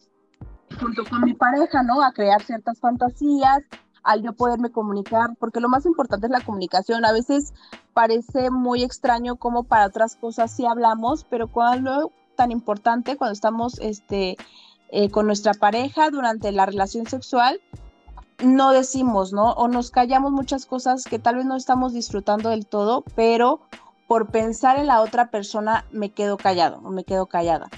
junto 0.79 1.03
con 1.09 1.21
mi 1.23 1.33
pareja, 1.33 1.83
¿no? 1.83 2.01
A 2.01 2.11
crear 2.11 2.41
ciertas 2.43 2.79
fantasías, 2.79 3.63
al 4.03 4.21
yo 4.21 4.33
poderme 4.33 4.71
comunicar, 4.71 5.31
porque 5.39 5.59
lo 5.59 5.69
más 5.69 5.85
importante 5.85 6.27
es 6.27 6.31
la 6.31 6.41
comunicación. 6.41 7.03
A 7.03 7.13
veces 7.13 7.53
parece 7.93 8.51
muy 8.51 8.83
extraño 8.83 9.37
como 9.37 9.63
para 9.63 9.87
otras 9.87 10.15
cosas 10.15 10.51
sí 10.51 10.65
hablamos, 10.65 11.23
pero 11.23 11.47
cuando 11.51 12.11
tan 12.37 12.51
importante 12.51 13.17
cuando 13.17 13.33
estamos 13.33 13.77
este, 13.79 14.37
eh, 14.89 15.09
con 15.09 15.27
nuestra 15.27 15.53
pareja 15.53 16.09
durante 16.09 16.53
la 16.53 16.65
relación 16.65 17.05
sexual, 17.07 17.59
no 18.41 18.71
decimos, 18.71 19.33
¿no? 19.33 19.51
O 19.53 19.67
nos 19.67 19.91
callamos 19.91 20.31
muchas 20.31 20.65
cosas 20.65 21.03
que 21.03 21.19
tal 21.19 21.35
vez 21.35 21.45
no 21.45 21.57
estamos 21.57 21.91
disfrutando 21.93 22.49
del 22.51 22.65
todo, 22.65 23.03
pero 23.15 23.59
por 24.07 24.31
pensar 24.31 24.79
en 24.79 24.87
la 24.87 25.01
otra 25.01 25.29
persona 25.29 25.85
me 25.91 26.11
quedo 26.11 26.37
callado 26.37 26.79
o 26.85 26.89
me 26.91 27.03
quedo 27.03 27.25
callada. 27.25 27.69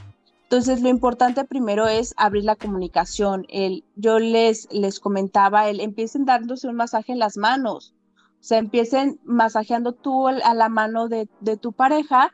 Entonces, 0.44 0.82
lo 0.82 0.90
importante 0.90 1.46
primero 1.46 1.88
es 1.88 2.14
abrir 2.18 2.44
la 2.44 2.56
comunicación. 2.56 3.46
El, 3.50 3.84
yo 3.96 4.20
les, 4.20 4.68
les 4.72 5.00
comentaba, 5.00 5.70
el, 5.70 5.80
empiecen 5.80 6.26
dándose 6.26 6.68
un 6.68 6.76
masaje 6.76 7.12
en 7.12 7.20
las 7.20 7.38
manos. 7.38 7.94
O 8.40 8.44
sea, 8.44 8.58
empiecen 8.58 9.20
masajeando 9.24 9.94
tú 9.94 10.28
a 10.28 10.54
la 10.54 10.70
mano 10.70 11.08
de, 11.08 11.30
de 11.40 11.56
tu 11.56 11.72
pareja 11.72 12.32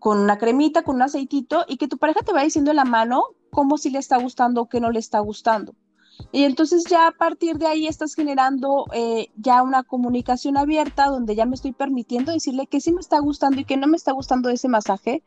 con 0.00 0.18
una 0.18 0.38
cremita, 0.38 0.82
con 0.82 0.96
un 0.96 1.02
aceitito, 1.02 1.64
y 1.68 1.76
que 1.76 1.86
tu 1.86 1.98
pareja 1.98 2.22
te 2.22 2.32
vaya 2.32 2.44
diciendo 2.44 2.72
en 2.72 2.78
la 2.78 2.84
mano 2.84 3.22
cómo 3.50 3.78
si 3.78 3.90
le 3.90 4.00
está 4.00 4.18
gustando 4.18 4.62
o 4.62 4.68
qué 4.68 4.80
no 4.80 4.90
le 4.90 4.98
está 4.98 5.20
gustando. 5.20 5.74
Y 6.32 6.44
entonces 6.44 6.84
ya 6.84 7.06
a 7.06 7.12
partir 7.12 7.58
de 7.58 7.66
ahí 7.66 7.86
estás 7.86 8.14
generando 8.14 8.86
eh, 8.92 9.28
ya 9.36 9.62
una 9.62 9.82
comunicación 9.82 10.56
abierta 10.56 11.06
donde 11.06 11.34
ya 11.34 11.46
me 11.46 11.54
estoy 11.54 11.72
permitiendo 11.72 12.32
decirle 12.32 12.66
que 12.66 12.80
sí 12.80 12.92
me 12.92 13.00
está 13.00 13.18
gustando 13.20 13.60
y 13.60 13.64
que 13.64 13.76
no 13.76 13.86
me 13.86 13.96
está 13.96 14.12
gustando 14.12 14.48
ese 14.48 14.68
masaje 14.68 15.22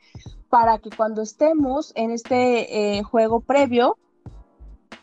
para 0.49 0.78
que 0.78 0.89
cuando 0.91 1.21
estemos 1.21 1.93
en 1.95 2.11
este 2.11 2.97
eh, 2.97 3.03
juego 3.03 3.41
previo 3.41 3.97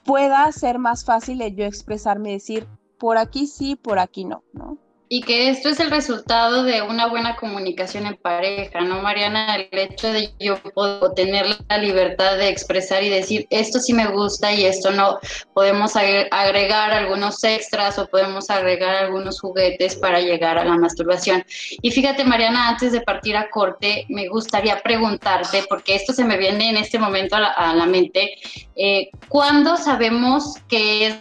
pueda 0.04 0.50
ser 0.52 0.78
más 0.78 1.04
fácil 1.04 1.40
yo 1.54 1.64
expresarme 1.64 2.32
decir 2.32 2.66
por 2.98 3.18
aquí 3.18 3.46
sí, 3.46 3.76
por 3.76 3.98
aquí 3.98 4.24
no, 4.24 4.42
¿no? 4.52 4.78
Y 5.12 5.22
que 5.22 5.50
esto 5.50 5.68
es 5.70 5.80
el 5.80 5.90
resultado 5.90 6.62
de 6.62 6.82
una 6.82 7.08
buena 7.08 7.34
comunicación 7.34 8.06
en 8.06 8.14
pareja, 8.14 8.82
¿no, 8.82 9.02
Mariana? 9.02 9.56
El 9.56 9.76
hecho 9.76 10.12
de 10.12 10.32
yo 10.38 10.56
poder 10.72 11.14
tener 11.14 11.46
la 11.68 11.78
libertad 11.78 12.36
de 12.36 12.48
expresar 12.48 13.02
y 13.02 13.08
decir, 13.08 13.44
esto 13.50 13.80
sí 13.80 13.92
me 13.92 14.06
gusta 14.06 14.52
y 14.52 14.64
esto 14.64 14.92
no, 14.92 15.18
podemos 15.52 15.96
agregar 15.96 16.92
algunos 16.92 17.42
extras 17.42 17.98
o 17.98 18.06
podemos 18.06 18.50
agregar 18.50 18.94
algunos 18.94 19.40
juguetes 19.40 19.96
para 19.96 20.20
llegar 20.20 20.58
a 20.58 20.64
la 20.64 20.78
masturbación. 20.78 21.44
Y 21.82 21.90
fíjate, 21.90 22.22
Mariana, 22.22 22.68
antes 22.68 22.92
de 22.92 23.00
partir 23.00 23.36
a 23.36 23.50
corte, 23.50 24.06
me 24.10 24.28
gustaría 24.28 24.80
preguntarte, 24.80 25.64
porque 25.68 25.96
esto 25.96 26.12
se 26.12 26.22
me 26.22 26.36
viene 26.36 26.70
en 26.70 26.76
este 26.76 27.00
momento 27.00 27.34
a 27.34 27.74
la, 27.74 27.86
mente, 27.86 28.36
eh, 28.76 29.10
¿cuándo 29.28 29.76
sabemos 29.76 30.54
que 30.68 31.08
es 31.08 31.16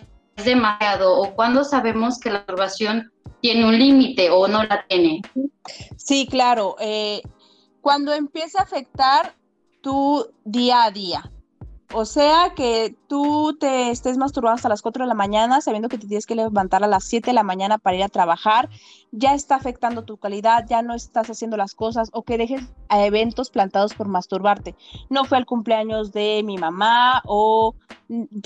demasiado 0.45 1.17
o 1.17 1.33
cuándo 1.33 1.63
sabemos 1.63 2.19
que 2.19 2.29
la 2.29 2.37
masturbación 2.37 3.11
tiene 3.41 3.65
un 3.65 3.77
límite 3.77 4.29
o 4.29 4.47
no 4.47 4.63
la 4.63 4.85
tiene. 4.87 5.21
Sí, 5.97 6.27
claro. 6.29 6.75
Eh, 6.79 7.21
cuando 7.81 8.13
empieza 8.13 8.59
a 8.59 8.63
afectar 8.63 9.35
tu 9.81 10.27
día 10.43 10.83
a 10.83 10.91
día, 10.91 11.31
o 11.91 12.05
sea, 12.05 12.53
que 12.55 12.95
tú 13.07 13.57
te 13.59 13.89
estés 13.89 14.17
masturbando 14.17 14.55
hasta 14.55 14.69
las 14.69 14.81
4 14.81 15.05
de 15.05 15.07
la 15.07 15.15
mañana, 15.15 15.59
sabiendo 15.59 15.89
que 15.89 15.97
te 15.97 16.07
tienes 16.07 16.27
que 16.27 16.35
levantar 16.35 16.83
a 16.83 16.87
las 16.87 17.03
7 17.05 17.31
de 17.31 17.33
la 17.33 17.43
mañana 17.43 17.79
para 17.79 17.97
ir 17.97 18.03
a 18.03 18.09
trabajar, 18.09 18.69
ya 19.11 19.33
está 19.33 19.55
afectando 19.55 20.03
tu 20.03 20.17
calidad, 20.17 20.65
ya 20.69 20.81
no 20.83 20.93
estás 20.93 21.29
haciendo 21.29 21.57
las 21.57 21.73
cosas, 21.73 22.09
o 22.13 22.23
que 22.23 22.37
dejes 22.37 22.61
a 22.89 23.03
eventos 23.05 23.49
plantados 23.49 23.95
por 23.95 24.07
masturbarte. 24.07 24.75
No 25.09 25.25
fue 25.25 25.39
el 25.39 25.47
cumpleaños 25.47 26.11
de 26.11 26.43
mi 26.45 26.57
mamá 26.57 27.23
o 27.25 27.73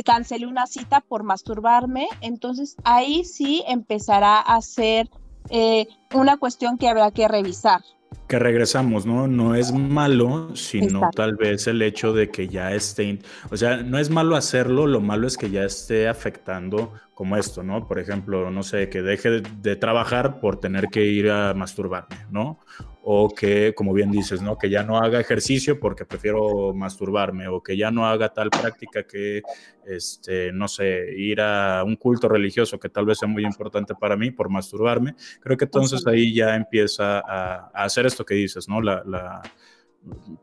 cancelé 0.06 0.48
una 0.48 0.66
cita 0.66 1.02
por 1.02 1.24
masturbarme, 1.24 2.08
entonces 2.22 2.78
ahí 2.86 3.26
sí 3.26 3.64
empezará 3.68 4.40
a 4.40 4.62
ser 4.62 5.10
eh, 5.50 5.88
una 6.14 6.38
cuestión 6.38 6.78
que 6.78 6.88
habrá 6.88 7.12
que 7.12 7.28
revisar 7.28 7.82
que 8.28 8.40
regresamos, 8.40 9.06
¿no? 9.06 9.28
No 9.28 9.56
es 9.56 9.72
malo, 9.72 10.56
sino 10.56 11.10
tal 11.16 11.36
vez 11.36 11.68
el 11.68 11.82
hecho 11.82 12.14
de 12.14 12.30
que 12.30 12.48
ya 12.48 12.74
esté, 12.74 13.20
o 13.50 13.58
sea, 13.58 13.78
no 13.78 13.98
es 13.98 14.10
malo 14.10 14.36
hacerlo, 14.36 14.88
lo 14.88 15.02
malo 15.02 15.28
es 15.28 15.38
que 15.38 15.50
ya 15.50 15.64
esté 15.64 16.08
afectando 16.08 16.94
como 17.14 17.38
esto, 17.38 17.64
¿no? 17.64 17.88
Por 17.88 18.00
ejemplo, 18.00 18.50
no 18.52 18.64
sé, 18.64 18.90
que 18.90 19.02
deje 19.02 19.42
de 19.42 19.76
trabajar 19.76 20.40
por 20.40 20.60
tener 20.60 20.88
que 20.88 21.06
ir 21.06 21.30
a 21.30 21.54
masturbarme, 21.54 22.26
¿no? 22.32 22.60
O 23.06 23.28
que, 23.30 23.74
como 23.76 23.92
bien 23.94 24.12
dices, 24.12 24.42
¿no? 24.42 24.58
Que 24.58 24.70
ya 24.70 24.82
no 24.84 24.98
haga 24.98 25.20
ejercicio 25.20 25.78
porque 25.78 26.06
prefiero 26.06 26.74
masturbarme, 26.74 27.50
o 27.50 27.62
que 27.62 27.76
ya 27.76 27.92
no 27.92 28.08
haga 28.08 28.34
tal 28.34 28.50
práctica 28.50 29.04
que, 29.04 29.42
este, 29.86 30.54
no 30.54 30.70
sé, 30.70 31.14
ir 31.18 31.42
a 31.42 31.84
un 31.84 31.98
culto 31.98 32.30
religioso 32.30 32.80
que 32.80 32.88
tal 32.88 33.06
vez 33.06 33.20
sea 33.20 33.28
muy 33.28 33.44
importante 33.44 33.94
para 33.94 34.16
mí 34.16 34.32
por 34.32 34.50
masturbarme. 34.50 35.16
Creo 35.42 35.58
que 35.58 35.66
entonces 35.66 36.08
ahí 36.08 36.34
ya 36.34 36.56
empieza 36.56 37.20
a, 37.20 37.72
hacer 37.74 38.06
esto 38.06 38.26
que 38.26 38.36
dices, 38.36 38.70
¿no? 38.70 38.82
La, 38.82 39.04
la 39.06 39.42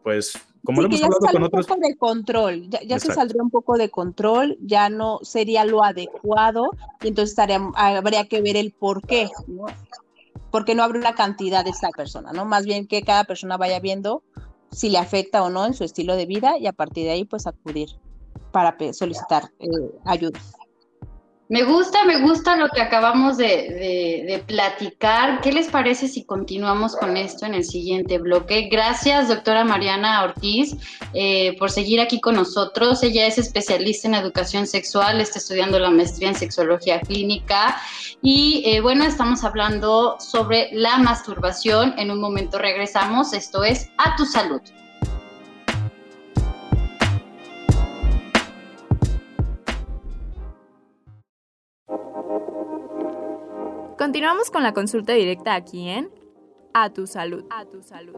pues, 0.03 0.35
como 0.63 0.83
lo 0.83 0.89
hemos 0.89 1.03
hablado 1.03 1.33
con 1.33 1.43
otros. 1.43 1.67
Un 1.67 1.77
poco 1.77 1.89
de 1.89 1.97
control, 1.97 2.69
ya, 2.69 2.99
se 2.99 3.13
saldría 3.15 3.43
un 3.43 3.51
poco 3.51 3.79
de 3.79 3.89
control, 3.89 4.59
ya 4.61 4.91
no 4.91 5.21
sería 5.23 5.65
lo 5.65 5.83
adecuado, 5.83 6.73
y 7.03 7.09
entonces 7.09 7.39
habría 7.39 8.29
que 8.29 8.43
ver 8.43 8.59
el 8.59 8.73
por 8.73 9.01
qué, 9.07 9.31
¿no? 9.47 9.65
Porque 10.51 10.75
no 10.75 10.83
abre 10.83 10.99
una 10.99 11.15
cantidad 11.15 11.65
de 11.65 11.71
esta 11.71 11.91
persona, 11.91 12.33
¿no? 12.33 12.45
Más 12.45 12.65
bien 12.65 12.87
que 12.87 13.03
cada 13.03 13.25
persona 13.25 13.57
vaya 13.57 13.81
viendo 13.81 14.23
si 14.71 14.89
le 14.89 14.99
afecta 14.99 15.43
o 15.43 15.51
no 15.51 15.67
en 15.67 15.75
su 15.75 15.85
estilo 15.85 16.17
de 16.17 16.27
vida 16.27 16.59
y 16.59 16.67
a 16.67 16.73
partir 16.73 17.05
de 17.05 17.11
ahí 17.11 17.25
pues 17.25 17.47
acudir 17.47 17.91
para 18.53 18.77
solicitar 18.93 19.51
eh, 19.59 19.67
ayuda. 20.05 20.41
Me 21.51 21.65
gusta, 21.65 22.05
me 22.05 22.21
gusta 22.21 22.55
lo 22.55 22.69
que 22.69 22.81
acabamos 22.81 23.37
de, 23.37 24.41
platicar. 24.47 25.41
¿Qué 25.41 25.51
les 25.51 25.67
parece 25.67 26.07
si 26.07 26.23
continuamos 26.23 26.95
con 26.95 27.17
esto 27.17 27.45
en 27.45 27.55
el 27.55 27.65
siguiente 27.65 28.19
bloque? 28.19 28.69
Gracias, 28.71 29.27
doctora 29.27 29.65
Mariana 29.65 30.23
Ortiz, 30.23 30.77
eh, 31.13 31.57
por 31.59 31.73
seguir 31.73 32.01
aquí 32.01 32.21
con 32.21 32.37
nosotros. 32.37 33.03
Ella 33.03 33.27
es 33.27 33.37
especialista 33.37 34.07
en 34.07 34.15
educación 34.15 34.69
sexual, 34.69 35.21
está 35.21 35.41
estudiando 35.41 35.81
la 35.81 35.91
maestría 35.91 36.29
en 36.29 36.37
sexología 36.37 37.01
clínica 37.01 37.83
y 38.23 38.63
eh, 38.65 38.81
bueno, 38.81 39.03
estamos 39.03 39.43
hablando 39.43 40.21
sobre 40.21 40.69
la 40.71 40.99
masturbación. 40.99 41.95
En 41.99 42.13
un 42.13 42.21
momento 42.21 42.59
regresamos. 42.59 43.33
Esto 43.33 43.65
es 43.65 43.91
A 43.99 44.15
tu 44.15 44.25
salud. 44.25 44.61
Continuamos 54.11 54.51
con 54.51 54.65
la 54.65 54.75
consulta 54.75 55.13
directa 55.13 55.55
aquí 55.55 55.89
en 55.89 56.11
A 56.75 56.91
tu 56.91 57.07
salud. 57.07 57.45
A 57.49 57.65
tu 57.65 57.81
salud. 57.81 58.17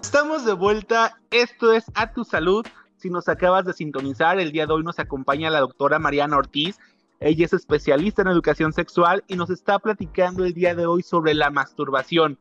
Estamos 0.00 0.44
de 0.44 0.52
vuelta. 0.52 1.18
Esto 1.32 1.72
es 1.72 1.86
A 1.96 2.12
tu 2.12 2.22
salud. 2.22 2.64
Si 2.98 3.10
nos 3.10 3.28
acabas 3.28 3.64
de 3.64 3.72
sintonizar, 3.72 4.38
el 4.38 4.52
día 4.52 4.68
de 4.68 4.74
hoy 4.74 4.84
nos 4.84 5.00
acompaña 5.00 5.50
la 5.50 5.58
doctora 5.58 5.98
Mariana 5.98 6.36
Ortiz. 6.36 6.78
Ella 7.18 7.46
es 7.46 7.52
especialista 7.52 8.22
en 8.22 8.28
educación 8.28 8.72
sexual 8.72 9.24
y 9.26 9.34
nos 9.34 9.50
está 9.50 9.80
platicando 9.80 10.44
el 10.44 10.54
día 10.54 10.76
de 10.76 10.86
hoy 10.86 11.02
sobre 11.02 11.34
la 11.34 11.50
masturbación. 11.50 12.38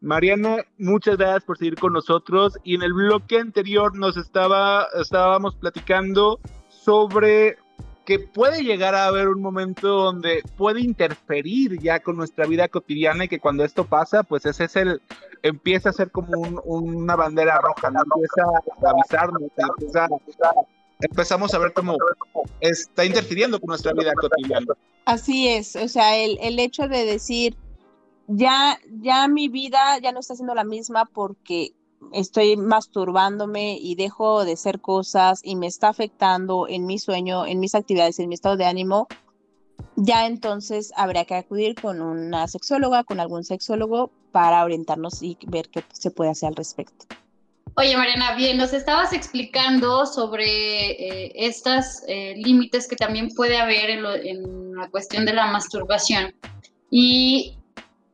Mariana, 0.00 0.64
muchas 0.78 1.16
gracias 1.16 1.44
por 1.44 1.58
seguir 1.58 1.76
con 1.76 1.92
nosotros. 1.92 2.58
Y 2.64 2.76
en 2.76 2.82
el 2.82 2.92
bloque 2.92 3.38
anterior 3.38 3.96
nos 3.96 4.16
estaba, 4.16 4.86
estábamos 4.94 5.56
platicando 5.56 6.40
sobre 6.68 7.58
que 8.08 8.18
puede 8.18 8.62
llegar 8.62 8.94
a 8.94 9.06
haber 9.06 9.28
un 9.28 9.42
momento 9.42 9.88
donde 9.88 10.42
puede 10.56 10.80
interferir 10.80 11.78
ya 11.78 12.00
con 12.00 12.16
nuestra 12.16 12.46
vida 12.46 12.66
cotidiana 12.68 13.24
y 13.24 13.28
que 13.28 13.38
cuando 13.38 13.64
esto 13.64 13.84
pasa, 13.84 14.22
pues 14.22 14.46
ese 14.46 14.64
es 14.64 14.76
el, 14.76 15.02
empieza 15.42 15.90
a 15.90 15.92
ser 15.92 16.10
como 16.10 16.32
una 16.64 17.16
bandera 17.16 17.60
roja, 17.60 17.90
¿no? 17.90 18.00
Empieza 18.00 18.44
a 18.86 18.90
avisarnos, 18.90 19.42
empieza, 19.42 20.08
empezamos 21.00 21.52
a 21.52 21.58
ver 21.58 21.74
cómo 21.74 21.98
está 22.60 23.04
interfiriendo 23.04 23.60
con 23.60 23.68
nuestra 23.68 23.92
vida 23.92 24.14
cotidiana. 24.14 24.74
Así 25.04 25.48
es, 25.48 25.76
o 25.76 25.88
sea, 25.88 26.16
el, 26.16 26.38
el 26.40 26.58
hecho 26.60 26.88
de 26.88 27.04
decir, 27.04 27.56
ya, 28.28 28.78
ya 29.00 29.26
mi 29.26 29.48
vida 29.48 29.98
ya 30.00 30.12
no 30.12 30.20
está 30.20 30.36
siendo 30.36 30.54
la 30.54 30.64
misma 30.64 31.06
porque 31.06 31.72
estoy 32.12 32.56
masturbándome 32.56 33.78
y 33.80 33.94
dejo 33.96 34.44
de 34.44 34.52
hacer 34.52 34.80
cosas 34.80 35.40
y 35.42 35.56
me 35.56 35.66
está 35.66 35.88
afectando 35.88 36.68
en 36.68 36.86
mi 36.86 36.98
sueño, 36.98 37.46
en 37.46 37.58
mis 37.58 37.74
actividades, 37.74 38.18
en 38.18 38.28
mi 38.28 38.34
estado 38.34 38.56
de 38.56 38.66
ánimo, 38.66 39.08
ya 39.96 40.26
entonces 40.26 40.92
habría 40.96 41.24
que 41.24 41.34
acudir 41.34 41.74
con 41.74 42.00
una 42.00 42.46
sexóloga, 42.46 43.02
con 43.02 43.18
algún 43.18 43.44
sexólogo 43.44 44.12
para 44.30 44.62
orientarnos 44.62 45.22
y 45.22 45.36
ver 45.46 45.68
qué 45.70 45.82
se 45.92 46.10
puede 46.10 46.30
hacer 46.30 46.48
al 46.48 46.56
respecto. 46.56 47.06
Oye, 47.76 47.96
Mariana, 47.96 48.34
bien, 48.34 48.56
nos 48.58 48.72
estabas 48.72 49.12
explicando 49.12 50.04
sobre 50.04 50.90
eh, 50.90 51.32
estos 51.34 52.02
eh, 52.08 52.34
límites 52.36 52.88
que 52.88 52.96
también 52.96 53.28
puede 53.34 53.56
haber 53.56 53.90
en, 53.90 54.04
en, 54.04 54.74
la 54.74 54.90
cuestión 54.90 55.24
de 55.24 55.32
la 55.32 55.46
masturbación. 55.46 56.34
Y 56.90 57.57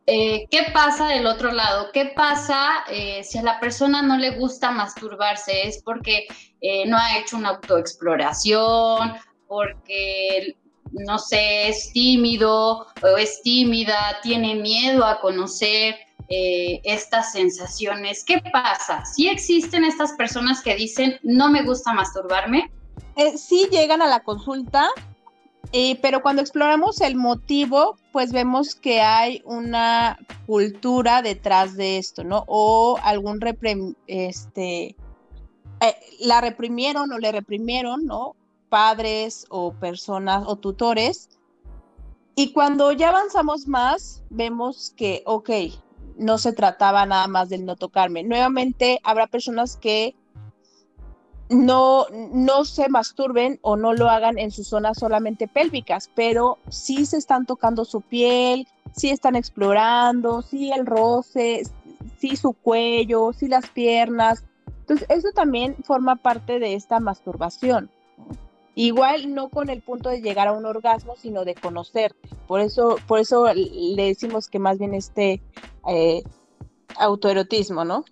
eh, 0.07 0.46
¿qué 0.50 0.66
pasa 0.72 1.09
del 1.09 1.26
otro 1.26 1.50
lado? 1.52 1.90
¿Qué 1.92 2.12
pasa 2.16 2.84
eh, 2.90 3.22
si 3.24 3.38
a 3.38 3.42
la 3.42 3.61
persona 3.61 4.02
no 4.02 4.16
le 4.16 4.30
gusta 4.30 4.70
masturbarse? 4.70 5.66
¿Es 5.66 5.82
porque 5.82 6.26
eh, 6.61 6.86
no 6.86 6.96
ha 6.96 7.18
hecho 7.18 7.36
una 7.36 7.50
autoexploración? 7.50 9.14
¿Porque 9.48 10.57
no 10.92 11.18
sé, 11.18 11.68
es 11.68 11.92
tímido 11.92 12.86
o 13.02 13.16
es 13.18 13.42
tímida, 13.42 14.18
tiene 14.22 14.55
miedo 14.55 15.05
a 15.05 15.20
conocer 15.20 15.96
estas 16.26 17.32
sensaciones. 17.32 18.24
¿Qué 18.24 18.42
pasa? 18.52 19.05
¿Sí 19.05 19.28
existen 19.28 19.84
estas 19.84 20.14
personas 20.14 20.62
que 20.62 20.74
dicen, 20.74 21.18
no 21.22 21.50
me 21.50 21.62
gusta 21.62 21.92
masturbarme? 21.92 22.70
Eh, 23.16 23.38
sí 23.38 23.68
llegan 23.70 24.02
a 24.02 24.09
la 24.09 24.20
consulta, 24.20 24.88
eh, 25.77 25.99
pero 26.01 26.22
cuando 26.22 26.41
exploramos 26.41 27.01
el 27.01 27.16
motivo, 27.16 27.97
pues 28.12 28.31
vemos 28.31 28.77
que 28.77 29.01
hay 29.01 29.43
una 29.45 30.18
cultura 30.47 31.20
detrás 31.20 31.77
de 31.77 31.99
esto, 31.99 32.22
¿no? 32.22 32.45
O 32.47 32.97
algún 33.03 33.41
este, 34.07 34.95
la 36.20 36.41
reprimieron 36.41 37.11
o 37.11 37.18
le 37.18 37.33
reprimieron, 37.33 38.07
¿no? 38.07 38.37
Padres 38.68 39.47
o 39.49 39.72
personas 39.72 40.45
o 40.47 40.55
tutores. 40.55 41.29
Y 42.37 42.53
cuando 42.53 42.93
ya 42.93 43.09
avanzamos 43.09 43.66
más, 43.66 44.22
vemos 44.31 44.95
que, 44.97 45.25
ok, 45.27 45.51
no 46.16 46.39
se 46.39 46.53
trataba 46.53 47.05
nada 47.05 47.27
más 47.27 47.49
del 47.49 47.64
no 47.64 47.75
tocarme. 47.75 48.22
Nuevamente, 48.22 49.01
habrá 49.03 49.27
personas 49.27 49.77
que 49.77 50.14
no, 51.55 52.07
no 52.11 52.64
se 52.64 52.88
masturben 52.88 53.59
o 53.62 53.76
no 53.76 53.92
lo 53.92 54.11
hagan 54.11 54.38
en 54.38 54.50
sus 54.50 54.68
zonas 54.68 54.98
solamente 54.98 55.46
pélvicas, 55.46 56.11
pero 56.14 56.59
sí 56.68 57.07
se 57.07 57.16
están 57.16 57.46
tocando 57.46 57.84
su 57.84 58.00
piel, 58.00 58.66
sí 58.92 59.11
están 59.11 59.36
explorando, 59.36 60.42
sí 60.42 60.72
el 60.72 60.84
roce, 60.84 61.62
sí 62.18 62.36
su 62.36 62.52
cuello, 62.55 63.32
sí 63.32 63.46
las 63.46 63.68
piernas. 63.68 64.44
Entonces, 64.80 65.07
eso 65.09 65.28
también 65.32 65.76
forma 65.84 66.16
parte 66.16 66.59
de 66.59 66.74
esta 66.74 66.98
masturbación. 66.98 67.88
Igual 68.74 69.32
no 69.32 69.48
con 69.48 69.70
el 69.70 69.80
punto 69.80 70.09
de 70.09 70.20
llegar 70.20 70.48
a 70.48 70.52
un 70.52 70.66
orgasmo, 70.66 71.14
sino 71.16 71.44
de 71.44 71.55
conocerte. 71.55 72.28
Por 72.48 72.61
eso, 72.61 72.96
por 73.07 73.20
eso 73.20 73.46
le 73.55 74.07
decimos 74.07 74.48
que 74.48 74.59
más 74.59 74.78
bien 74.78 74.92
este 74.94 75.40
eh, 75.88 76.24
autoerotismo, 76.98 77.84
¿no? 77.84 78.05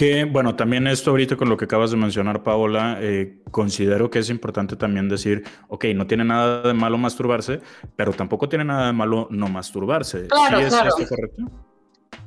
Que 0.00 0.24
bueno, 0.24 0.56
también 0.56 0.86
esto 0.86 1.10
ahorita 1.10 1.36
con 1.36 1.50
lo 1.50 1.58
que 1.58 1.66
acabas 1.66 1.90
de 1.90 1.98
mencionar, 1.98 2.42
Paola, 2.42 2.96
eh, 3.02 3.42
considero 3.50 4.10
que 4.10 4.20
es 4.20 4.30
importante 4.30 4.74
también 4.74 5.10
decir, 5.10 5.44
ok, 5.68 5.84
no 5.94 6.06
tiene 6.06 6.24
nada 6.24 6.62
de 6.62 6.72
malo 6.72 6.96
masturbarse, 6.96 7.60
pero 7.96 8.14
tampoco 8.14 8.48
tiene 8.48 8.64
nada 8.64 8.86
de 8.86 8.92
malo 8.94 9.28
no 9.30 9.48
masturbarse. 9.48 10.28
Claro, 10.28 10.56
¿Sí 10.56 10.64
es 10.64 10.70
claro. 10.70 10.88
esto 10.88 11.06
correcto? 11.06 11.42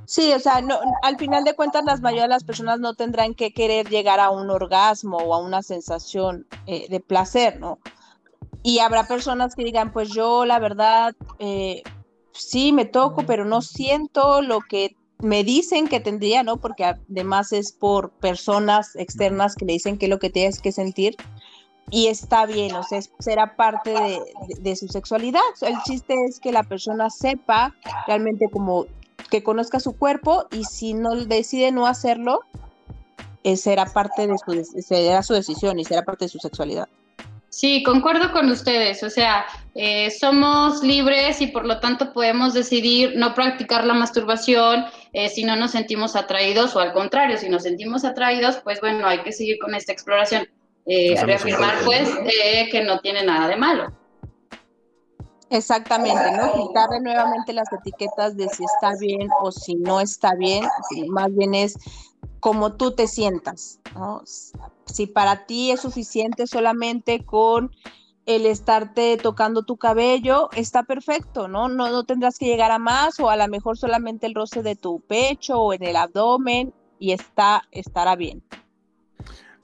Sí, 0.05 0.31
o 0.33 0.39
sea, 0.39 0.61
no, 0.61 0.77
al 1.01 1.17
final 1.17 1.43
de 1.45 1.55
cuentas, 1.55 1.83
las 1.83 1.99
mayoría 1.99 2.25
de 2.25 2.29
las 2.29 2.43
personas 2.43 2.79
no 2.79 2.93
tendrán 2.93 3.33
que 3.33 3.53
querer 3.53 3.89
llegar 3.89 4.19
a 4.19 4.29
un 4.29 4.51
orgasmo 4.51 5.17
o 5.17 5.33
a 5.33 5.39
una 5.39 5.63
sensación 5.63 6.45
eh, 6.67 6.85
de 6.91 6.99
placer, 6.99 7.59
¿no? 7.59 7.79
Y 8.61 8.79
habrá 8.79 9.07
personas 9.07 9.55
que 9.55 9.63
digan, 9.63 9.91
pues 9.91 10.11
yo 10.11 10.45
la 10.45 10.59
verdad, 10.59 11.15
eh, 11.39 11.81
sí 12.33 12.71
me 12.71 12.85
toco, 12.85 13.23
pero 13.25 13.45
no 13.45 13.63
siento 13.63 14.43
lo 14.43 14.59
que 14.61 14.95
me 15.19 15.43
dicen 15.43 15.87
que 15.87 15.99
tendría, 15.99 16.43
¿no? 16.43 16.57
Porque 16.57 16.83
además 16.85 17.53
es 17.53 17.71
por 17.71 18.09
personas 18.11 18.95
externas 18.95 19.55
que 19.55 19.65
le 19.65 19.73
dicen 19.73 19.97
qué 19.97 20.05
es 20.07 20.09
lo 20.09 20.19
que 20.19 20.29
tienes 20.29 20.59
que 20.61 20.71
sentir. 20.71 21.15
Y 21.89 22.07
está 22.07 22.45
bien, 22.45 22.75
o 22.75 22.83
sea, 22.83 22.99
será 23.19 23.55
parte 23.55 23.91
de, 23.91 24.19
de- 24.47 24.61
de 24.61 24.75
su 24.75 24.87
sexualidad. 24.87 25.41
El 25.61 25.75
chiste 25.83 26.15
es 26.27 26.39
que 26.39 26.51
la 26.51 26.63
persona 26.63 27.09
sepa 27.09 27.75
realmente 28.07 28.47
como 28.51 28.85
que 29.29 29.43
conozca 29.43 29.79
su 29.79 29.93
cuerpo 29.97 30.45
y 30.51 30.63
si 30.63 30.93
no 30.93 31.15
decide 31.15 31.71
no 31.71 31.85
hacerlo, 31.85 32.39
eh, 33.43 33.57
será 33.57 33.85
parte 33.85 34.27
de 34.27 34.37
su, 34.37 34.81
será 34.81 35.21
su 35.23 35.33
decisión 35.33 35.79
y 35.79 35.85
será 35.85 36.03
parte 36.03 36.25
de 36.25 36.29
su 36.29 36.39
sexualidad. 36.39 36.87
Sí, 37.53 37.83
concuerdo 37.83 38.31
con 38.31 38.49
ustedes. 38.49 39.03
O 39.03 39.11
sea, 39.11 39.45
eh, 39.75 40.09
somos 40.09 40.81
libres 40.81 41.39
y 41.39 41.45
por 41.45 41.65
lo 41.65 41.79
tanto 41.79 42.11
podemos 42.11 42.55
decidir 42.55 43.13
no 43.15 43.35
practicar 43.35 43.85
la 43.85 43.93
masturbación 43.93 44.85
eh, 45.13 45.29
si 45.29 45.43
no 45.43 45.55
nos 45.55 45.69
sentimos 45.69 46.15
atraídos 46.15 46.75
o 46.75 46.79
al 46.79 46.93
contrario, 46.93 47.37
si 47.37 47.49
nos 47.49 47.61
sentimos 47.61 48.05
atraídos, 48.05 48.57
pues 48.63 48.81
bueno, 48.81 49.07
hay 49.07 49.21
que 49.21 49.31
seguir 49.31 49.59
con 49.59 49.75
esta 49.75 49.91
exploración. 49.91 50.47
Eh, 50.87 51.15
reafirmar 51.23 51.75
pues 51.85 52.09
eh, 52.43 52.69
que 52.71 52.83
no 52.83 52.99
tiene 53.01 53.23
nada 53.23 53.47
de 53.47 53.55
malo. 53.55 53.93
Exactamente, 55.51 56.31
¿no? 56.35 56.53
Quitarle 56.53 57.01
nuevamente 57.01 57.53
las 57.53 57.71
etiquetas 57.71 58.35
de 58.35 58.49
si 58.49 58.63
está 58.63 58.95
bien 58.99 59.29
o 59.43 59.51
si 59.51 59.75
no 59.75 60.01
está 60.01 60.33
bien, 60.33 60.65
si 60.89 61.07
más 61.07 61.31
bien 61.35 61.53
es 61.53 61.75
como 62.39 62.73
tú 62.73 62.91
te 62.91 63.07
sientas, 63.07 63.79
¿no? 63.95 64.23
Si 64.85 65.07
para 65.07 65.45
ti 65.45 65.71
es 65.71 65.81
suficiente 65.81 66.47
solamente 66.47 67.25
con 67.25 67.71
el 68.25 68.45
estarte 68.45 69.17
tocando 69.17 69.63
tu 69.63 69.77
cabello, 69.77 70.49
está 70.55 70.83
perfecto, 70.83 71.47
¿no? 71.47 71.67
No, 71.67 71.89
no 71.89 72.03
tendrás 72.03 72.37
que 72.37 72.45
llegar 72.45 72.71
a 72.71 72.79
más 72.79 73.19
o 73.19 73.29
a 73.29 73.35
lo 73.35 73.47
mejor 73.47 73.77
solamente 73.77 74.27
el 74.27 74.35
roce 74.35 74.63
de 74.63 74.75
tu 74.75 75.01
pecho 75.01 75.59
o 75.59 75.73
en 75.73 75.83
el 75.83 75.95
abdomen 75.95 76.73
y 76.99 77.11
está, 77.11 77.63
estará 77.71 78.15
bien. 78.15 78.43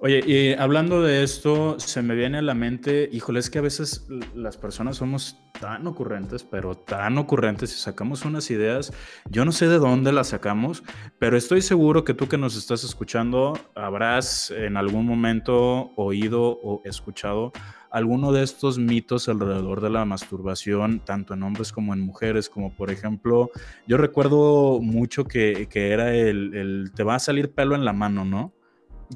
Oye, 0.02 0.24
y 0.26 0.54
hablando 0.54 1.02
de 1.02 1.24
esto, 1.24 1.78
se 1.78 2.02
me 2.02 2.16
viene 2.16 2.38
a 2.38 2.42
la 2.42 2.54
mente, 2.54 3.10
híjole, 3.12 3.42
es 3.42 3.50
que 3.50 3.60
a 3.60 3.62
veces 3.62 4.08
las 4.34 4.56
personas 4.56 4.96
somos 4.96 5.44
tan 5.60 5.86
ocurrentes, 5.88 6.46
pero 6.46 6.78
tan 6.78 7.18
ocurrentes 7.18 7.74
y 7.74 7.78
sacamos 7.78 8.24
unas 8.24 8.50
ideas, 8.50 8.94
yo 9.30 9.44
no 9.44 9.52
sé 9.52 9.68
de 9.68 9.78
dónde 9.78 10.14
las 10.14 10.30
sacamos, 10.30 10.84
pero 11.20 11.36
estoy 11.36 11.62
seguro 11.62 12.06
que 12.06 12.14
tú 12.14 12.30
que 12.30 12.38
nos 12.38 12.56
estás 12.56 12.86
escuchando 12.86 13.60
habrás 13.76 14.52
en 14.52 14.78
algún 14.78 15.06
momento 15.06 15.92
oído 15.98 16.44
o 16.64 16.82
escuchado 16.86 17.52
alguno 17.92 18.32
de 18.32 18.44
estos 18.44 18.78
mitos 18.80 19.28
alrededor 19.28 19.82
de 19.82 19.90
la 19.90 20.06
masturbación, 20.06 21.02
tanto 21.02 21.34
en 21.34 21.44
hombres 21.44 21.74
como 21.74 21.94
en 21.94 22.00
mujeres, 22.00 22.50
como 22.50 22.74
por 22.74 22.90
ejemplo, 22.90 23.52
yo 23.86 23.98
recuerdo 23.98 24.80
mucho 24.80 25.26
que, 25.26 25.68
que 25.70 25.92
era 25.92 26.16
el, 26.16 26.56
el 26.56 26.92
te 26.96 27.04
va 27.04 27.16
a 27.16 27.20
salir 27.20 27.52
pelo 27.52 27.76
en 27.76 27.84
la 27.84 27.92
mano, 27.92 28.24
¿no? 28.24 28.54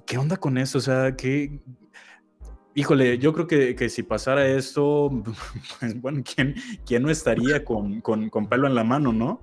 ¿Qué 0.05 0.17
onda 0.17 0.37
con 0.37 0.57
eso? 0.57 0.77
O 0.77 0.81
sea, 0.81 1.15
que... 1.15 1.59
Híjole, 2.75 3.19
yo 3.19 3.33
creo 3.33 3.45
que, 3.45 3.75
que 3.75 3.87
si 3.87 4.01
pasara 4.01 4.47
esto, 4.47 5.11
pues 5.79 6.01
bueno, 6.01 6.23
¿quién, 6.23 6.55
quién 6.85 7.03
no 7.03 7.11
estaría 7.11 7.63
con, 7.63 8.01
con, 8.01 8.29
con 8.29 8.47
pelo 8.47 8.65
en 8.67 8.73
la 8.73 8.83
mano, 8.83 9.13
no? 9.13 9.41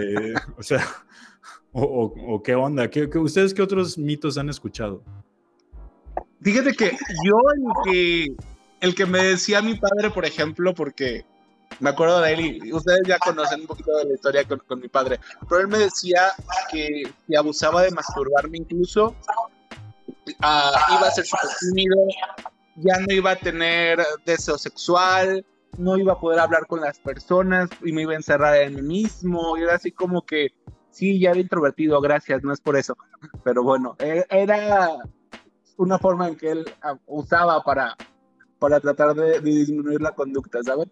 Eh, 0.00 0.32
o 0.56 0.62
sea, 0.62 0.82
o, 1.72 1.82
o- 1.82 2.34
o 2.34 2.42
qué 2.42 2.54
onda? 2.54 2.88
¿Qué, 2.88 3.10
qué- 3.10 3.18
ustedes 3.18 3.52
qué 3.52 3.60
otros 3.60 3.98
mitos 3.98 4.38
han 4.38 4.48
escuchado? 4.48 5.02
Fíjate 6.40 6.72
que 6.72 6.92
yo 7.24 7.36
el 7.54 7.62
que, 7.92 8.36
el 8.80 8.94
que 8.94 9.04
me 9.06 9.22
decía 9.22 9.60
mi 9.60 9.74
padre, 9.76 10.10
por 10.10 10.24
ejemplo, 10.24 10.72
porque 10.74 11.26
me 11.78 11.90
acuerdo 11.90 12.20
de 12.22 12.32
él 12.32 12.40
y 12.64 12.72
ustedes 12.72 13.00
ya 13.06 13.18
conocen 13.18 13.60
un 13.60 13.66
poquito 13.66 13.96
de 13.98 14.06
la 14.06 14.14
historia 14.14 14.44
con, 14.48 14.58
con 14.66 14.80
mi 14.80 14.88
padre, 14.88 15.20
pero 15.48 15.60
él 15.60 15.68
me 15.68 15.78
decía 15.78 16.32
que 16.70 17.02
si 17.26 17.36
abusaba 17.36 17.82
de 17.82 17.90
masturbarme 17.92 18.58
incluso, 18.58 19.14
ah, 20.40 20.72
iba 20.98 21.08
a 21.08 21.10
ser 21.10 21.24
súper 21.24 21.50
tímido, 21.60 21.96
ya 22.76 22.98
no 23.00 23.12
iba 23.12 23.32
a 23.32 23.36
tener 23.36 24.00
deseo 24.24 24.58
sexual, 24.58 25.44
no 25.78 25.96
iba 25.96 26.14
a 26.14 26.20
poder 26.20 26.40
hablar 26.40 26.66
con 26.66 26.80
las 26.80 26.98
personas 26.98 27.70
y 27.84 27.92
me 27.92 28.02
iba 28.02 28.12
a 28.12 28.16
encerrar 28.16 28.56
en 28.56 28.74
mí 28.74 28.82
mismo, 28.82 29.56
y 29.56 29.62
era 29.62 29.74
así 29.74 29.92
como 29.92 30.22
que, 30.22 30.50
sí, 30.90 31.18
ya 31.18 31.30
era 31.30 31.40
introvertido, 31.40 32.00
gracias, 32.00 32.42
no 32.42 32.52
es 32.52 32.60
por 32.60 32.76
eso, 32.76 32.96
pero 33.44 33.62
bueno, 33.62 33.96
e- 33.98 34.26
era 34.28 34.96
una 35.76 35.98
forma 35.98 36.28
en 36.28 36.36
que 36.36 36.50
él 36.50 36.64
ah, 36.82 36.96
usaba 37.06 37.62
para, 37.62 37.96
para 38.58 38.80
tratar 38.80 39.14
de, 39.14 39.40
de 39.40 39.50
disminuir 39.50 40.00
la 40.00 40.12
conducta, 40.12 40.62
¿sabes? 40.62 40.88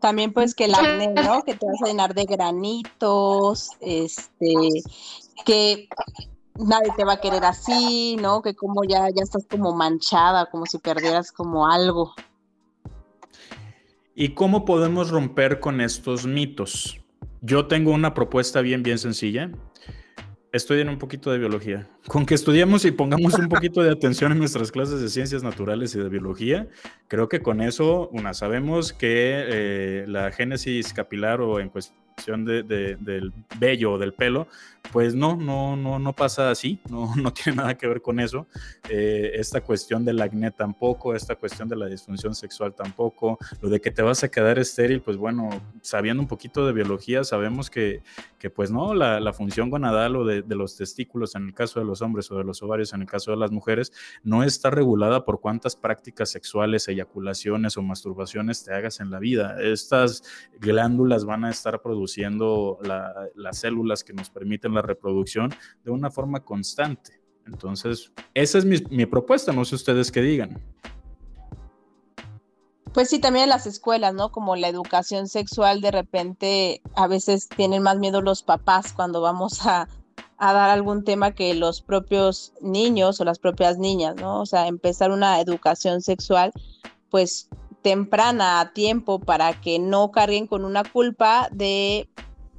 También 0.00 0.32
pues 0.32 0.54
que 0.54 0.64
el 0.64 0.74
acné, 0.74 1.08
¿no? 1.08 1.42
Que 1.42 1.54
te 1.54 1.66
vas 1.66 1.82
a 1.84 1.86
llenar 1.86 2.14
de 2.14 2.24
granitos, 2.24 3.70
este, 3.80 4.54
que 5.44 5.88
nadie 6.58 6.92
te 6.96 7.04
va 7.04 7.14
a 7.14 7.20
querer 7.20 7.44
así, 7.44 8.16
¿no? 8.20 8.42
Que 8.42 8.54
como 8.54 8.84
ya, 8.84 9.08
ya 9.10 9.22
estás 9.22 9.46
como 9.46 9.74
manchada, 9.74 10.46
como 10.50 10.66
si 10.66 10.78
perdieras 10.78 11.32
como 11.32 11.66
algo. 11.66 12.14
¿Y 14.14 14.34
cómo 14.34 14.64
podemos 14.64 15.10
romper 15.10 15.60
con 15.60 15.80
estos 15.80 16.26
mitos? 16.26 17.00
Yo 17.40 17.66
tengo 17.66 17.92
una 17.92 18.12
propuesta 18.12 18.60
bien, 18.60 18.82
bien 18.82 18.98
sencilla. 18.98 19.50
Estudien 20.52 20.88
un 20.88 20.98
poquito 20.98 21.30
de 21.30 21.38
biología. 21.38 21.88
Con 22.08 22.26
que 22.26 22.34
estudiemos 22.34 22.84
y 22.84 22.90
pongamos 22.90 23.34
un 23.34 23.48
poquito 23.48 23.82
de 23.82 23.90
atención 23.90 24.32
en 24.32 24.38
nuestras 24.38 24.72
clases 24.72 25.00
de 25.00 25.08
ciencias 25.08 25.44
naturales 25.44 25.94
y 25.94 26.00
de 26.00 26.08
biología, 26.08 26.68
creo 27.06 27.28
que 27.28 27.40
con 27.40 27.60
eso, 27.60 28.08
una, 28.08 28.34
sabemos 28.34 28.92
que 28.92 29.44
eh, 29.46 30.04
la 30.08 30.32
génesis 30.32 30.92
capilar 30.92 31.40
o 31.40 31.60
en 31.60 31.68
cuestión 31.68 32.00
de- 32.26 32.62
de- 32.62 32.96
del 32.96 33.32
vello 33.58 33.92
o 33.92 33.98
del 33.98 34.12
pelo, 34.12 34.46
pues 34.92 35.14
no, 35.14 35.36
no, 35.36 35.76
no, 35.76 35.98
no 35.98 36.12
pasa 36.14 36.50
así, 36.50 36.80
no, 36.88 37.14
no 37.16 37.32
tiene 37.32 37.56
nada 37.56 37.76
que 37.76 37.86
ver 37.86 38.00
con 38.02 38.20
eso. 38.20 38.46
Eh, 38.88 39.32
esta 39.34 39.60
cuestión 39.60 40.04
del 40.04 40.20
acné 40.20 40.50
tampoco, 40.50 41.14
esta 41.14 41.36
cuestión 41.36 41.68
de 41.68 41.76
la 41.76 41.86
disfunción 41.86 42.34
sexual 42.34 42.74
tampoco, 42.74 43.38
lo 43.60 43.68
de 43.68 43.80
que 43.80 43.90
te 43.90 44.02
vas 44.02 44.22
a 44.24 44.30
quedar 44.30 44.58
estéril, 44.58 45.00
pues 45.00 45.16
bueno, 45.16 45.48
sabiendo 45.82 46.22
un 46.22 46.28
poquito 46.28 46.66
de 46.66 46.72
biología, 46.72 47.24
sabemos 47.24 47.70
que, 47.70 48.02
que 48.38 48.50
pues 48.50 48.70
no, 48.70 48.94
la, 48.94 49.20
la 49.20 49.32
función 49.32 49.70
gonadal 49.70 50.16
o 50.16 50.24
de, 50.24 50.42
de 50.42 50.54
los 50.54 50.76
testículos, 50.76 51.34
en 51.34 51.46
el 51.46 51.54
caso 51.54 51.78
de 51.80 51.86
los 51.86 52.02
hombres 52.02 52.30
o 52.30 52.38
de 52.38 52.44
los 52.44 52.62
ovarios 52.62 52.92
en 52.92 53.02
el 53.02 53.06
caso 53.06 53.30
de 53.30 53.36
las 53.36 53.50
mujeres, 53.50 53.92
no 54.22 54.42
está 54.44 54.70
regulada 54.70 55.24
por 55.24 55.40
cuántas 55.40 55.76
prácticas 55.76 56.30
sexuales, 56.30 56.88
eyaculaciones 56.88 57.76
o 57.76 57.82
masturbaciones 57.82 58.64
te 58.64 58.72
hagas 58.74 59.00
en 59.00 59.10
la 59.10 59.18
vida. 59.18 59.56
Estas 59.62 60.22
glándulas 60.58 61.24
van 61.24 61.44
a 61.44 61.50
estar 61.50 61.80
produciendo 61.82 62.09
las 62.18 63.58
células 63.58 64.04
que 64.04 64.12
nos 64.12 64.30
permiten 64.30 64.74
la 64.74 64.82
reproducción 64.82 65.52
de 65.84 65.90
una 65.90 66.10
forma 66.10 66.40
constante. 66.40 67.20
Entonces, 67.46 68.12
esa 68.34 68.58
es 68.58 68.64
mi, 68.64 69.06
propuesta, 69.06 69.52
no 69.52 69.64
sé 69.64 69.74
ustedes 69.74 70.10
qué 70.12 70.22
digan. 70.22 70.60
Pues 72.92 73.08
sí, 73.08 73.20
también 73.20 73.44
en 73.44 73.50
las 73.50 73.66
escuelas, 73.66 74.14
¿no? 74.14 74.32
Como 74.32 74.56
la 74.56 74.68
educación 74.68 75.28
sexual, 75.28 75.80
de 75.80 75.90
repente 75.90 76.82
a 76.94 77.06
veces 77.06 77.48
tienen 77.48 77.82
más 77.82 77.98
miedo 77.98 78.20
los 78.20 78.42
papás 78.42 78.92
cuando 78.92 79.20
vamos 79.20 79.64
a, 79.66 79.88
dar 80.38 80.70
algún 80.70 81.04
tema 81.04 81.32
que 81.32 81.54
los 81.54 81.82
propios 81.82 82.54
niños 82.62 83.20
o 83.20 83.24
las 83.24 83.38
propias 83.38 83.78
niñas, 83.78 84.16
¿no? 84.16 84.40
O 84.40 84.46
sea, 84.46 84.66
empezar 84.68 85.10
una 85.10 85.40
educación 85.40 86.00
sexual, 86.00 86.52
pues 87.10 87.48
temprana 87.82 88.60
a 88.60 88.72
tiempo 88.72 89.20
para 89.20 89.60
que 89.60 89.78
no 89.78 90.10
carguen 90.10 90.46
con 90.46 90.64
una 90.64 90.84
culpa 90.84 91.48
de, 91.50 92.08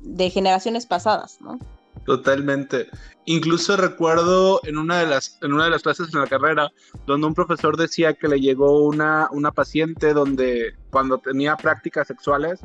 de 0.02 0.30
generaciones 0.30 0.86
pasadas, 0.86 1.40
¿no? 1.42 1.60
Totalmente. 2.06 2.90
Incluso 3.26 3.78
recuerdo 3.78 4.60
en 4.64 4.78
una 4.78 5.00
de 5.00 5.06
las, 5.06 5.38
en 5.42 5.54
una 5.54 5.66
de 5.66 5.70
las 5.70 5.84
clases 5.84 6.12
en 6.14 6.20
la 6.20 6.28
carrera, 6.28 6.72
donde 7.06 7.28
un 7.28 7.36
profesor 7.36 7.78
decía 7.78 8.14
que 8.14 8.28
le 8.28 8.40
llegó 8.40 8.84
una, 8.84 9.30
una 9.32 9.52
paciente 9.52 10.14
donde 10.14 10.74
cuando 10.90 11.20
tenía 11.20 11.56
prácticas 11.56 12.08
sexuales, 12.08 12.62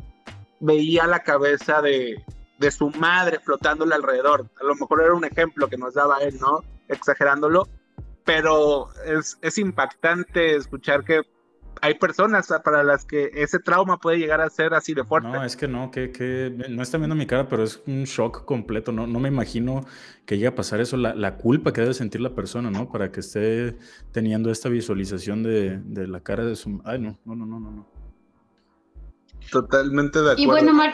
veía 0.61 1.07
la 1.07 1.23
cabeza 1.23 1.83
de, 1.83 2.25
de 2.59 2.71
su 2.71 2.89
madre 2.91 3.39
flotándole 3.41 3.95
alrededor. 3.95 4.49
A 4.59 4.65
lo 4.65 4.75
mejor 4.75 5.03
era 5.03 5.15
un 5.15 5.25
ejemplo 5.25 5.69
que 5.69 5.77
nos 5.77 5.95
daba 5.95 6.19
él, 6.19 6.39
¿no? 6.41 6.63
Exagerándolo. 6.89 7.69
Pero 8.25 8.89
es, 9.05 9.39
es 9.43 9.59
impactante 9.59 10.57
escuchar 10.57 11.05
que 11.05 11.23
hay 11.83 11.95
personas 11.95 12.53
para 12.65 12.83
las 12.83 13.05
que 13.05 13.31
ese 13.35 13.59
trauma 13.59 13.99
puede 13.99 14.19
llegar 14.19 14.41
a 14.41 14.51
ser 14.51 14.75
así 14.75 14.95
de 14.95 15.05
fuerte. 15.05 15.29
No, 15.29 15.45
es 15.45 15.57
que 15.57 15.69
no, 15.69 15.91
que, 15.91 16.11
que 16.11 16.55
no 16.69 16.83
está 16.83 16.99
viendo 16.99 17.15
mi 17.15 17.27
cara, 17.27 17.49
pero 17.49 17.63
es 17.63 17.83
un 17.87 18.05
shock 18.05 18.45
completo. 18.45 18.93
No, 18.93 19.07
no 19.07 19.21
me 19.21 19.29
imagino 19.29 19.85
que 20.25 20.37
llegue 20.37 20.49
a 20.49 20.55
pasar 20.55 20.81
eso, 20.81 20.97
la, 20.97 21.15
la, 21.15 21.37
culpa 21.37 21.73
que 21.73 21.81
debe 21.81 21.95
sentir 21.95 22.21
la 22.21 22.35
persona, 22.35 22.71
¿no? 22.71 22.91
Para 22.91 23.13
que 23.13 23.21
esté 23.21 23.77
teniendo 24.13 24.51
esta 24.51 24.69
visualización 24.69 25.43
de, 25.43 25.79
de 25.79 26.07
la 26.07 26.21
cara 26.21 26.45
de 26.45 26.57
su... 26.57 26.81
Ay, 26.85 26.99
no, 26.99 27.19
no, 27.25 27.35
no, 27.35 27.47
no, 27.47 27.59
no. 27.59 27.87
Totalmente 29.51 30.19
de 30.21 30.33
acuerdo. 30.33 30.43
Y 30.43 30.47
bueno, 30.47 30.73
Mar 30.73 30.93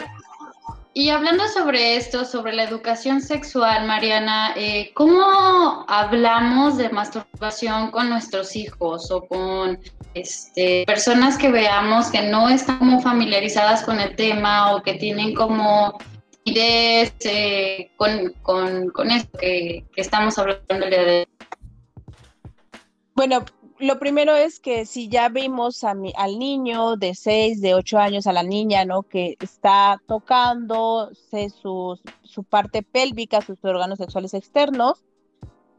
y 0.95 1.09
hablando 1.09 1.49
sobre 1.49 1.97
esto, 1.97 2.25
sobre 2.25 2.53
la 2.53 2.65
educación 2.65 3.23
sexual, 3.23 3.87
Mariana, 3.87 4.53
eh, 4.57 4.91
¿cómo 4.95 5.85
hablamos 5.89 6.77
de 6.77 6.91
masturbación 6.91 7.91
con 7.91 8.11
nuestros 8.11 8.55
hijos 8.57 9.11
o 9.11 9.27
con 9.27 9.79
este, 10.15 10.85
personas 10.87 11.39
que 11.39 11.51
veamos 11.51 12.11
que 12.11 12.23
no 12.23 12.51
están 12.51 12.79
como 12.79 13.01
familiarizadas 13.01 13.83
con 13.85 14.01
el 14.01 14.15
tema 14.17 14.75
o 14.75 14.83
que 14.83 14.95
tienen 14.95 15.35
como 15.35 15.99
ideas 16.45 17.13
eh, 17.25 17.91
con, 17.97 18.35
con, 18.43 18.91
con, 18.91 19.11
esto 19.11 19.39
que, 19.39 19.85
que 19.95 20.01
estamos 20.01 20.39
hablando 20.39 20.85
el 20.85 20.91
día 20.91 21.05
de 21.05 21.29
Bueno, 23.15 23.45
lo 23.83 23.99
primero 23.99 24.37
es 24.37 24.61
que 24.61 24.87
si 24.87 25.09
ya 25.09 25.29
vimos 25.29 25.83
a 25.83 25.95
mi, 25.95 26.13
al 26.17 26.39
niño 26.39 26.97
de 26.97 27.17
6, 27.17 27.61
de 27.61 27.75
8 27.75 27.99
años, 27.99 28.27
a 28.29 28.33
la 28.33 28.45
niña, 28.45 28.85
¿no? 28.85 29.03
Que 29.03 29.37
está 29.41 30.01
tocando 30.07 31.11
su, 31.61 31.99
su 32.23 32.45
parte 32.45 32.85
pélvica, 32.85 33.41
sus 33.41 33.59
órganos 33.65 33.99
sexuales 33.99 34.35
externos, 34.35 35.05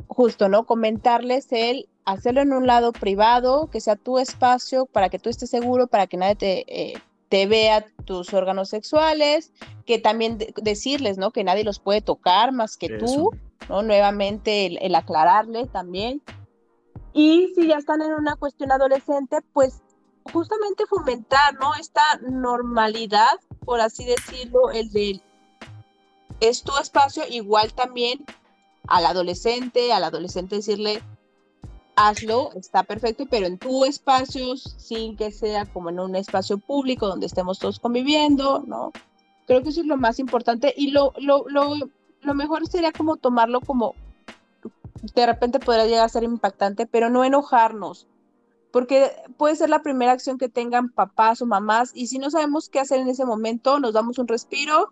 justo, 0.07 0.49
¿no? 0.49 0.65
Comentarles 0.65 1.47
el 1.51 1.87
hacerlo 2.03 2.41
en 2.41 2.51
un 2.51 2.67
lado 2.67 2.91
privado, 2.91 3.69
que 3.69 3.79
sea 3.79 3.95
tu 3.95 4.19
espacio, 4.19 4.85
para 4.85 5.07
que 5.07 5.19
tú 5.19 5.29
estés 5.29 5.49
seguro, 5.49 5.87
para 5.87 6.07
que 6.07 6.17
nadie 6.17 6.35
te, 6.35 6.65
eh, 6.67 6.93
te 7.29 7.47
vea 7.47 7.85
tus 8.03 8.33
órganos 8.33 8.67
sexuales, 8.67 9.53
que 9.85 9.97
también 9.97 10.39
decirles, 10.61 11.17
¿no? 11.17 11.31
Que 11.31 11.45
nadie 11.45 11.63
los 11.63 11.79
puede 11.79 12.01
tocar 12.01 12.51
más 12.51 12.75
que 12.75 12.89
tú, 12.97 13.31
¿no? 13.69 13.81
Nuevamente 13.81 14.65
el, 14.65 14.77
el 14.81 14.93
aclararle 14.93 15.67
también 15.67 16.21
y 17.13 17.53
si 17.55 17.67
ya 17.67 17.77
están 17.77 18.01
en 18.01 18.13
una 18.13 18.35
cuestión 18.35 18.71
adolescente, 18.71 19.39
pues 19.53 19.81
justamente 20.31 20.85
fomentar, 20.87 21.53
¿no? 21.59 21.73
Esta 21.75 22.01
normalidad, 22.29 23.39
por 23.65 23.81
así 23.81 24.05
decirlo, 24.05 24.71
el 24.71 24.89
de 24.91 25.21
es 26.39 26.63
tu 26.63 26.75
espacio, 26.77 27.23
igual 27.29 27.73
también 27.73 28.25
al 28.87 29.05
adolescente, 29.05 29.93
al 29.93 30.03
adolescente 30.03 30.57
decirle, 30.57 31.01
hazlo, 31.95 32.51
está 32.55 32.83
perfecto, 32.83 33.25
pero 33.29 33.45
en 33.45 33.57
tu 33.57 33.85
espacio, 33.85 34.57
sin 34.57 35.15
que 35.15 35.31
sea 35.31 35.65
como 35.65 35.89
en 35.89 35.99
un 35.99 36.15
espacio 36.15 36.57
público 36.57 37.07
donde 37.07 37.27
estemos 37.27 37.59
todos 37.59 37.79
conviviendo, 37.79 38.63
¿no? 38.65 38.91
Creo 39.45 39.61
que 39.61 39.69
eso 39.69 39.81
es 39.81 39.87
lo 39.87 39.97
más 39.97 40.19
importante 40.19 40.73
y 40.75 40.91
lo, 40.91 41.13
lo, 41.17 41.45
lo, 41.47 41.75
lo 42.21 42.33
mejor 42.33 42.67
sería 42.67 42.91
como 42.91 43.17
tomarlo 43.17 43.61
como 43.61 43.95
de 45.01 45.25
repente 45.25 45.59
podrá 45.59 45.85
llegar 45.85 46.05
a 46.05 46.09
ser 46.09 46.23
impactante, 46.23 46.85
pero 46.85 47.09
no 47.09 47.23
enojarnos, 47.23 48.07
porque 48.71 49.11
puede 49.37 49.55
ser 49.55 49.69
la 49.69 49.81
primera 49.81 50.11
acción 50.11 50.37
que 50.37 50.49
tengan 50.49 50.89
papás 50.89 51.41
o 51.41 51.45
mamás 51.45 51.91
y 51.93 52.07
si 52.07 52.19
no 52.19 52.29
sabemos 52.29 52.69
qué 52.69 52.79
hacer 52.79 52.99
en 52.99 53.09
ese 53.09 53.25
momento, 53.25 53.79
nos 53.79 53.93
damos 53.93 54.17
un 54.17 54.27
respiro, 54.27 54.89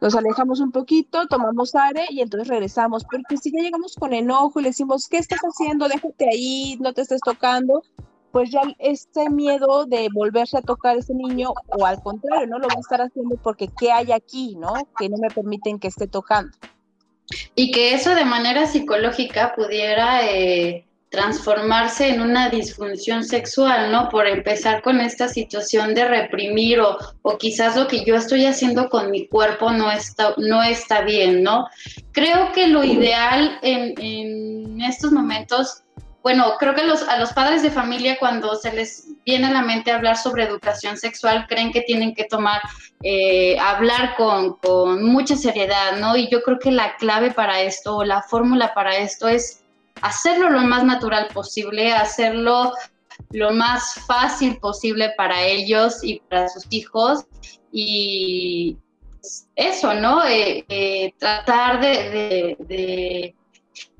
nos 0.00 0.14
alejamos 0.14 0.60
un 0.60 0.70
poquito, 0.70 1.26
tomamos 1.26 1.74
aire 1.74 2.06
y 2.10 2.20
entonces 2.20 2.48
regresamos, 2.48 3.04
porque 3.04 3.36
si 3.36 3.50
ya 3.50 3.62
llegamos 3.62 3.96
con 3.96 4.12
enojo 4.12 4.60
y 4.60 4.62
le 4.62 4.68
decimos, 4.68 5.08
¿qué 5.08 5.18
estás 5.18 5.40
haciendo? 5.40 5.88
Déjate 5.88 6.28
ahí, 6.30 6.76
no 6.80 6.92
te 6.92 7.02
estés 7.02 7.20
tocando, 7.20 7.82
pues 8.30 8.50
ya 8.50 8.60
este 8.78 9.30
miedo 9.30 9.86
de 9.86 10.08
volverse 10.12 10.58
a 10.58 10.62
tocar 10.62 10.96
a 10.96 11.00
ese 11.00 11.14
niño 11.14 11.52
o 11.76 11.86
al 11.86 12.02
contrario, 12.02 12.46
¿no? 12.46 12.58
Lo 12.58 12.68
va 12.68 12.74
a 12.76 12.80
estar 12.80 13.00
haciendo 13.00 13.36
porque 13.42 13.68
¿qué 13.78 13.90
hay 13.90 14.12
aquí, 14.12 14.54
¿no? 14.56 14.72
Que 14.98 15.08
no 15.08 15.16
me 15.18 15.30
permiten 15.30 15.78
que 15.78 15.88
esté 15.88 16.06
tocando. 16.06 16.56
Y 17.54 17.70
que 17.70 17.94
eso 17.94 18.14
de 18.14 18.24
manera 18.24 18.66
psicológica 18.66 19.54
pudiera 19.54 20.26
eh, 20.26 20.84
transformarse 21.10 22.08
en 22.08 22.20
una 22.20 22.50
disfunción 22.50 23.24
sexual, 23.24 23.90
¿no? 23.90 24.08
Por 24.08 24.26
empezar 24.26 24.82
con 24.82 25.00
esta 25.00 25.28
situación 25.28 25.94
de 25.94 26.06
reprimir 26.06 26.80
o, 26.80 26.98
o, 27.22 27.38
quizás 27.38 27.76
lo 27.76 27.86
que 27.86 28.04
yo 28.04 28.14
estoy 28.14 28.44
haciendo 28.44 28.88
con 28.88 29.10
mi 29.10 29.26
cuerpo 29.26 29.70
no 29.70 29.90
está, 29.90 30.34
no 30.36 30.62
está 30.62 31.02
bien, 31.02 31.42
¿no? 31.42 31.66
Creo 32.12 32.52
que 32.52 32.66
lo 32.68 32.84
ideal 32.84 33.58
en, 33.62 33.94
en 33.98 34.80
estos 34.82 35.12
momentos 35.12 35.82
bueno, 36.28 36.56
creo 36.58 36.74
que 36.74 36.82
a 36.82 37.18
los 37.18 37.32
padres 37.32 37.62
de 37.62 37.70
familia 37.70 38.18
cuando 38.18 38.54
se 38.54 38.70
les 38.70 39.06
viene 39.24 39.46
a 39.46 39.50
la 39.50 39.62
mente 39.62 39.90
hablar 39.90 40.18
sobre 40.18 40.44
educación 40.44 40.98
sexual, 40.98 41.46
creen 41.48 41.72
que 41.72 41.80
tienen 41.80 42.14
que 42.14 42.24
tomar, 42.24 42.60
eh, 43.02 43.58
hablar 43.58 44.14
con, 44.14 44.56
con, 44.56 45.04
mucha 45.04 45.36
seriedad, 45.36 45.96
¿no? 45.98 46.18
Y 46.18 46.28
yo 46.28 46.42
creo 46.42 46.58
que 46.58 46.70
la 46.70 46.96
clave 46.96 47.30
para 47.30 47.62
esto 47.62 47.96
o 47.96 48.04
la 48.04 48.20
fórmula 48.20 48.74
para 48.74 48.98
esto 48.98 49.26
es 49.26 49.64
hacerlo 50.02 50.50
lo 50.50 50.60
más 50.60 50.84
natural 50.84 51.28
posible, 51.32 51.94
hacerlo 51.94 52.74
lo 53.30 53.52
más 53.52 53.94
fácil 54.06 54.58
posible 54.58 55.14
para 55.16 55.42
ellos 55.42 56.04
y 56.04 56.20
para 56.28 56.50
sus 56.50 56.66
hijos 56.68 57.24
y 57.72 58.76
eso, 59.56 59.94
¿no? 59.94 60.26
Eh, 60.26 60.62
eh, 60.68 61.14
tratar 61.16 61.80
de, 61.80 62.10
de, 62.10 62.56
de 62.66 63.34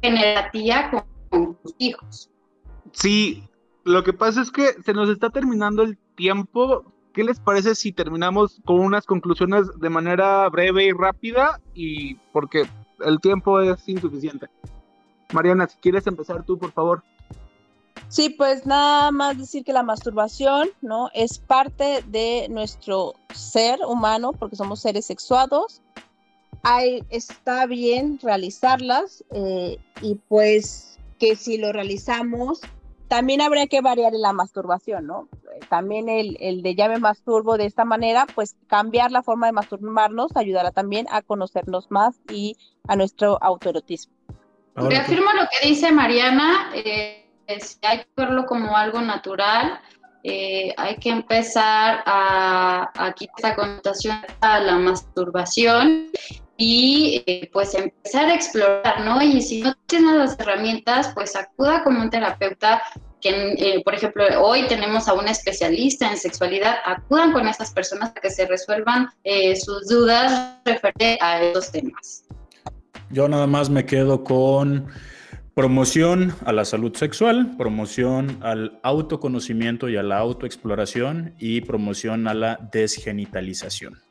generar 0.02 0.50
con 0.90 1.17
con 1.28 1.54
tus 1.56 1.74
hijos. 1.78 2.30
Sí, 2.92 3.48
lo 3.84 4.04
que 4.04 4.12
pasa 4.12 4.42
es 4.42 4.50
que 4.50 4.74
se 4.84 4.92
nos 4.92 5.08
está 5.08 5.30
terminando 5.30 5.82
el 5.82 5.96
tiempo. 6.14 6.84
¿Qué 7.12 7.24
les 7.24 7.40
parece 7.40 7.74
si 7.74 7.92
terminamos 7.92 8.60
con 8.64 8.80
unas 8.80 9.06
conclusiones 9.06 9.66
de 9.78 9.90
manera 9.90 10.48
breve 10.48 10.84
y 10.84 10.92
rápida? 10.92 11.60
Y 11.74 12.14
porque 12.32 12.68
el 13.04 13.20
tiempo 13.20 13.60
es 13.60 13.88
insuficiente. 13.88 14.48
Mariana, 15.32 15.68
si 15.68 15.78
quieres 15.78 16.06
empezar 16.06 16.44
tú, 16.44 16.58
por 16.58 16.72
favor. 16.72 17.02
Sí, 18.08 18.30
pues 18.30 18.64
nada 18.64 19.10
más 19.10 19.36
decir 19.36 19.64
que 19.64 19.72
la 19.72 19.82
masturbación, 19.82 20.68
¿no? 20.80 21.10
Es 21.12 21.38
parte 21.38 22.02
de 22.06 22.46
nuestro 22.48 23.14
ser 23.34 23.80
humano, 23.86 24.32
porque 24.32 24.56
somos 24.56 24.80
seres 24.80 25.06
sexuados. 25.06 25.82
Hay, 26.62 27.04
está 27.10 27.66
bien 27.66 28.18
realizarlas 28.22 29.24
eh, 29.30 29.78
y 30.00 30.14
pues 30.14 30.97
que 31.18 31.36
si 31.36 31.58
lo 31.58 31.72
realizamos, 31.72 32.60
también 33.08 33.40
habría 33.40 33.66
que 33.66 33.80
variar 33.80 34.12
la 34.12 34.32
masturbación, 34.32 35.06
¿no? 35.06 35.28
También 35.68 36.08
el, 36.08 36.36
el, 36.40 36.62
de 36.62 36.74
ya 36.74 36.88
me 36.88 36.98
masturbo 36.98 37.56
de 37.56 37.66
esta 37.66 37.84
manera, 37.84 38.26
pues 38.34 38.54
cambiar 38.66 39.10
la 39.10 39.22
forma 39.22 39.46
de 39.46 39.52
masturbarnos 39.52 40.36
ayudará 40.36 40.70
también 40.70 41.06
a 41.10 41.22
conocernos 41.22 41.90
más 41.90 42.20
y 42.30 42.56
a 42.86 42.96
nuestro 42.96 43.42
autoerotismo. 43.42 44.12
Reafirmo 44.76 45.32
lo 45.32 45.48
que 45.50 45.68
dice 45.68 45.90
Mariana, 45.90 46.70
eh, 46.74 47.26
hay 47.48 47.98
que 47.98 48.06
verlo 48.16 48.46
como 48.46 48.76
algo 48.76 49.00
natural, 49.00 49.80
eh, 50.22 50.74
hay 50.76 50.96
que 50.96 51.10
empezar 51.10 52.02
a, 52.04 52.90
a 52.94 53.12
quitar 53.14 53.34
esta 53.36 53.56
connotación 53.56 54.20
a 54.40 54.60
la 54.60 54.76
masturbación 54.76 56.10
y 56.60 57.22
eh, 57.26 57.48
pues 57.52 57.72
empezar 57.74 58.26
a 58.26 58.34
explorar, 58.34 59.04
¿no? 59.04 59.22
Y 59.22 59.40
si 59.40 59.62
no 59.62 59.74
tienes 59.86 60.16
las 60.16 60.40
herramientas, 60.40 61.12
pues 61.14 61.36
acuda 61.36 61.84
con 61.84 61.96
un 61.96 62.10
terapeuta 62.10 62.82
que, 63.20 63.30
eh, 63.30 63.82
por 63.84 63.94
ejemplo, 63.94 64.24
hoy 64.42 64.66
tenemos 64.66 65.06
a 65.06 65.14
un 65.14 65.28
especialista 65.28 66.10
en 66.10 66.16
sexualidad, 66.16 66.74
acudan 66.84 67.32
con 67.32 67.46
esas 67.46 67.72
personas 67.72 68.10
para 68.10 68.22
que 68.22 68.30
se 68.30 68.46
resuelvan 68.46 69.08
eh, 69.22 69.54
sus 69.54 69.86
dudas 69.86 70.58
referente 70.64 71.16
a 71.20 71.42
estos 71.42 71.70
temas. 71.70 72.24
Yo 73.10 73.28
nada 73.28 73.46
más 73.46 73.70
me 73.70 73.86
quedo 73.86 74.24
con 74.24 74.88
promoción 75.54 76.34
a 76.44 76.52
la 76.52 76.64
salud 76.64 76.94
sexual, 76.96 77.56
promoción 77.56 78.38
al 78.42 78.80
autoconocimiento 78.82 79.88
y 79.88 79.96
a 79.96 80.02
la 80.02 80.18
autoexploración 80.18 81.34
y 81.38 81.60
promoción 81.60 82.26
a 82.26 82.34
la 82.34 82.58
desgenitalización. 82.72 84.07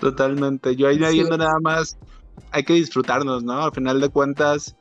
Totalmente. 0.00 0.74
Yo 0.76 0.88
ahí 0.88 0.98
viendo 0.98 1.36
nada 1.36 1.58
más, 1.62 1.96
hay 2.50 2.64
que 2.64 2.72
disfrutarnos, 2.72 3.44
¿no? 3.44 3.64
Al 3.64 3.72
final 3.72 4.00
de 4.00 4.08
cuentas, 4.08 4.76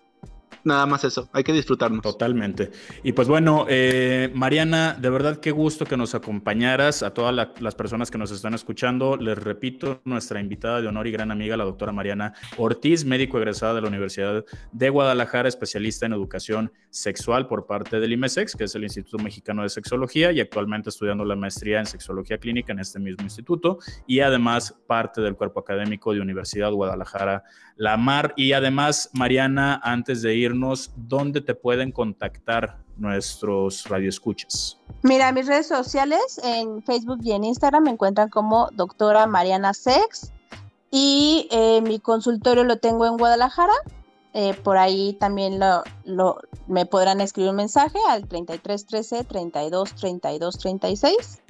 nada 0.69 0.85
más 0.85 1.03
eso, 1.03 1.29
hay 1.33 1.43
que 1.43 1.51
disfrutarnos. 1.51 2.01
Totalmente. 2.01 2.71
Y 3.03 3.11
pues 3.11 3.27
bueno, 3.27 3.65
eh, 3.67 4.31
Mariana, 4.33 4.95
de 4.99 5.09
verdad 5.09 5.37
qué 5.37 5.51
gusto 5.51 5.85
que 5.85 5.97
nos 5.97 6.15
acompañaras, 6.15 7.03
a 7.03 7.13
todas 7.13 7.35
las 7.59 7.75
personas 7.75 8.09
que 8.09 8.17
nos 8.17 8.31
están 8.31 8.53
escuchando. 8.53 9.17
Les 9.17 9.37
repito, 9.37 10.01
nuestra 10.05 10.39
invitada 10.39 10.81
de 10.81 10.87
honor 10.87 11.07
y 11.07 11.11
gran 11.11 11.31
amiga, 11.31 11.57
la 11.57 11.65
doctora 11.65 11.91
Mariana 11.91 12.33
Ortiz, 12.57 13.03
médico 13.03 13.37
egresada 13.37 13.73
de 13.73 13.81
la 13.81 13.87
Universidad 13.87 14.45
de 14.71 14.89
Guadalajara, 14.89 15.49
especialista 15.49 16.05
en 16.05 16.13
educación 16.13 16.71
sexual 16.89 17.47
por 17.47 17.65
parte 17.65 17.99
del 17.99 18.13
IMESEX, 18.13 18.55
que 18.55 18.63
es 18.63 18.75
el 18.75 18.83
Instituto 18.83 19.21
Mexicano 19.21 19.63
de 19.63 19.69
Sexología, 19.69 20.31
y 20.31 20.39
actualmente 20.39 20.89
estudiando 20.89 21.25
la 21.25 21.35
maestría 21.35 21.79
en 21.79 21.85
sexología 21.85 22.37
clínica 22.37 22.71
en 22.71 22.79
este 22.79 22.99
mismo 22.99 23.23
instituto, 23.23 23.79
y 24.07 24.21
además 24.21 24.77
parte 24.87 25.21
del 25.21 25.35
cuerpo 25.35 25.59
académico 25.59 26.13
de 26.13 26.21
Universidad 26.21 26.71
Guadalajara 26.71 27.43
La 27.75 27.97
Mar. 27.97 28.33
Y 28.35 28.53
además, 28.53 29.09
Mariana, 29.13 29.79
antes 29.83 30.21
de 30.21 30.35
dónde 30.95 31.41
te 31.41 31.55
pueden 31.55 31.91
contactar 31.91 32.77
nuestros 32.97 33.87
radioescuchas. 33.87 34.79
Mira, 35.03 35.31
mis 35.31 35.47
redes 35.47 35.67
sociales 35.67 36.39
en 36.43 36.83
Facebook 36.83 37.19
y 37.23 37.31
en 37.31 37.43
Instagram 37.43 37.83
me 37.83 37.91
encuentran 37.91 38.29
como 38.29 38.69
doctora 38.73 39.27
Mariana 39.27 39.73
Sex 39.73 40.31
y 40.91 41.47
eh, 41.51 41.81
mi 41.81 41.99
consultorio 41.99 42.63
lo 42.63 42.77
tengo 42.77 43.05
en 43.05 43.17
Guadalajara. 43.17 43.73
Eh, 44.33 44.53
por 44.63 44.77
ahí 44.77 45.13
también 45.19 45.59
me 46.67 46.85
podrán 46.85 47.19
escribir 47.19 47.49
un 47.49 47.55
mensaje 47.55 47.97
al 48.09 48.27
3313 48.27 49.23
32 49.23 49.95
32 49.95 50.57
36 50.59 51.41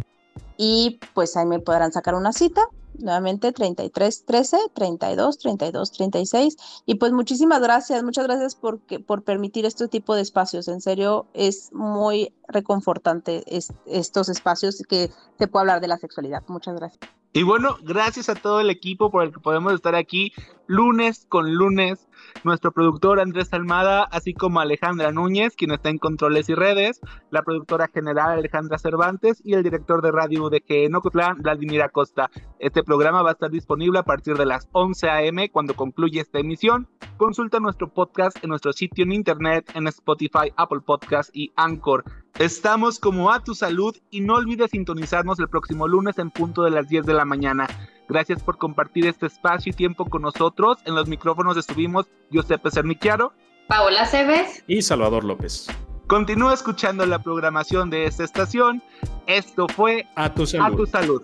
y 0.55 0.99
pues 1.13 1.35
ahí 1.35 1.45
me 1.45 1.59
podrán 1.59 1.91
sacar 1.91 2.15
una 2.15 2.31
cita 2.31 2.61
nuevamente 2.99 3.51
33 3.51 4.25
13 4.25 4.57
32 4.73 5.37
32 5.37 5.91
36 5.91 6.57
y 6.85 6.95
pues 6.95 7.11
muchísimas 7.11 7.61
gracias 7.61 8.03
muchas 8.03 8.25
gracias 8.25 8.55
por, 8.55 8.79
por 9.05 9.23
permitir 9.23 9.65
este 9.65 9.87
tipo 9.87 10.15
de 10.15 10.21
espacios. 10.21 10.67
En 10.67 10.81
serio 10.81 11.27
es 11.33 11.71
muy 11.73 12.33
reconfortante 12.49 13.43
estos 13.85 14.29
espacios 14.29 14.83
que 14.87 15.09
se 15.37 15.47
puede 15.47 15.61
hablar 15.61 15.81
de 15.81 15.87
la 15.87 15.97
sexualidad 15.97 16.43
muchas 16.47 16.75
gracias 16.75 16.99
y 17.31 17.43
bueno, 17.43 17.77
gracias 17.83 18.27
a 18.27 18.33
todo 18.33 18.59
el 18.59 18.71
equipo 18.71 19.11
por 19.11 19.23
el 19.23 19.31
que 19.31 19.39
podemos 19.39 19.73
estar 19.73 19.93
aquí 19.93 20.33
lunes 20.65 21.27
con 21.29 21.53
lunes. 21.53 22.07
Nuestro 22.43 22.71
productor 22.71 23.19
Andrés 23.19 23.53
Almada, 23.53 24.03
así 24.03 24.33
como 24.33 24.59
Alejandra 24.59 25.11
Núñez, 25.11 25.55
quien 25.55 25.71
está 25.71 25.89
en 25.89 25.99
controles 25.99 26.49
y 26.49 26.55
redes, 26.55 26.99
la 27.29 27.43
productora 27.43 27.87
general 27.87 28.31
Alejandra 28.31 28.79
Cervantes 28.79 29.41
y 29.43 29.53
el 29.53 29.63
director 29.63 30.01
de 30.01 30.11
radio 30.11 30.45
UDG 30.45 30.63
en 30.67 30.95
Ocotlán, 30.95 31.37
Vladimir 31.41 31.83
Acosta. 31.83 32.31
Este 32.57 32.83
programa 32.83 33.21
va 33.21 33.29
a 33.29 33.33
estar 33.33 33.51
disponible 33.51 33.99
a 33.99 34.03
partir 34.03 34.35
de 34.35 34.45
las 34.47 34.67
11 34.71 35.09
a.m. 35.09 35.49
cuando 35.51 35.75
concluya 35.75 36.23
esta 36.23 36.39
emisión. 36.39 36.87
Consulta 37.17 37.59
nuestro 37.59 37.93
podcast 37.93 38.43
en 38.43 38.49
nuestro 38.49 38.73
sitio 38.73 39.03
en 39.03 39.11
internet, 39.11 39.69
en 39.75 39.87
Spotify, 39.87 40.51
Apple 40.55 40.81
Podcast 40.83 41.29
y 41.33 41.51
Anchor. 41.55 42.03
Estamos 42.37 42.99
como 42.99 43.31
a 43.31 43.43
tu 43.43 43.55
salud 43.55 43.97
y 44.11 44.21
no 44.21 44.35
olvides 44.35 44.71
sintonizarnos 44.71 45.39
el 45.39 45.49
próximo 45.49 45.87
lunes 45.87 46.17
en 46.19 46.31
punto 46.31 46.63
de 46.63 46.71
las 46.71 46.87
10 46.87 47.05
de 47.05 47.13
la 47.13 47.25
mañana. 47.25 47.67
Gracias 48.07 48.41
por 48.41 48.57
compartir 48.57 49.05
este 49.05 49.25
espacio 49.25 49.71
y 49.71 49.73
tiempo 49.73 50.05
con 50.05 50.21
nosotros. 50.21 50.77
En 50.85 50.95
los 50.95 51.07
micrófonos 51.07 51.57
estuvimos 51.57 52.07
Giuseppe 52.31 52.71
Cernichiaro, 52.71 53.33
Paola 53.67 54.05
Cebes 54.05 54.63
y 54.67 54.81
Salvador 54.81 55.23
López. 55.23 55.67
Continúa 56.07 56.53
escuchando 56.53 57.05
la 57.05 57.21
programación 57.21 57.89
de 57.89 58.05
esta 58.05 58.23
estación. 58.23 58.81
Esto 59.27 59.67
fue 59.67 60.07
A 60.15 60.33
tu 60.33 60.47
salud. 60.47 60.65
A 60.65 60.75
tu 60.75 60.85
salud. 60.87 61.23